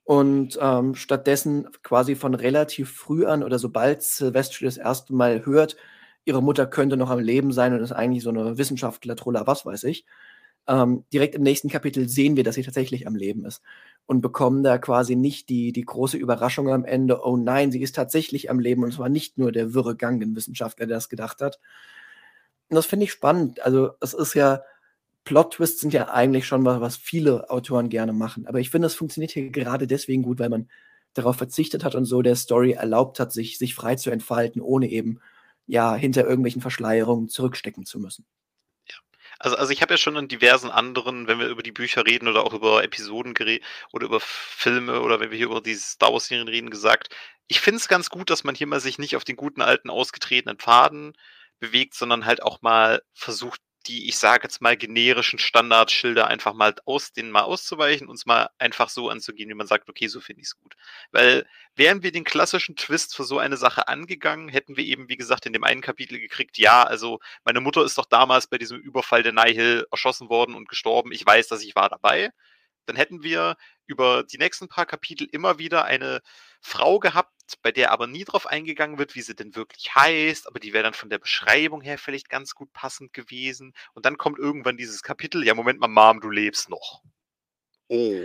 und 0.05 0.59
ähm, 0.61 0.95
stattdessen 0.95 1.69
quasi 1.83 2.17
von 2.17 2.35
relativ 2.35 2.91
früh 2.91 3.27
an 3.27 3.43
oder 3.43 3.59
sobald 3.59 4.03
Sylvester 4.03 4.65
das 4.65 4.77
erste 4.77 5.15
Mal 5.15 5.47
hört, 5.47 5.77
ihre 6.25 6.43
Mutter 6.43 6.67
könnte 6.67 6.97
noch 6.97 7.11
am 7.11 7.21
Leben 7.21 7.53
sein 7.53 7.73
und 7.75 7.81
ist 7.81 7.93
eigentlich 7.93 8.23
so 8.23 8.31
eine 8.31 8.59
Wissenschaftler-Troller, 8.59 9.47
was 9.47 9.65
weiß 9.65 9.85
ich, 9.85 10.05
ähm, 10.69 11.05
direkt 11.13 11.35
im 11.35 11.43
nächsten 11.43 11.69
Kapitel 11.69 12.09
sehen 12.09 12.37
wir, 12.37 12.45
dass 12.45 12.55
sie 12.55 12.63
tatsächlich 12.63 13.07
am 13.07 13.17
Leben 13.17 13.45
ist 13.45 13.63
und 14.07 14.21
bekommen 14.21 14.63
da 14.63 14.79
quasi 14.79 15.17
nicht 15.17 15.49
die, 15.49 15.73
die 15.73 15.85
große 15.85 16.17
Überraschung 16.17 16.69
am 16.71 16.85
Ende, 16.85 17.25
oh 17.25 17.37
nein, 17.37 17.73
sie 17.73 17.83
ist 17.83 17.95
tatsächlich 17.95 18.51
am 18.51 18.61
Leben 18.61 18.83
und 18.83 18.91
es 18.91 18.99
war 18.99 19.09
nicht 19.09 19.39
nur 19.39 19.53
der 19.53 19.75
wirre 19.75 19.97
Gang, 19.97 20.21
den 20.21 20.37
Wissenschaftler, 20.37 20.87
der 20.87 20.97
das 20.97 21.09
gedacht 21.09 21.41
hat. 21.41 21.59
Und 22.69 22.77
das 22.77 22.87
finde 22.87 23.05
ich 23.05 23.13
spannend. 23.13 23.65
Also 23.65 23.91
es 24.01 24.15
ist 24.15 24.35
ja, 24.35 24.63
Plot-Twists 25.25 25.81
sind 25.81 25.93
ja 25.93 26.09
eigentlich 26.09 26.47
schon 26.47 26.65
was, 26.65 26.81
was 26.81 26.97
viele 26.97 27.51
Autoren 27.51 27.89
gerne 27.89 28.13
machen. 28.13 28.47
Aber 28.47 28.61
ich 28.61 28.71
finde, 28.71 28.87
es 28.87 28.95
funktioniert 28.95 29.33
hier 29.33 29.51
gerade 29.51 29.87
deswegen 29.87 30.23
gut, 30.23 30.39
weil 30.39 30.49
man 30.49 30.69
darauf 31.15 31.37
verzichtet 31.37 31.85
hat 31.85 31.95
und 31.95 32.05
so 32.05 32.23
der 32.23 32.37
Story 32.37 32.73
erlaubt 32.73 33.21
hat, 33.21 33.33
sich, 33.33 33.59
sich 33.59 33.75
frei 33.75 33.97
zu 33.97 34.11
entfalten, 34.11 34.63
ohne 34.63 34.89
eben 34.89 35.21
ja 35.67 35.95
hinter 35.95 36.25
irgendwelchen 36.25 36.63
Verschleierungen 36.63 37.29
zurückstecken 37.29 37.85
zu 37.85 37.99
müssen. 38.01 38.27
Also, 39.39 39.57
also 39.57 39.73
ich 39.73 39.81
habe 39.81 39.95
ja 39.95 39.99
schon 39.99 40.17
in 40.17 40.29
diversen 40.29 40.71
anderen, 40.71 41.27
wenn 41.27 41.39
wir 41.39 41.49
über 41.49 41.63
die 41.63 41.73
Bücher 41.73 42.07
reden 42.07 42.29
oder 42.29 42.45
auch 42.45 42.53
über 42.53 42.85
Episoden 42.85 43.35
oder 43.93 44.07
über 44.07 44.21
Filme 44.21 45.01
oder 45.01 45.19
wenn 45.19 45.31
wir 45.31 45.39
hier 45.39 45.47
über 45.47 45.63
die 45.63 45.75
Star 45.75 46.13
Wars-Serien 46.13 46.49
reden, 46.49 46.71
gesagt, 46.71 47.09
ich 47.49 47.61
finde 47.61 47.79
es 47.79 47.89
ganz 47.89 48.11
gut, 48.11 48.31
dass 48.31 48.45
man 48.45 48.55
hier 48.55 48.67
mal 48.67 48.81
sich 48.81 48.99
nicht 48.99 49.17
auf 49.17 49.25
den 49.25 49.37
guten 49.37 49.63
alten 49.63 49.91
ausgetretenen 49.91 50.59
Pfaden 50.59 51.15
bewegt, 51.59 51.95
sondern 51.95 52.27
halt 52.27 52.43
auch 52.43 52.61
mal 52.63 53.03
versucht, 53.15 53.61
die, 53.87 54.09
ich 54.09 54.19
sage 54.19 54.45
jetzt 54.45 54.61
mal, 54.61 54.77
generischen 54.77 55.39
Standardschilder 55.39 56.27
einfach 56.27 56.53
mal 56.53 56.75
aus 56.85 57.13
denen 57.13 57.31
mal 57.31 57.43
auszuweichen 57.43 58.09
und 58.09 58.17
es 58.17 58.27
mal 58.27 58.51
einfach 58.59 58.89
so 58.89 59.09
anzugehen, 59.09 59.49
wie 59.49 59.55
man 59.55 59.67
sagt, 59.67 59.89
okay, 59.89 60.07
so 60.09 60.21
finde 60.21 60.43
ich 60.43 60.49
es 60.49 60.59
gut. 60.59 60.75
Weil 61.13 61.47
wären 61.77 62.03
wir 62.03 62.13
den 62.13 62.25
klassischen 62.25 62.77
Twist 62.77 63.17
für 63.17 63.25
so 63.25 63.39
eine 63.39 63.57
Sache 63.57 63.89
angegangen, 63.89 64.49
hätten 64.49 64.77
wir 64.77 64.85
eben, 64.85 65.09
wie 65.09 65.17
gesagt, 65.17 65.47
in 65.47 65.53
dem 65.53 65.65
einen 65.65 65.81
Kapitel 65.81 66.21
gekriegt, 66.21 66.59
ja, 66.59 66.83
also 66.83 67.21
meine 67.45 67.61
Mutter 67.61 67.85
ist 67.85 67.97
doch 67.99 68.07
damals 68.07 68.47
bei 68.47 68.59
diesem 68.59 68.79
Überfall 68.79 69.23
der 69.23 69.33
Nihil 69.33 69.87
erschossen 69.91 70.29
worden 70.29 70.55
und 70.55 70.69
gestorben, 70.69 71.13
ich 71.13 71.25
weiß, 71.25 71.49
dass 71.49 71.63
ich 71.63 71.75
war 71.75 71.89
dabei. 71.89 72.31
Dann 72.87 72.97
hätten 72.97 73.23
wir 73.23 73.57
über 73.87 74.25
die 74.25 74.39
nächsten 74.39 74.69
paar 74.69 74.87
Kapitel 74.87 75.29
immer 75.31 75.59
wieder 75.59 75.85
eine 75.85 76.21
Frau 76.61 76.99
gehabt, 76.99 77.33
bei 77.57 77.73
der 77.73 77.93
aber 77.93 78.07
nie 78.07 78.25
drauf 78.25 78.47
eingegangen 78.47 78.99
wird, 78.99 79.15
wie 79.15 79.23
sie 79.23 79.35
denn 79.35 79.55
wirklich 79.55 79.95
heißt, 79.95 80.47
aber 80.47 80.61
die 80.61 80.73
wäre 80.73 80.85
dann 80.85 80.95
von 80.95 81.11
der 81.11 81.19
Beschreibung 81.19 81.81
her 81.81 81.99
vielleicht 81.99 82.29
ganz 82.29 82.55
gut 82.55 82.73
passend 82.73 83.13
gewesen. 83.13 83.75
Und 83.95 84.07
dann 84.07 84.19
kommt 84.19 84.39
irgendwann 84.39 84.77
dieses 84.77 85.03
Kapitel, 85.03 85.45
ja, 85.45 85.55
Moment 85.55 85.81
mal, 85.81 85.89
Mom, 85.89 86.21
du 86.21 86.31
lebst 86.31 86.69
noch. 86.69 87.03
Oh. 87.89 88.23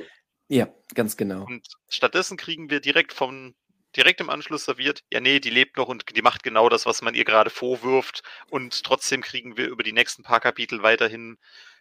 Ja, 0.48 0.68
ganz 0.94 1.18
genau. 1.18 1.46
Und 1.46 1.68
stattdessen 1.90 2.38
kriegen 2.38 2.70
wir 2.70 2.80
direkt 2.80 3.14
vom 3.14 3.56
direkt 3.96 4.20
im 4.20 4.30
Anschluss 4.30 4.66
serviert, 4.66 5.04
ja, 5.12 5.22
nee, 5.22 5.40
die 5.40 5.50
lebt 5.50 5.78
noch 5.78 5.88
und 5.88 6.04
die 6.16 6.22
macht 6.22 6.44
genau 6.44 6.70
das, 6.70 6.86
was 6.86 7.02
man 7.02 7.16
ihr 7.16 7.24
gerade 7.24 7.50
vorwirft. 7.50 8.24
Und 8.50 8.84
trotzdem 8.84 9.22
kriegen 9.22 9.58
wir 9.58 9.68
über 9.68 9.84
die 9.84 9.94
nächsten 9.94 10.24
paar 10.24 10.40
Kapitel 10.40 10.84
weiterhin 10.84 11.38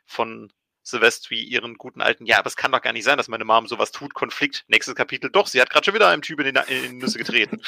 von 0.07 0.53
Silvestri 0.85 1.43
ihren 1.43 1.75
guten 1.77 2.01
alten, 2.01 2.27
ja, 2.27 2.39
aber 2.39 2.47
es 2.47 2.57
kann 2.57 2.71
doch 2.71 2.83
gar 2.83 2.93
nicht 2.93 3.05
sein, 3.05 3.17
dass 3.17 3.29
meine 3.29 3.45
Mom 3.45 3.67
sowas 3.67 3.91
tut, 3.91 4.15
Konflikt. 4.15 4.65
Nächstes 4.69 4.95
Kapitel, 4.95 5.31
doch, 5.31 5.47
sie 5.47 5.61
hat 5.61 5.71
gerade 5.71 5.85
schon 5.85 5.95
wieder 5.95 6.09
einem 6.09 6.23
Typ 6.23 6.41
in 6.41 6.55
die, 6.55 6.73
in 6.73 6.83
die 6.91 6.97
Nüsse 6.99 7.19
getreten. 7.19 7.61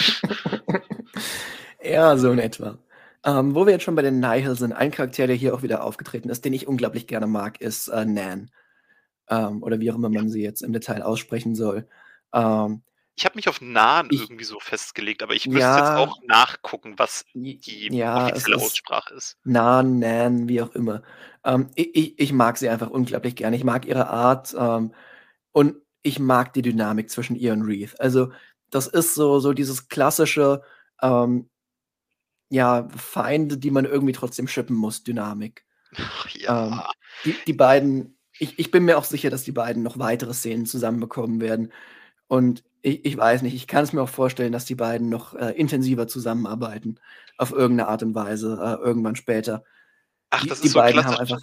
ja, 1.83 2.16
so 2.16 2.31
in 2.31 2.38
etwa. 2.38 2.79
Ähm, 3.24 3.55
wo 3.55 3.66
wir 3.66 3.72
jetzt 3.72 3.83
schon 3.83 3.96
bei 3.96 4.02
den 4.02 4.20
Nihil 4.20 4.55
sind, 4.55 4.72
ein 4.72 4.90
Charakter, 4.90 5.26
der 5.26 5.35
hier 5.35 5.55
auch 5.55 5.62
wieder 5.62 5.83
aufgetreten 5.83 6.29
ist, 6.29 6.44
den 6.44 6.52
ich 6.52 6.68
unglaublich 6.68 7.07
gerne 7.07 7.26
mag, 7.26 7.61
ist 7.61 7.88
äh, 7.88 8.05
Nan. 8.05 8.50
Ähm, 9.29 9.62
oder 9.62 9.81
wie 9.81 9.90
auch 9.90 9.96
immer 9.96 10.11
man 10.11 10.29
sie 10.29 10.42
jetzt 10.42 10.62
im 10.62 10.72
Detail 10.72 11.02
aussprechen 11.02 11.55
soll. 11.57 11.88
Ähm, 12.33 12.83
ich 13.16 13.24
habe 13.24 13.37
mich 13.37 13.48
auf 13.48 13.62
Nahen 13.62 14.09
ich, 14.11 14.20
irgendwie 14.20 14.44
so 14.44 14.61
festgelegt, 14.61 15.22
aber 15.22 15.35
ich 15.35 15.46
müsste 15.46 15.61
ja, 15.61 15.79
jetzt 15.79 16.09
auch 16.09 16.20
nachgucken, 16.26 16.98
was 16.98 17.24
die 17.33 17.88
ja, 17.90 18.26
offizielle 18.26 18.57
Aussprache 18.57 19.14
ist. 19.14 19.38
Nahen, 19.42 19.98
Nan, 19.98 20.48
wie 20.48 20.61
auch 20.61 20.74
immer. 20.74 21.02
Ähm, 21.42 21.70
ich, 21.74 22.18
ich, 22.18 22.33
mag 22.35 22.59
sie 22.59 22.68
einfach 22.68 22.90
unglaublich 22.90 23.35
gerne. 23.35 23.57
Ich 23.57 23.64
mag 23.64 23.87
ihre 23.87 24.09
Art 24.09 24.55
ähm, 24.59 24.92
und 25.52 25.76
ich 26.02 26.18
mag 26.18 26.52
die 26.52 26.62
Dynamik 26.62 27.09
zwischen 27.09 27.37
ihr 27.37 27.55
und 27.55 27.62
Reith. 27.62 27.98
Also, 27.98 28.33
das 28.70 28.87
ist 28.87 29.14
so, 29.14 29.40
so 29.40 29.55
dieses 29.55 29.88
klassische, 29.88 30.62
ähm, 31.00 31.48
ja, 32.50 32.87
Feinde, 32.96 33.57
die 33.57 33.70
man 33.70 33.87
irgendwie 33.87 34.12
trotzdem 34.12 34.46
schippen 34.46 34.76
muss, 34.76 35.05
Dynamik. 35.05 35.64
Ach, 35.96 36.29
ja. 36.31 36.66
Ähm, 36.66 36.81
die, 37.24 37.37
die 37.46 37.52
beiden, 37.55 38.18
ich, 38.38 38.59
ich 38.59 38.70
bin 38.70 38.85
mir 38.85 38.98
auch 38.98 39.05
sicher, 39.05 39.31
dass 39.31 39.44
die 39.44 39.52
beiden 39.52 39.83
noch 39.83 39.98
weitere 39.98 40.35
Szenen 40.35 40.66
zusammenbekommen 40.66 41.40
werden. 41.40 41.72
Und 42.29 42.62
ich, 42.83 43.05
ich 43.05 43.17
weiß 43.17 43.43
nicht, 43.43 43.55
ich 43.55 43.67
kann 43.67 43.83
es 43.85 43.93
mir 43.93 44.03
auch 44.03 44.09
vorstellen, 44.09 44.53
dass 44.53 44.65
die 44.65 44.75
beiden 44.75 45.09
noch 45.09 45.35
äh, 45.35 45.53
intensiver 45.53 46.09
zusammenarbeiten. 46.09 46.99
Auf 47.39 47.53
irgendeine 47.53 47.89
Art 47.89 48.03
und 48.03 48.15
Weise, 48.15 48.59
äh, 48.61 48.77
irgendwann 48.83 49.17
später. 49.17 49.65
Ach, 50.31 50.47
das 50.47 50.61
die, 50.61 50.65
ist 50.65 50.65
die 50.65 50.69
so 50.69 50.79
beiden 50.79 51.05
haben 51.05 51.17
einfach. 51.17 51.41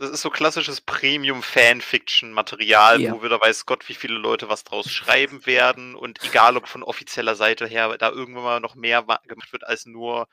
Das 0.00 0.10
ist 0.10 0.22
so 0.22 0.30
klassisches 0.30 0.80
Premium-Fanfiction-Material, 0.80 3.00
ja. 3.00 3.12
wo 3.12 3.24
wieder 3.24 3.40
weiß 3.40 3.66
Gott, 3.66 3.88
wie 3.88 3.94
viele 3.94 4.14
Leute 4.14 4.48
was 4.48 4.62
draus 4.62 4.92
schreiben 4.92 5.44
werden. 5.44 5.96
Und 5.96 6.24
egal, 6.24 6.56
ob 6.56 6.68
von 6.68 6.84
offizieller 6.84 7.34
Seite 7.34 7.66
her 7.66 7.98
da 7.98 8.10
irgendwann 8.10 8.44
mal 8.44 8.60
noch 8.60 8.76
mehr 8.76 9.04
gemacht 9.26 9.52
wird 9.52 9.66
als 9.66 9.86
nur 9.86 10.28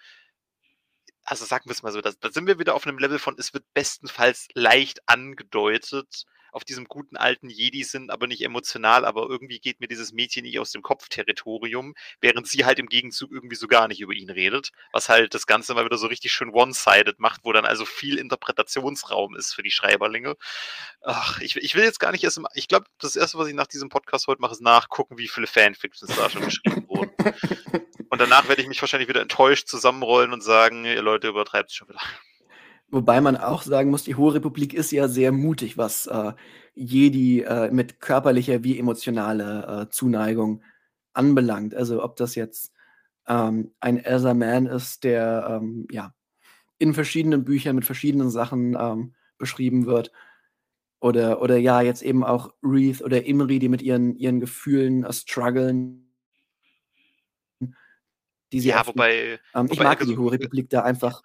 also 1.25 1.45
sagen 1.45 1.65
wir 1.65 1.71
es 1.71 1.83
mal 1.83 1.91
so, 1.91 2.01
da, 2.01 2.11
da, 2.19 2.31
sind 2.31 2.47
wir 2.47 2.59
wieder 2.59 2.75
auf 2.75 2.85
einem 2.85 2.99
Level 2.99 3.19
von, 3.19 3.35
es 3.39 3.53
wird 3.53 3.65
bestenfalls 3.73 4.47
leicht 4.53 5.01
angedeutet, 5.07 6.25
auf 6.55 6.63
diesem 6.63 6.85
guten 6.85 7.17
alten 7.17 7.49
Jedi 7.49 7.83
sind, 7.83 8.09
aber 8.09 8.27
nicht 8.27 8.41
emotional, 8.41 9.03
aber 9.03 9.27
irgendwie 9.29 9.59
geht 9.59 9.81
mir 9.81 9.89
dieses 9.89 10.13
Mädchen 10.13 10.43
nicht 10.43 10.57
aus 10.57 10.71
dem 10.71 10.81
Kopfterritorium, 10.81 11.95
während 12.21 12.47
sie 12.47 12.63
halt 12.63 12.79
im 12.79 12.87
Gegenzug 12.87 13.29
irgendwie 13.31 13.57
so 13.57 13.67
gar 13.67 13.89
nicht 13.89 13.99
über 13.99 14.13
ihn 14.13 14.29
redet, 14.29 14.71
was 14.93 15.09
halt 15.09 15.33
das 15.33 15.47
Ganze 15.47 15.73
mal 15.73 15.83
wieder 15.83 15.97
so 15.97 16.07
richtig 16.07 16.31
schön 16.31 16.49
one-sided 16.49 17.19
macht, 17.19 17.41
wo 17.43 17.51
dann 17.51 17.65
also 17.65 17.83
viel 17.83 18.17
Interpretationsraum 18.17 19.35
ist 19.35 19.53
für 19.53 19.63
die 19.63 19.71
Schreiberlinge. 19.71 20.37
Ach, 21.01 21.41
ich, 21.41 21.57
ich 21.57 21.75
will 21.75 21.83
jetzt 21.83 21.99
gar 21.99 22.13
nicht 22.13 22.23
erst, 22.23 22.39
ich 22.53 22.69
glaube, 22.69 22.85
das 22.99 23.17
erste, 23.17 23.37
was 23.37 23.49
ich 23.49 23.53
nach 23.53 23.67
diesem 23.67 23.89
Podcast 23.89 24.27
heute 24.27 24.39
mache, 24.41 24.53
ist 24.53 24.61
nachgucken, 24.61 25.17
wie 25.17 25.27
viele 25.27 25.47
Fanfictions 25.47 26.15
da 26.15 26.29
schon 26.29 26.45
geschrieben 26.45 26.87
wurden. 26.87 27.11
Und 28.09 28.21
danach 28.21 28.47
werde 28.47 28.61
ich 28.61 28.69
mich 28.69 28.81
wahrscheinlich 28.81 29.09
wieder 29.09 29.21
enttäuscht 29.21 29.67
zusammenrollen 29.67 30.31
und 30.31 30.41
sagen, 30.41 30.85
ihr 30.85 31.01
Leute 31.01 31.27
übertreibt 31.27 31.69
es 31.71 31.75
schon 31.75 31.89
wieder. 31.89 31.99
Wobei 32.89 33.19
man 33.19 33.35
auch 33.35 33.63
sagen 33.63 33.89
muss, 33.89 34.03
die 34.03 34.15
Hohe 34.15 34.35
Republik 34.35 34.73
ist 34.73 34.91
ja 34.91 35.07
sehr 35.07 35.31
mutig, 35.31 35.77
was 35.77 36.05
äh, 36.07 36.33
Jedi 36.75 37.41
äh, 37.41 37.71
mit 37.71 37.99
körperlicher 37.99 38.63
wie 38.63 38.77
emotionaler 38.77 39.81
äh, 39.81 39.89
Zuneigung 39.89 40.61
anbelangt. 41.13 41.73
Also 41.73 42.03
ob 42.03 42.15
das 42.15 42.35
jetzt 42.35 42.71
ähm, 43.27 43.73
ein 43.79 43.97
Elsa 43.97 44.33
Man 44.33 44.67
ist, 44.67 45.03
der 45.03 45.59
ähm, 45.61 45.87
ja 45.89 46.13
in 46.77 46.93
verschiedenen 46.93 47.43
Büchern 47.43 47.75
mit 47.75 47.85
verschiedenen 47.85 48.29
Sachen 48.29 48.75
ähm, 48.79 49.15
beschrieben 49.37 49.85
wird. 49.85 50.11
Oder, 50.99 51.41
oder 51.41 51.57
ja, 51.57 51.81
jetzt 51.81 52.01
eben 52.01 52.23
auch 52.23 52.53
Reith 52.63 53.01
oder 53.01 53.25
Imri, 53.25 53.59
die 53.59 53.69
mit 53.69 53.81
ihren, 53.81 54.15
ihren 54.15 54.39
Gefühlen 54.39 55.03
äh, 55.03 55.13
strugglen. 55.13 56.01
Die 58.51 58.59
sie 58.59 58.69
ja, 58.69 58.85
wobei, 58.85 59.39
ähm, 59.53 59.67
ich 59.71 59.79
mag 59.79 59.99
die 59.99 60.17
Hohe 60.17 60.33
Republik 60.33 60.69
da 60.69 60.83
einfach 60.83 61.21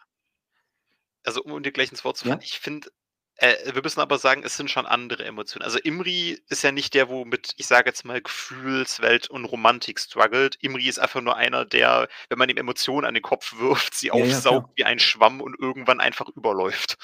also 1.25 1.43
um 1.43 1.63
dir 1.63 1.73
gleich 1.73 1.91
ins 1.91 2.05
Wort 2.05 2.17
zu 2.17 2.25
fallen, 2.25 2.41
ja? 2.41 2.45
ich 2.45 2.59
finde, 2.59 2.89
äh, 3.37 3.75
wir 3.75 3.83
müssen 3.83 4.01
aber 4.01 4.19
sagen, 4.19 4.43
es 4.45 4.57
sind 4.57 4.71
schon 4.71 4.85
andere 4.85 5.25
Emotionen. 5.25 5.65
Also 5.65 5.79
Imri 5.79 6.39
ist 6.49 6.63
ja 6.63 6.73
nicht 6.73 6.93
der, 6.93 7.09
wo 7.09 7.25
mit, 7.25 7.55
ich 7.57 7.67
sage 7.67 7.89
jetzt 7.89 8.05
mal, 8.05 8.21
Gefühlswelt 8.21 9.31
und 9.31 9.47
Romantik 9.47 9.99
struggelt. 9.99 10.57
Imri 10.61 10.87
ist 10.87 10.99
einfach 10.99 11.23
nur 11.23 11.37
einer, 11.37 11.65
der, 11.65 12.09
wenn 12.29 12.39
man 12.39 12.51
ihm 12.51 12.59
Emotionen 12.59 13.07
an 13.07 13.15
den 13.15 13.23
Kopf 13.23 13.59
wirft, 13.59 13.95
sie 13.95 14.09
ja, 14.09 14.13
aufsaugt 14.13 14.69
ja, 14.71 14.73
wie 14.77 14.85
ein 14.85 14.99
Schwamm 14.99 15.41
und 15.41 15.59
irgendwann 15.59 16.01
einfach 16.01 16.29
überläuft. 16.29 16.99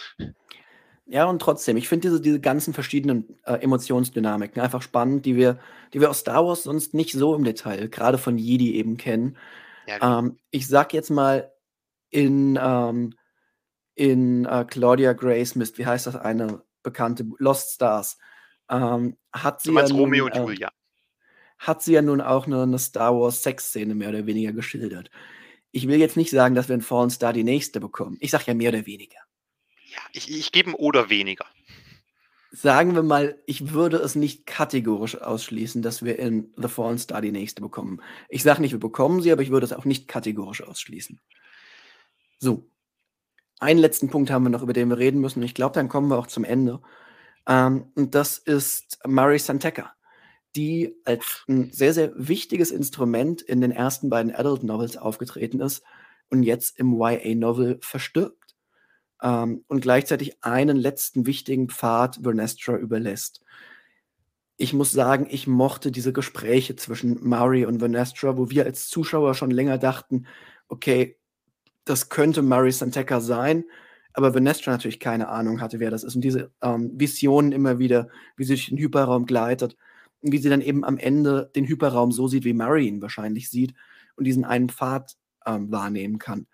Ja, 1.06 1.24
und 1.24 1.40
trotzdem, 1.40 1.76
ich 1.76 1.88
finde 1.88 2.08
diese, 2.08 2.20
diese 2.20 2.40
ganzen 2.40 2.74
verschiedenen 2.74 3.38
äh, 3.44 3.54
Emotionsdynamiken 3.54 4.60
einfach 4.60 4.82
spannend, 4.82 5.24
die 5.24 5.36
wir, 5.36 5.58
die 5.94 6.00
wir 6.00 6.10
aus 6.10 6.18
Star 6.18 6.44
Wars 6.44 6.64
sonst 6.64 6.92
nicht 6.92 7.12
so 7.12 7.34
im 7.34 7.44
Detail, 7.44 7.88
gerade 7.88 8.18
von 8.18 8.36
Jedi 8.36 8.74
eben 8.74 8.96
kennen. 8.96 9.38
Ja, 9.86 10.18
ähm, 10.18 10.36
ich 10.50 10.66
sag 10.66 10.92
jetzt 10.92 11.10
mal, 11.10 11.52
in 12.10 12.58
ähm, 12.60 13.14
in 13.96 14.44
äh, 14.44 14.64
Claudia 14.68 15.14
Grace 15.14 15.56
Mist, 15.56 15.78
wie 15.78 15.86
heißt 15.86 16.06
das 16.06 16.14
eine 16.14 16.62
bekannte 16.82 17.26
Lost 17.38 17.74
Stars, 17.74 18.18
ähm, 18.70 19.16
hat 19.32 19.62
sie 19.62 19.70
du 19.70 19.74
meinst 19.74 19.90
ja 19.90 19.96
nun, 19.96 20.04
Romeo 20.04 20.26
und 20.26 20.34
äh, 20.34 20.38
Julia. 20.38 20.72
Hat 21.58 21.82
sie 21.82 21.94
ja 21.94 22.02
nun 22.02 22.20
auch 22.20 22.46
eine, 22.46 22.62
eine 22.62 22.78
Star 22.78 23.18
Wars 23.18 23.42
Sex-Szene 23.42 23.94
mehr 23.94 24.10
oder 24.10 24.26
weniger 24.26 24.52
geschildert. 24.52 25.10
Ich 25.72 25.88
will 25.88 25.98
jetzt 25.98 26.16
nicht 26.16 26.30
sagen, 26.30 26.54
dass 26.54 26.68
wir 26.68 26.74
in 26.74 26.82
Fallen 26.82 27.10
Star 27.10 27.32
die 27.32 27.44
nächste 27.44 27.80
bekommen. 27.80 28.18
Ich 28.20 28.30
sag 28.30 28.46
ja 28.46 28.54
mehr 28.54 28.68
oder 28.68 28.86
weniger. 28.86 29.18
Ja, 29.86 30.00
ich, 30.12 30.30
ich 30.30 30.52
gebe 30.52 30.70
ein 30.70 30.74
oder 30.74 31.08
weniger. 31.08 31.46
Sagen 32.50 32.94
wir 32.94 33.02
mal, 33.02 33.42
ich 33.46 33.72
würde 33.72 33.96
es 33.96 34.14
nicht 34.14 34.46
kategorisch 34.46 35.20
ausschließen, 35.20 35.82
dass 35.82 36.04
wir 36.04 36.18
in 36.18 36.52
The 36.56 36.68
Fallen 36.68 36.98
Star 36.98 37.20
die 37.20 37.32
nächste 37.32 37.62
bekommen. 37.62 38.02
Ich 38.28 38.42
sage 38.42 38.60
nicht, 38.60 38.72
wir 38.72 38.80
bekommen 38.80 39.22
sie, 39.22 39.32
aber 39.32 39.42
ich 39.42 39.50
würde 39.50 39.66
es 39.66 39.72
auch 39.72 39.84
nicht 39.84 40.06
kategorisch 40.06 40.62
ausschließen. 40.62 41.20
So, 42.38 42.70
einen 43.60 43.80
letzten 43.80 44.08
Punkt 44.08 44.30
haben 44.30 44.44
wir 44.44 44.50
noch, 44.50 44.62
über 44.62 44.72
den 44.72 44.88
wir 44.88 44.98
reden 44.98 45.20
müssen. 45.20 45.42
Ich 45.42 45.54
glaube, 45.54 45.74
dann 45.74 45.88
kommen 45.88 46.08
wir 46.08 46.18
auch 46.18 46.26
zum 46.26 46.44
Ende. 46.44 46.80
Ähm, 47.46 47.90
und 47.94 48.14
das 48.14 48.38
ist 48.38 48.98
Murray 49.06 49.38
Santeca, 49.38 49.94
die 50.54 50.94
als 51.04 51.44
ein 51.48 51.70
sehr, 51.72 51.94
sehr 51.94 52.12
wichtiges 52.16 52.70
Instrument 52.70 53.42
in 53.42 53.60
den 53.60 53.72
ersten 53.72 54.10
beiden 54.10 54.34
Adult 54.34 54.62
Novels 54.62 54.96
aufgetreten 54.96 55.60
ist 55.60 55.82
und 56.30 56.42
jetzt 56.42 56.78
im 56.78 57.00
YA-Novel 57.00 57.78
verstirbt. 57.80 58.54
Ähm, 59.22 59.64
und 59.68 59.80
gleichzeitig 59.80 60.42
einen 60.44 60.76
letzten 60.76 61.26
wichtigen 61.26 61.68
Pfad 61.70 62.20
Vernestra 62.22 62.76
überlässt. 62.76 63.40
Ich 64.58 64.72
muss 64.72 64.90
sagen, 64.90 65.26
ich 65.30 65.46
mochte 65.46 65.90
diese 65.90 66.12
Gespräche 66.12 66.76
zwischen 66.76 67.26
Murray 67.26 67.66
und 67.66 67.78
Vernestra, 67.78 68.36
wo 68.36 68.50
wir 68.50 68.64
als 68.64 68.88
Zuschauer 68.88 69.34
schon 69.34 69.50
länger 69.50 69.78
dachten, 69.78 70.26
okay, 70.68 71.18
das 71.86 72.10
könnte 72.10 72.42
Murray 72.42 72.72
Santeca 72.72 73.20
sein, 73.20 73.64
aber 74.12 74.34
Venestra 74.34 74.72
natürlich 74.72 75.00
keine 75.00 75.28
Ahnung 75.28 75.60
hatte, 75.60 75.80
wer 75.80 75.90
das 75.90 76.04
ist. 76.04 76.16
Und 76.16 76.22
diese 76.22 76.50
ähm, 76.60 76.92
Visionen 76.94 77.52
immer 77.52 77.78
wieder, 77.78 78.08
wie 78.36 78.44
sie 78.44 78.54
durch 78.54 78.68
den 78.68 78.78
Hyperraum 78.78 79.24
gleitet 79.24 79.76
und 80.20 80.32
wie 80.32 80.38
sie 80.38 80.48
dann 80.50 80.60
eben 80.60 80.84
am 80.84 80.98
Ende 80.98 81.50
den 81.54 81.66
Hyperraum 81.66 82.12
so 82.12 82.28
sieht, 82.28 82.44
wie 82.44 82.52
Murray 82.52 82.88
ihn 82.88 83.02
wahrscheinlich 83.02 83.48
sieht 83.48 83.74
und 84.16 84.24
diesen 84.24 84.44
einen 84.44 84.68
Pfad 84.68 85.16
ähm, 85.46 85.70
wahrnehmen 85.70 86.18
kann. 86.18 86.46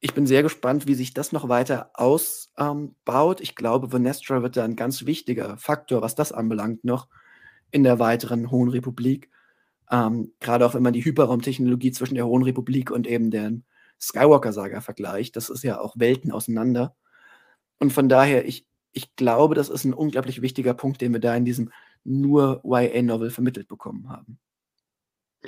Ich 0.00 0.14
bin 0.14 0.26
sehr 0.26 0.42
gespannt, 0.42 0.86
wie 0.86 0.94
sich 0.94 1.12
das 1.12 1.32
noch 1.32 1.48
weiter 1.48 1.90
ausbaut. 1.94 3.40
Ähm, 3.40 3.44
ich 3.44 3.54
glaube, 3.54 3.92
Venestra 3.92 4.42
wird 4.42 4.56
da 4.56 4.64
ein 4.64 4.76
ganz 4.76 5.06
wichtiger 5.06 5.56
Faktor, 5.56 6.02
was 6.02 6.14
das 6.14 6.32
anbelangt, 6.32 6.84
noch 6.84 7.08
in 7.70 7.84
der 7.84 7.98
weiteren 7.98 8.50
Hohen 8.50 8.70
Republik. 8.70 9.30
Ähm, 9.90 10.32
Gerade 10.40 10.66
auch 10.66 10.74
wenn 10.74 10.82
man 10.82 10.92
die 10.92 11.04
Hyperraumtechnologie 11.04 11.92
zwischen 11.92 12.14
der 12.14 12.26
Hohen 12.26 12.42
Republik 12.42 12.90
und 12.90 13.06
eben 13.06 13.30
den 13.30 13.64
Skywalker-Saga 14.00 14.80
vergleicht. 14.80 15.36
Das 15.36 15.50
ist 15.50 15.64
ja 15.64 15.80
auch 15.80 15.94
Welten 15.96 16.32
auseinander. 16.32 16.96
Und 17.78 17.92
von 17.92 18.08
daher, 18.08 18.46
ich, 18.46 18.66
ich 18.92 19.14
glaube, 19.16 19.54
das 19.54 19.68
ist 19.68 19.84
ein 19.84 19.94
unglaublich 19.94 20.42
wichtiger 20.42 20.74
Punkt, 20.74 21.00
den 21.00 21.12
wir 21.12 21.20
da 21.20 21.34
in 21.34 21.44
diesem 21.44 21.72
nur 22.04 22.62
YA-Novel 22.64 23.30
vermittelt 23.30 23.68
bekommen 23.68 24.08
haben. 24.08 24.38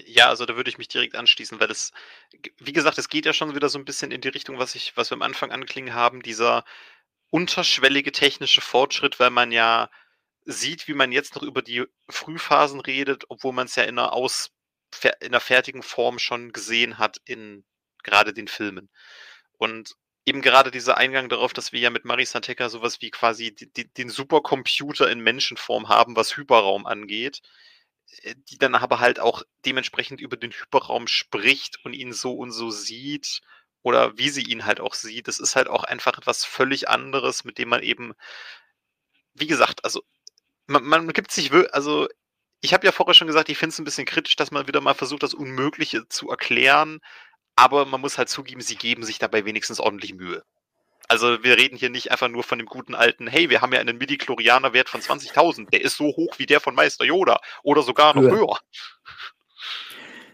Ja, 0.07 0.29
also 0.29 0.47
da 0.47 0.55
würde 0.57 0.71
ich 0.71 0.79
mich 0.79 0.89
direkt 0.89 1.17
anschließen, 1.17 1.59
weil 1.59 1.71
es, 1.71 1.91
wie 2.59 2.73
gesagt, 2.73 2.99
es 2.99 3.09
geht 3.09 3.27
ja 3.27 3.33
schon 3.33 3.55
wieder 3.55 3.69
so 3.69 3.79
ein 3.79 3.85
bisschen 3.85 4.13
in 4.13 4.21
die 4.21 4.29
Richtung, 4.29 4.59
was 4.59 4.75
ich, 4.77 4.97
was 4.97 5.11
wir 5.11 5.17
am 5.17 5.23
Anfang 5.23 5.51
anklingen 5.51 5.95
haben, 5.95 6.23
dieser 6.23 6.65
unterschwellige 7.31 8.13
technische 8.13 8.61
Fortschritt, 8.61 9.19
weil 9.19 9.31
man 9.31 9.53
ja 9.53 9.91
sieht, 10.45 10.89
wie 10.89 10.95
man 10.95 11.13
jetzt 11.13 11.35
noch 11.35 11.43
über 11.43 11.63
die 11.63 11.85
Frühphasen 12.09 12.81
redet, 12.81 13.25
obwohl 13.29 13.53
man 13.53 13.67
es 13.67 13.77
ja 13.77 13.85
in 13.85 13.99
einer 13.99 14.13
Aus, 14.13 14.53
in 15.03 15.29
einer 15.29 15.41
fertigen 15.41 15.83
Form 15.83 16.19
schon 16.19 16.53
gesehen 16.53 16.99
hat 16.99 17.21
in 17.25 17.65
gerade 18.03 18.33
den 18.33 18.49
Filmen. 18.49 18.91
Und 19.59 19.95
eben 20.25 20.43
gerade 20.43 20.71
dieser 20.71 20.97
Eingang 20.97 21.29
darauf, 21.29 21.53
dass 21.53 21.73
wir 21.73 21.81
ja 21.81 21.91
mit 21.91 22.05
Marisa 22.05 22.41
Tecker 22.41 22.71
sowas 22.71 23.01
wie 23.01 23.11
quasi 23.11 23.55
die, 23.55 23.73
die, 23.73 23.93
den 23.93 24.09
Supercomputer 24.11 25.11
in 25.11 25.21
Menschenform 25.21 25.89
haben, 25.89 26.17
was 26.17 26.37
Hyperraum 26.37 26.87
angeht, 26.87 27.41
äh, 28.23 28.35
die 28.51 28.59
dann 28.59 28.75
aber 28.75 29.01
halt 29.01 29.21
auch 29.21 29.43
dementsprechend 29.67 30.21
über 30.21 30.37
den 30.37 30.53
Hyperraum 30.53 31.07
spricht 31.07 31.85
und 31.85 31.95
ihn 31.95 32.13
so 32.13 32.35
und 32.35 32.53
so 32.53 32.71
sieht 32.71 33.41
oder 33.83 34.17
wie 34.19 34.29
sie 34.29 34.43
ihn 34.43 34.67
halt 34.67 34.81
auch 34.81 34.95
sieht. 34.95 35.29
Das 35.29 35.41
ist 35.41 35.57
halt 35.57 35.69
auch 35.69 35.85
einfach 35.85 36.19
etwas 36.19 36.45
völlig 36.45 36.89
anderes, 36.89 37.45
mit 37.45 37.59
dem 37.59 37.69
man 37.71 37.83
eben, 37.83 38.15
wie 39.35 39.47
gesagt, 39.47 39.85
also 39.85 40.03
man, 40.67 40.85
man 40.85 41.09
gibt 41.13 41.33
sich, 41.33 41.53
also 41.73 42.09
ich 42.61 42.75
habe 42.75 42.87
ja 42.87 42.93
vorher 42.93 43.15
schon 43.15 43.27
gesagt, 43.27 43.49
ich 43.49 43.59
finde 43.59 43.73
es 43.73 43.79
ein 43.79 43.85
bisschen 43.85 44.07
kritisch, 44.07 44.37
dass 44.37 44.51
man 44.51 44.67
wieder 44.69 44.81
mal 44.81 44.95
versucht, 44.95 45.23
das 45.23 45.35
Unmögliche 45.35 46.09
zu 46.09 46.31
erklären, 46.31 47.01
aber 47.61 47.85
man 47.85 48.01
muss 48.01 48.17
halt 48.17 48.31
zugeben, 48.31 48.63
sie 48.63 48.77
geben 48.77 49.03
sich 49.03 49.19
dabei 49.19 49.45
wenigstens 49.45 49.81
ordentlich 49.81 50.15
Mühe. 50.15 50.43
Also 51.09 51.43
wir 51.43 51.59
reden 51.59 51.77
hier 51.77 51.91
nicht 51.91 52.11
einfach 52.11 52.29
nur 52.29 52.43
von 52.43 52.59
dem 52.59 52.67
guten 52.67 52.95
alten, 52.95 53.27
hey, 53.27 53.51
wir 53.51 53.61
haben 53.61 53.75
ja 53.75 53.81
einen 53.81 53.99
Midi-Chlorianer-Wert 53.99 54.89
von 54.89 55.03
20.000, 55.03 55.69
der 55.69 55.83
ist 55.83 55.97
so 55.99 56.07
hoch 56.07 56.39
wie 56.39 56.47
der 56.47 56.61
von 56.61 56.75
Meister 56.75 57.05
Yoda 57.05 57.39
oder 57.63 57.83
sogar 57.83 58.15
noch 58.15 58.23
höher. 58.23 58.33
höher. 58.33 58.59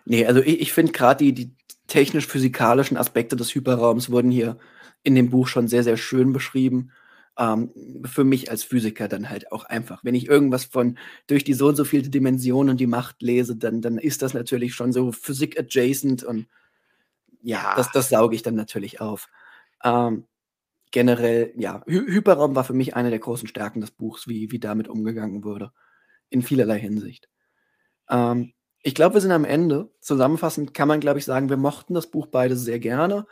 Nee, 0.04 0.24
also 0.24 0.40
ich, 0.40 0.60
ich 0.60 0.72
finde 0.72 0.92
gerade 0.92 1.24
die, 1.24 1.32
die 1.32 1.56
technisch-physikalischen 1.88 2.96
Aspekte 2.96 3.34
des 3.34 3.52
Hyperraums 3.54 4.10
wurden 4.10 4.30
hier 4.30 4.58
in 5.02 5.16
dem 5.16 5.28
Buch 5.30 5.48
schon 5.48 5.66
sehr, 5.66 5.82
sehr 5.82 5.96
schön 5.96 6.32
beschrieben. 6.32 6.92
Ähm, 7.36 7.72
für 8.04 8.22
mich 8.22 8.52
als 8.52 8.62
Physiker 8.62 9.08
dann 9.08 9.28
halt 9.30 9.50
auch 9.50 9.64
einfach. 9.64 10.04
Wenn 10.04 10.14
ich 10.14 10.28
irgendwas 10.28 10.64
von 10.64 10.96
durch 11.26 11.42
die 11.42 11.54
so 11.54 11.66
und 11.66 11.76
so 11.76 11.84
viele 11.84 12.08
Dimensionen 12.08 12.70
und 12.70 12.80
die 12.80 12.86
Macht 12.86 13.20
lese, 13.20 13.56
dann, 13.56 13.82
dann 13.82 13.98
ist 13.98 14.22
das 14.22 14.32
natürlich 14.32 14.74
schon 14.74 14.92
so 14.92 15.10
Physik-adjacent 15.10 16.22
und 16.22 16.46
ja. 17.43 17.74
Das, 17.76 17.91
das 17.93 18.09
sauge 18.09 18.34
ich 18.34 18.43
dann 18.43 18.55
natürlich 18.55 19.01
auf. 19.01 19.28
Ähm, 19.84 20.26
generell, 20.91 21.53
ja, 21.57 21.82
Hy 21.87 22.01
Hyperraum 22.07 22.55
war 22.57 22.64
für 22.64 22.72
mich 22.72 22.97
eine 22.97 23.11
der 23.11 23.18
großen 23.18 23.49
Stärken 23.49 23.80
des 23.80 23.91
Buchs, 23.91 24.28
wie, 24.28 24.51
wie 24.51 24.59
damit 24.59 24.89
umgegangen 24.89 25.45
wurde. 25.45 25.72
In 26.30 26.43
vielerlei 26.43 26.78
Hinsicht. 26.78 27.28
Ähm, 28.09 28.53
ich 28.82 28.95
glaube, 28.95 29.14
wir 29.14 29.20
sind 29.20 29.32
am 29.32 29.45
Ende. 29.45 29.91
Zusammenfassend 30.01 30.74
kann 30.74 30.89
man, 30.89 31.01
glaube 31.01 31.18
ich, 31.18 31.24
sagen, 31.24 31.49
wir 31.49 31.57
mochten 31.57 31.95
das 31.95 32.11
Buch 32.11 32.28
beide 32.28 32.57
sehr 32.57 32.78
gerne. 32.78 33.26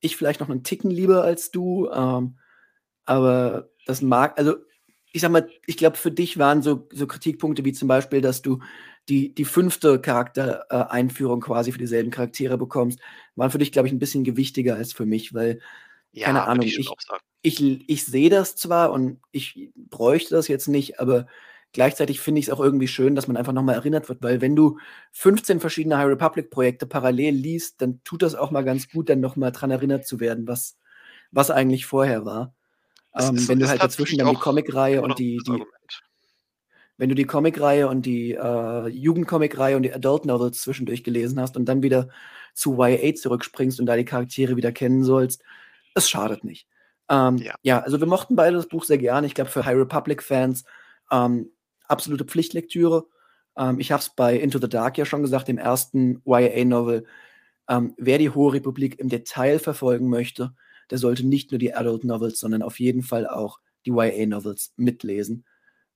Ich 0.00 0.16
vielleicht 0.16 0.40
noch 0.40 0.50
einen 0.50 0.64
Ticken 0.64 0.90
lieber 0.90 1.24
als 1.24 1.50
du. 1.50 1.90
Ähm, 1.90 2.38
aber 3.04 3.70
das 3.86 4.02
mag, 4.02 4.38
also 4.38 4.56
ich 5.12 5.22
sag 5.22 5.30
mal, 5.30 5.48
ich 5.66 5.76
glaube, 5.76 5.96
für 5.96 6.10
dich 6.10 6.38
waren 6.38 6.62
so, 6.62 6.88
so 6.92 7.06
Kritikpunkte 7.06 7.64
wie 7.64 7.72
zum 7.72 7.88
Beispiel, 7.88 8.20
dass 8.20 8.42
du 8.42 8.60
die, 9.08 9.34
die 9.34 9.44
fünfte 9.44 10.00
Charaktereinführung 10.00 11.40
quasi 11.40 11.72
für 11.72 11.78
dieselben 11.78 12.10
Charaktere 12.10 12.58
bekommst, 12.58 13.00
waren 13.36 13.50
für 13.50 13.58
dich, 13.58 13.72
glaube 13.72 13.88
ich, 13.88 13.94
ein 13.94 13.98
bisschen 13.98 14.24
gewichtiger 14.24 14.76
als 14.76 14.92
für 14.92 15.06
mich, 15.06 15.32
weil, 15.34 15.60
ja, 16.12 16.26
keine 16.26 16.44
Ahnung, 16.44 16.66
ich, 16.66 16.78
ich, 17.42 17.60
ich, 17.60 17.88
ich 17.88 18.04
sehe 18.06 18.30
das 18.30 18.56
zwar 18.56 18.92
und 18.92 19.20
ich 19.32 19.70
bräuchte 19.76 20.34
das 20.34 20.48
jetzt 20.48 20.68
nicht, 20.68 21.00
aber 21.00 21.26
gleichzeitig 21.72 22.20
finde 22.20 22.40
ich 22.40 22.48
es 22.48 22.52
auch 22.52 22.60
irgendwie 22.60 22.88
schön, 22.88 23.14
dass 23.14 23.28
man 23.28 23.36
einfach 23.36 23.52
nochmal 23.52 23.76
erinnert 23.76 24.08
wird, 24.08 24.22
weil 24.22 24.40
wenn 24.40 24.56
du 24.56 24.78
15 25.12 25.60
verschiedene 25.60 25.96
High 25.98 26.08
Republic-Projekte 26.08 26.86
parallel 26.86 27.34
liest, 27.34 27.80
dann 27.82 28.02
tut 28.04 28.22
das 28.22 28.34
auch 28.34 28.50
mal 28.50 28.64
ganz 28.64 28.88
gut, 28.90 29.08
dann 29.08 29.20
nochmal 29.20 29.52
dran 29.52 29.70
erinnert 29.70 30.06
zu 30.06 30.20
werden, 30.20 30.46
was, 30.48 30.78
was 31.30 31.50
eigentlich 31.50 31.86
vorher 31.86 32.24
war. 32.24 32.54
Ähm, 33.14 33.48
wenn 33.48 33.58
du 33.58 33.68
halt 33.68 33.82
dazwischen 33.82 34.18
dann 34.18 34.30
die 34.30 34.36
Comicreihe 34.36 35.02
und 35.02 35.18
die, 35.18 35.38
die 35.46 35.62
wenn 36.98 37.08
du 37.08 37.14
die 37.14 37.24
Comicreihe 37.24 37.88
und 37.88 38.04
die 38.04 38.32
äh, 38.32 38.88
Jugendcomicreihe 38.88 39.76
und 39.76 39.84
die 39.84 39.94
Adult 39.94 40.26
Novels 40.26 40.60
zwischendurch 40.60 41.04
gelesen 41.04 41.40
hast 41.40 41.56
und 41.56 41.66
dann 41.66 41.82
wieder 41.82 42.08
zu 42.54 42.76
YA 42.76 43.14
zurückspringst 43.14 43.78
und 43.78 43.86
da 43.86 43.96
die 43.96 44.04
Charaktere 44.04 44.56
wieder 44.56 44.72
kennen 44.72 45.04
sollst, 45.04 45.42
es 45.94 46.10
schadet 46.10 46.42
nicht. 46.42 46.66
Ähm, 47.08 47.38
ja. 47.38 47.54
ja. 47.62 47.80
also 47.80 48.00
wir 48.00 48.06
mochten 48.08 48.34
beide 48.34 48.56
das 48.56 48.66
Buch 48.66 48.84
sehr 48.84 48.98
gerne. 48.98 49.28
Ich 49.28 49.34
glaube, 49.34 49.50
für 49.50 49.64
High 49.64 49.76
Republic-Fans 49.76 50.64
ähm, 51.10 51.50
absolute 51.86 52.24
Pflichtlektüre. 52.24 53.06
Ähm, 53.56 53.78
ich 53.78 53.92
habe 53.92 54.00
es 54.00 54.10
bei 54.10 54.36
Into 54.36 54.58
the 54.58 54.68
Dark 54.68 54.98
ja 54.98 55.04
schon 55.04 55.22
gesagt, 55.22 55.46
dem 55.46 55.58
ersten 55.58 56.20
YA-Novel. 56.26 57.06
Ähm, 57.68 57.94
wer 57.96 58.18
die 58.18 58.30
Hohe 58.30 58.54
Republik 58.54 58.98
im 58.98 59.08
Detail 59.08 59.60
verfolgen 59.60 60.08
möchte, 60.08 60.54
der 60.90 60.98
sollte 60.98 61.26
nicht 61.26 61.50
nur 61.50 61.58
die 61.58 61.74
Adult 61.74 62.04
Novels, 62.04 62.40
sondern 62.40 62.62
auf 62.62 62.78
jeden 62.80 63.02
Fall 63.02 63.26
auch 63.26 63.60
die 63.86 63.90
YA 63.90 64.26
Novels 64.26 64.72
mitlesen. 64.76 65.44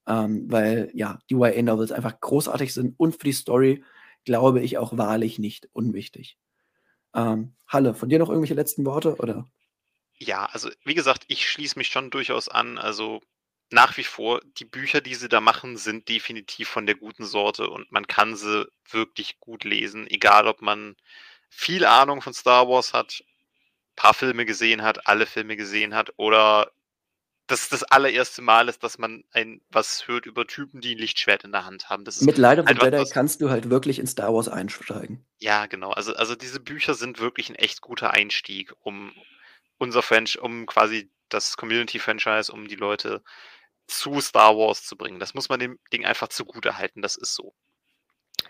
Ähm, 0.05 0.51
weil 0.51 0.91
ja, 0.93 1.19
die 1.29 1.35
YA 1.35 1.61
Novels 1.61 1.91
einfach 1.91 2.19
großartig 2.19 2.73
sind 2.73 2.95
und 2.97 3.13
für 3.13 3.25
die 3.25 3.33
Story 3.33 3.83
glaube 4.25 4.61
ich 4.61 4.77
auch 4.77 4.97
wahrlich 4.97 5.39
nicht 5.39 5.69
unwichtig. 5.73 6.37
Ähm, 7.13 7.55
Halle, 7.67 7.93
von 7.93 8.09
dir 8.09 8.19
noch 8.19 8.29
irgendwelche 8.29 8.53
letzten 8.53 8.85
Worte 8.85 9.15
oder? 9.15 9.49
Ja, 10.17 10.45
also 10.45 10.69
wie 10.83 10.93
gesagt, 10.93 11.25
ich 11.27 11.49
schließe 11.49 11.77
mich 11.77 11.87
schon 11.87 12.09
durchaus 12.09 12.49
an. 12.49 12.77
Also 12.77 13.21
nach 13.69 13.97
wie 13.97 14.03
vor, 14.03 14.41
die 14.57 14.65
Bücher, 14.65 15.01
die 15.01 15.15
sie 15.15 15.29
da 15.29 15.41
machen, 15.41 15.77
sind 15.77 16.07
definitiv 16.09 16.69
von 16.69 16.85
der 16.85 16.95
guten 16.95 17.25
Sorte 17.25 17.69
und 17.69 17.91
man 17.91 18.07
kann 18.07 18.35
sie 18.35 18.67
wirklich 18.89 19.39
gut 19.39 19.63
lesen, 19.63 20.07
egal 20.07 20.47
ob 20.47 20.61
man 20.61 20.95
viel 21.49 21.85
Ahnung 21.85 22.21
von 22.21 22.33
Star 22.33 22.67
Wars 22.67 22.93
hat 22.93 23.23
paar 23.95 24.13
Filme 24.13 24.45
gesehen 24.45 24.83
hat, 24.83 25.07
alle 25.07 25.25
Filme 25.25 25.55
gesehen 25.55 25.95
hat 25.95 26.13
oder 26.17 26.71
das 27.47 27.67
das 27.67 27.83
allererste 27.83 28.41
Mal 28.41 28.69
ist, 28.69 28.83
dass 28.83 28.97
man 28.97 29.23
ein 29.31 29.61
was 29.69 30.07
hört 30.07 30.25
über 30.25 30.47
Typen, 30.47 30.79
die 30.79 30.95
ein 30.95 30.97
Lichtschwert 30.97 31.43
in 31.43 31.51
der 31.51 31.65
Hand 31.65 31.89
haben. 31.89 32.05
Das 32.05 32.21
Mit 32.21 32.37
Light 32.37 32.59
of 32.59 32.67
the 32.67 32.73
Jedi 32.73 33.03
kannst 33.11 33.41
du 33.41 33.49
halt 33.49 33.69
wirklich 33.69 33.99
in 33.99 34.07
Star 34.07 34.33
Wars 34.33 34.47
einsteigen. 34.47 35.25
Ja, 35.39 35.65
genau. 35.65 35.91
Also, 35.91 36.15
also 36.15 36.35
diese 36.35 36.59
Bücher 36.59 36.93
sind 36.93 37.19
wirklich 37.19 37.49
ein 37.49 37.55
echt 37.55 37.81
guter 37.81 38.11
Einstieg, 38.11 38.73
um 38.79 39.11
unser 39.77 40.01
Franchise, 40.01 40.39
um 40.39 40.65
quasi 40.65 41.11
das 41.29 41.57
Community-Franchise, 41.57 42.51
um 42.51 42.67
die 42.67 42.75
Leute 42.75 43.21
zu 43.87 44.21
Star 44.21 44.55
Wars 44.55 44.85
zu 44.85 44.95
bringen. 44.95 45.19
Das 45.19 45.33
muss 45.33 45.49
man 45.49 45.59
dem 45.59 45.79
Ding 45.91 46.05
einfach 46.05 46.29
zugute 46.29 46.77
halten, 46.77 47.01
das 47.01 47.17
ist 47.17 47.35
so. 47.35 47.53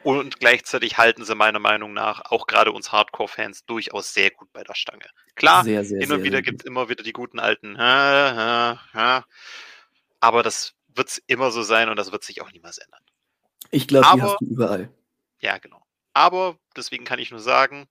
Und 0.03 0.39
gleichzeitig 0.39 0.97
halten 0.97 1.23
sie 1.23 1.35
meiner 1.35 1.59
Meinung 1.59 1.93
nach 1.93 2.31
auch 2.31 2.47
gerade 2.47 2.71
uns 2.71 2.91
Hardcore-Fans 2.91 3.65
durchaus 3.65 4.13
sehr 4.13 4.31
gut 4.31 4.51
bei 4.51 4.63
der 4.63 4.75
Stange. 4.75 5.05
Klar, 5.35 5.63
sehr, 5.63 5.85
sehr, 5.85 5.99
hin 5.99 6.11
und 6.11 6.23
wieder 6.23 6.41
gibt 6.41 6.61
es 6.61 6.65
immer 6.65 6.89
wieder 6.89 7.03
die 7.03 7.13
guten 7.13 7.39
alten, 7.39 7.77
ha, 7.77 8.35
ha, 8.35 8.93
ha. 8.93 9.25
aber 10.19 10.43
das 10.43 10.73
wird 10.95 11.09
es 11.09 11.17
immer 11.27 11.51
so 11.51 11.63
sein 11.63 11.89
und 11.89 11.95
das 11.95 12.11
wird 12.11 12.23
sich 12.23 12.41
auch 12.41 12.51
niemals 12.51 12.77
ändern. 12.77 13.01
Ich 13.71 13.87
glaube, 13.87 14.07
die 14.15 14.21
hast 14.21 14.41
du 14.41 14.45
überall. 14.45 14.93
Ja, 15.39 15.57
genau. 15.57 15.83
Aber 16.13 16.57
deswegen 16.75 17.05
kann 17.05 17.19
ich 17.19 17.31
nur 17.31 17.39
sagen, 17.39 17.87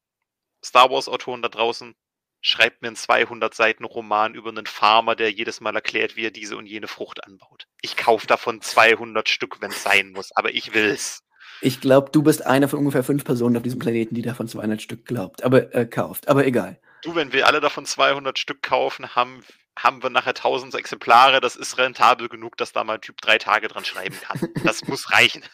Star 0.65 0.91
Wars-Autoren 0.91 1.43
da 1.43 1.49
draußen, 1.49 1.95
schreibt 2.41 2.83
mir 2.83 2.89
einen 2.89 2.97
200 2.97 3.55
Seiten 3.55 3.85
Roman 3.85 4.35
über 4.35 4.51
einen 4.51 4.67
Farmer, 4.67 5.17
der 5.17 5.31
jedes 5.33 5.61
Mal 5.61 5.75
erklärt, 5.75 6.17
wie 6.17 6.27
er 6.27 6.31
diese 6.31 6.57
und 6.57 6.67
jene 6.67 6.89
Frucht 6.89 7.25
anbaut. 7.25 7.67
Ich 7.81 7.97
kaufe 7.97 8.27
davon 8.27 8.61
200 8.61 9.29
Stück, 9.29 9.61
wenn 9.61 9.71
es 9.71 9.83
sein 9.83 10.11
muss, 10.11 10.35
aber 10.37 10.53
ich 10.55 10.75
will's. 10.75 11.23
Ich 11.65 11.81
glaube, 11.81 12.11
du 12.11 12.25
bist 12.25 12.45
einer 12.45 12.69
von 12.69 12.81
ungefähr 12.81 13.05
fünf 13.05 13.25
Personen 13.25 13.57
auf 13.57 13.63
diesem 13.63 13.79
Planeten, 13.79 14.17
die 14.17 14.23
davon 14.23 14.49
200 14.49 14.83
Stück 14.83 15.07
glaubt, 15.07 15.45
aber 15.45 15.73
äh, 15.73 15.87
kauft. 15.87 16.27
Aber 16.27 16.45
egal. 16.45 16.77
Du, 17.03 17.15
wenn 17.15 17.33
wir 17.33 17.47
alle 17.47 17.61
davon 17.61 17.87
200 17.87 18.37
Stück 18.37 18.63
kaufen, 18.63 19.15
haben, 19.15 19.45
haben 19.79 20.03
wir 20.03 20.11
nachher 20.11 20.31
1000 20.31 20.75
Exemplare. 20.75 21.41
Das 21.41 21.55
ist 21.55 21.79
rentabel 21.79 22.29
genug, 22.29 22.57
dass 22.57 22.73
da 22.73 22.83
mal 22.83 22.95
ein 22.95 23.01
Typ 23.01 23.21
drei 23.21 23.39
Tage 23.39 23.69
dran 23.69 23.85
schreiben 23.85 24.17
kann. 24.21 24.49
Das 24.65 24.85
muss 24.89 25.13
reichen. 25.13 25.45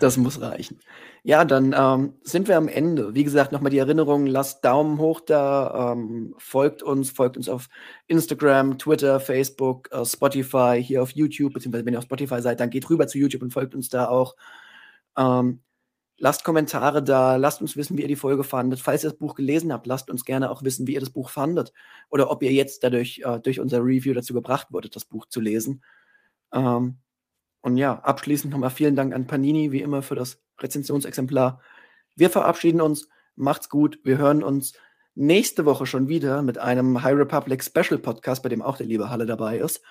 Das 0.00 0.16
muss 0.16 0.40
reichen. 0.40 0.80
Ja, 1.22 1.44
dann 1.44 1.72
ähm, 1.76 2.14
sind 2.22 2.48
wir 2.48 2.56
am 2.56 2.66
Ende. 2.66 3.14
Wie 3.14 3.22
gesagt, 3.22 3.52
nochmal 3.52 3.70
die 3.70 3.78
Erinnerung, 3.78 4.26
lasst 4.26 4.64
Daumen 4.64 4.98
hoch 4.98 5.20
da, 5.20 5.92
ähm, 5.92 6.34
folgt 6.38 6.82
uns, 6.82 7.10
folgt 7.10 7.36
uns 7.36 7.48
auf 7.48 7.68
Instagram, 8.08 8.76
Twitter, 8.78 9.20
Facebook, 9.20 9.88
äh, 9.92 10.04
Spotify, 10.04 10.82
hier 10.82 11.00
auf 11.00 11.12
YouTube, 11.12 11.52
beziehungsweise 11.52 11.86
wenn 11.86 11.94
ihr 11.94 11.98
auf 11.98 12.06
Spotify 12.06 12.42
seid, 12.42 12.58
dann 12.58 12.70
geht 12.70 12.90
rüber 12.90 13.06
zu 13.06 13.18
YouTube 13.18 13.42
und 13.42 13.52
folgt 13.52 13.76
uns 13.76 13.88
da 13.88 14.08
auch. 14.08 14.34
Ähm, 15.18 15.60
lasst 16.16 16.44
Kommentare 16.44 17.02
da, 17.02 17.36
lasst 17.36 17.60
uns 17.60 17.76
wissen, 17.76 17.98
wie 17.98 18.02
ihr 18.02 18.08
die 18.08 18.16
Folge 18.16 18.44
fandet. 18.44 18.80
Falls 18.80 19.04
ihr 19.04 19.10
das 19.10 19.18
Buch 19.18 19.34
gelesen 19.34 19.72
habt, 19.72 19.86
lasst 19.86 20.10
uns 20.10 20.24
gerne 20.24 20.50
auch 20.50 20.62
wissen, 20.62 20.86
wie 20.86 20.94
ihr 20.94 21.00
das 21.00 21.10
Buch 21.10 21.28
fandet. 21.28 21.72
Oder 22.08 22.30
ob 22.30 22.42
ihr 22.42 22.52
jetzt 22.52 22.84
dadurch 22.84 23.22
äh, 23.24 23.40
durch 23.40 23.60
unser 23.60 23.80
Review 23.80 24.14
dazu 24.14 24.32
gebracht 24.32 24.68
wurdet, 24.70 24.96
das 24.96 25.04
Buch 25.04 25.26
zu 25.26 25.40
lesen. 25.40 25.82
Ähm, 26.52 26.98
und 27.60 27.76
ja, 27.76 27.98
abschließend 28.00 28.52
nochmal 28.52 28.70
vielen 28.70 28.96
Dank 28.96 29.14
an 29.14 29.26
Panini, 29.26 29.72
wie 29.72 29.82
immer, 29.82 30.02
für 30.02 30.14
das 30.14 30.40
Rezensionsexemplar. 30.60 31.60
Wir 32.16 32.30
verabschieden 32.30 32.80
uns. 32.80 33.08
Macht's 33.34 33.68
gut. 33.68 34.00
Wir 34.04 34.18
hören 34.18 34.42
uns 34.42 34.72
nächste 35.14 35.64
Woche 35.64 35.86
schon 35.86 36.08
wieder 36.08 36.42
mit 36.42 36.58
einem 36.58 37.02
High 37.02 37.16
Republic 37.16 37.62
Special 37.62 37.98
Podcast, 37.98 38.42
bei 38.42 38.48
dem 38.48 38.62
auch 38.62 38.76
der 38.76 38.86
liebe 38.86 39.10
Halle 39.10 39.26
dabei 39.26 39.58
ist. 39.58 39.82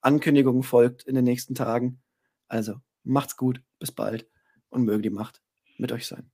Ankündigung 0.00 0.62
folgt 0.62 1.04
in 1.04 1.14
den 1.14 1.24
nächsten 1.24 1.54
Tagen. 1.54 2.00
Also 2.48 2.74
macht's 3.04 3.36
gut. 3.36 3.62
Bis 3.78 3.92
bald 3.92 4.28
und 4.72 4.84
möge 4.84 5.02
die 5.02 5.10
Macht 5.10 5.42
mit 5.76 5.92
euch 5.92 6.06
sein. 6.06 6.32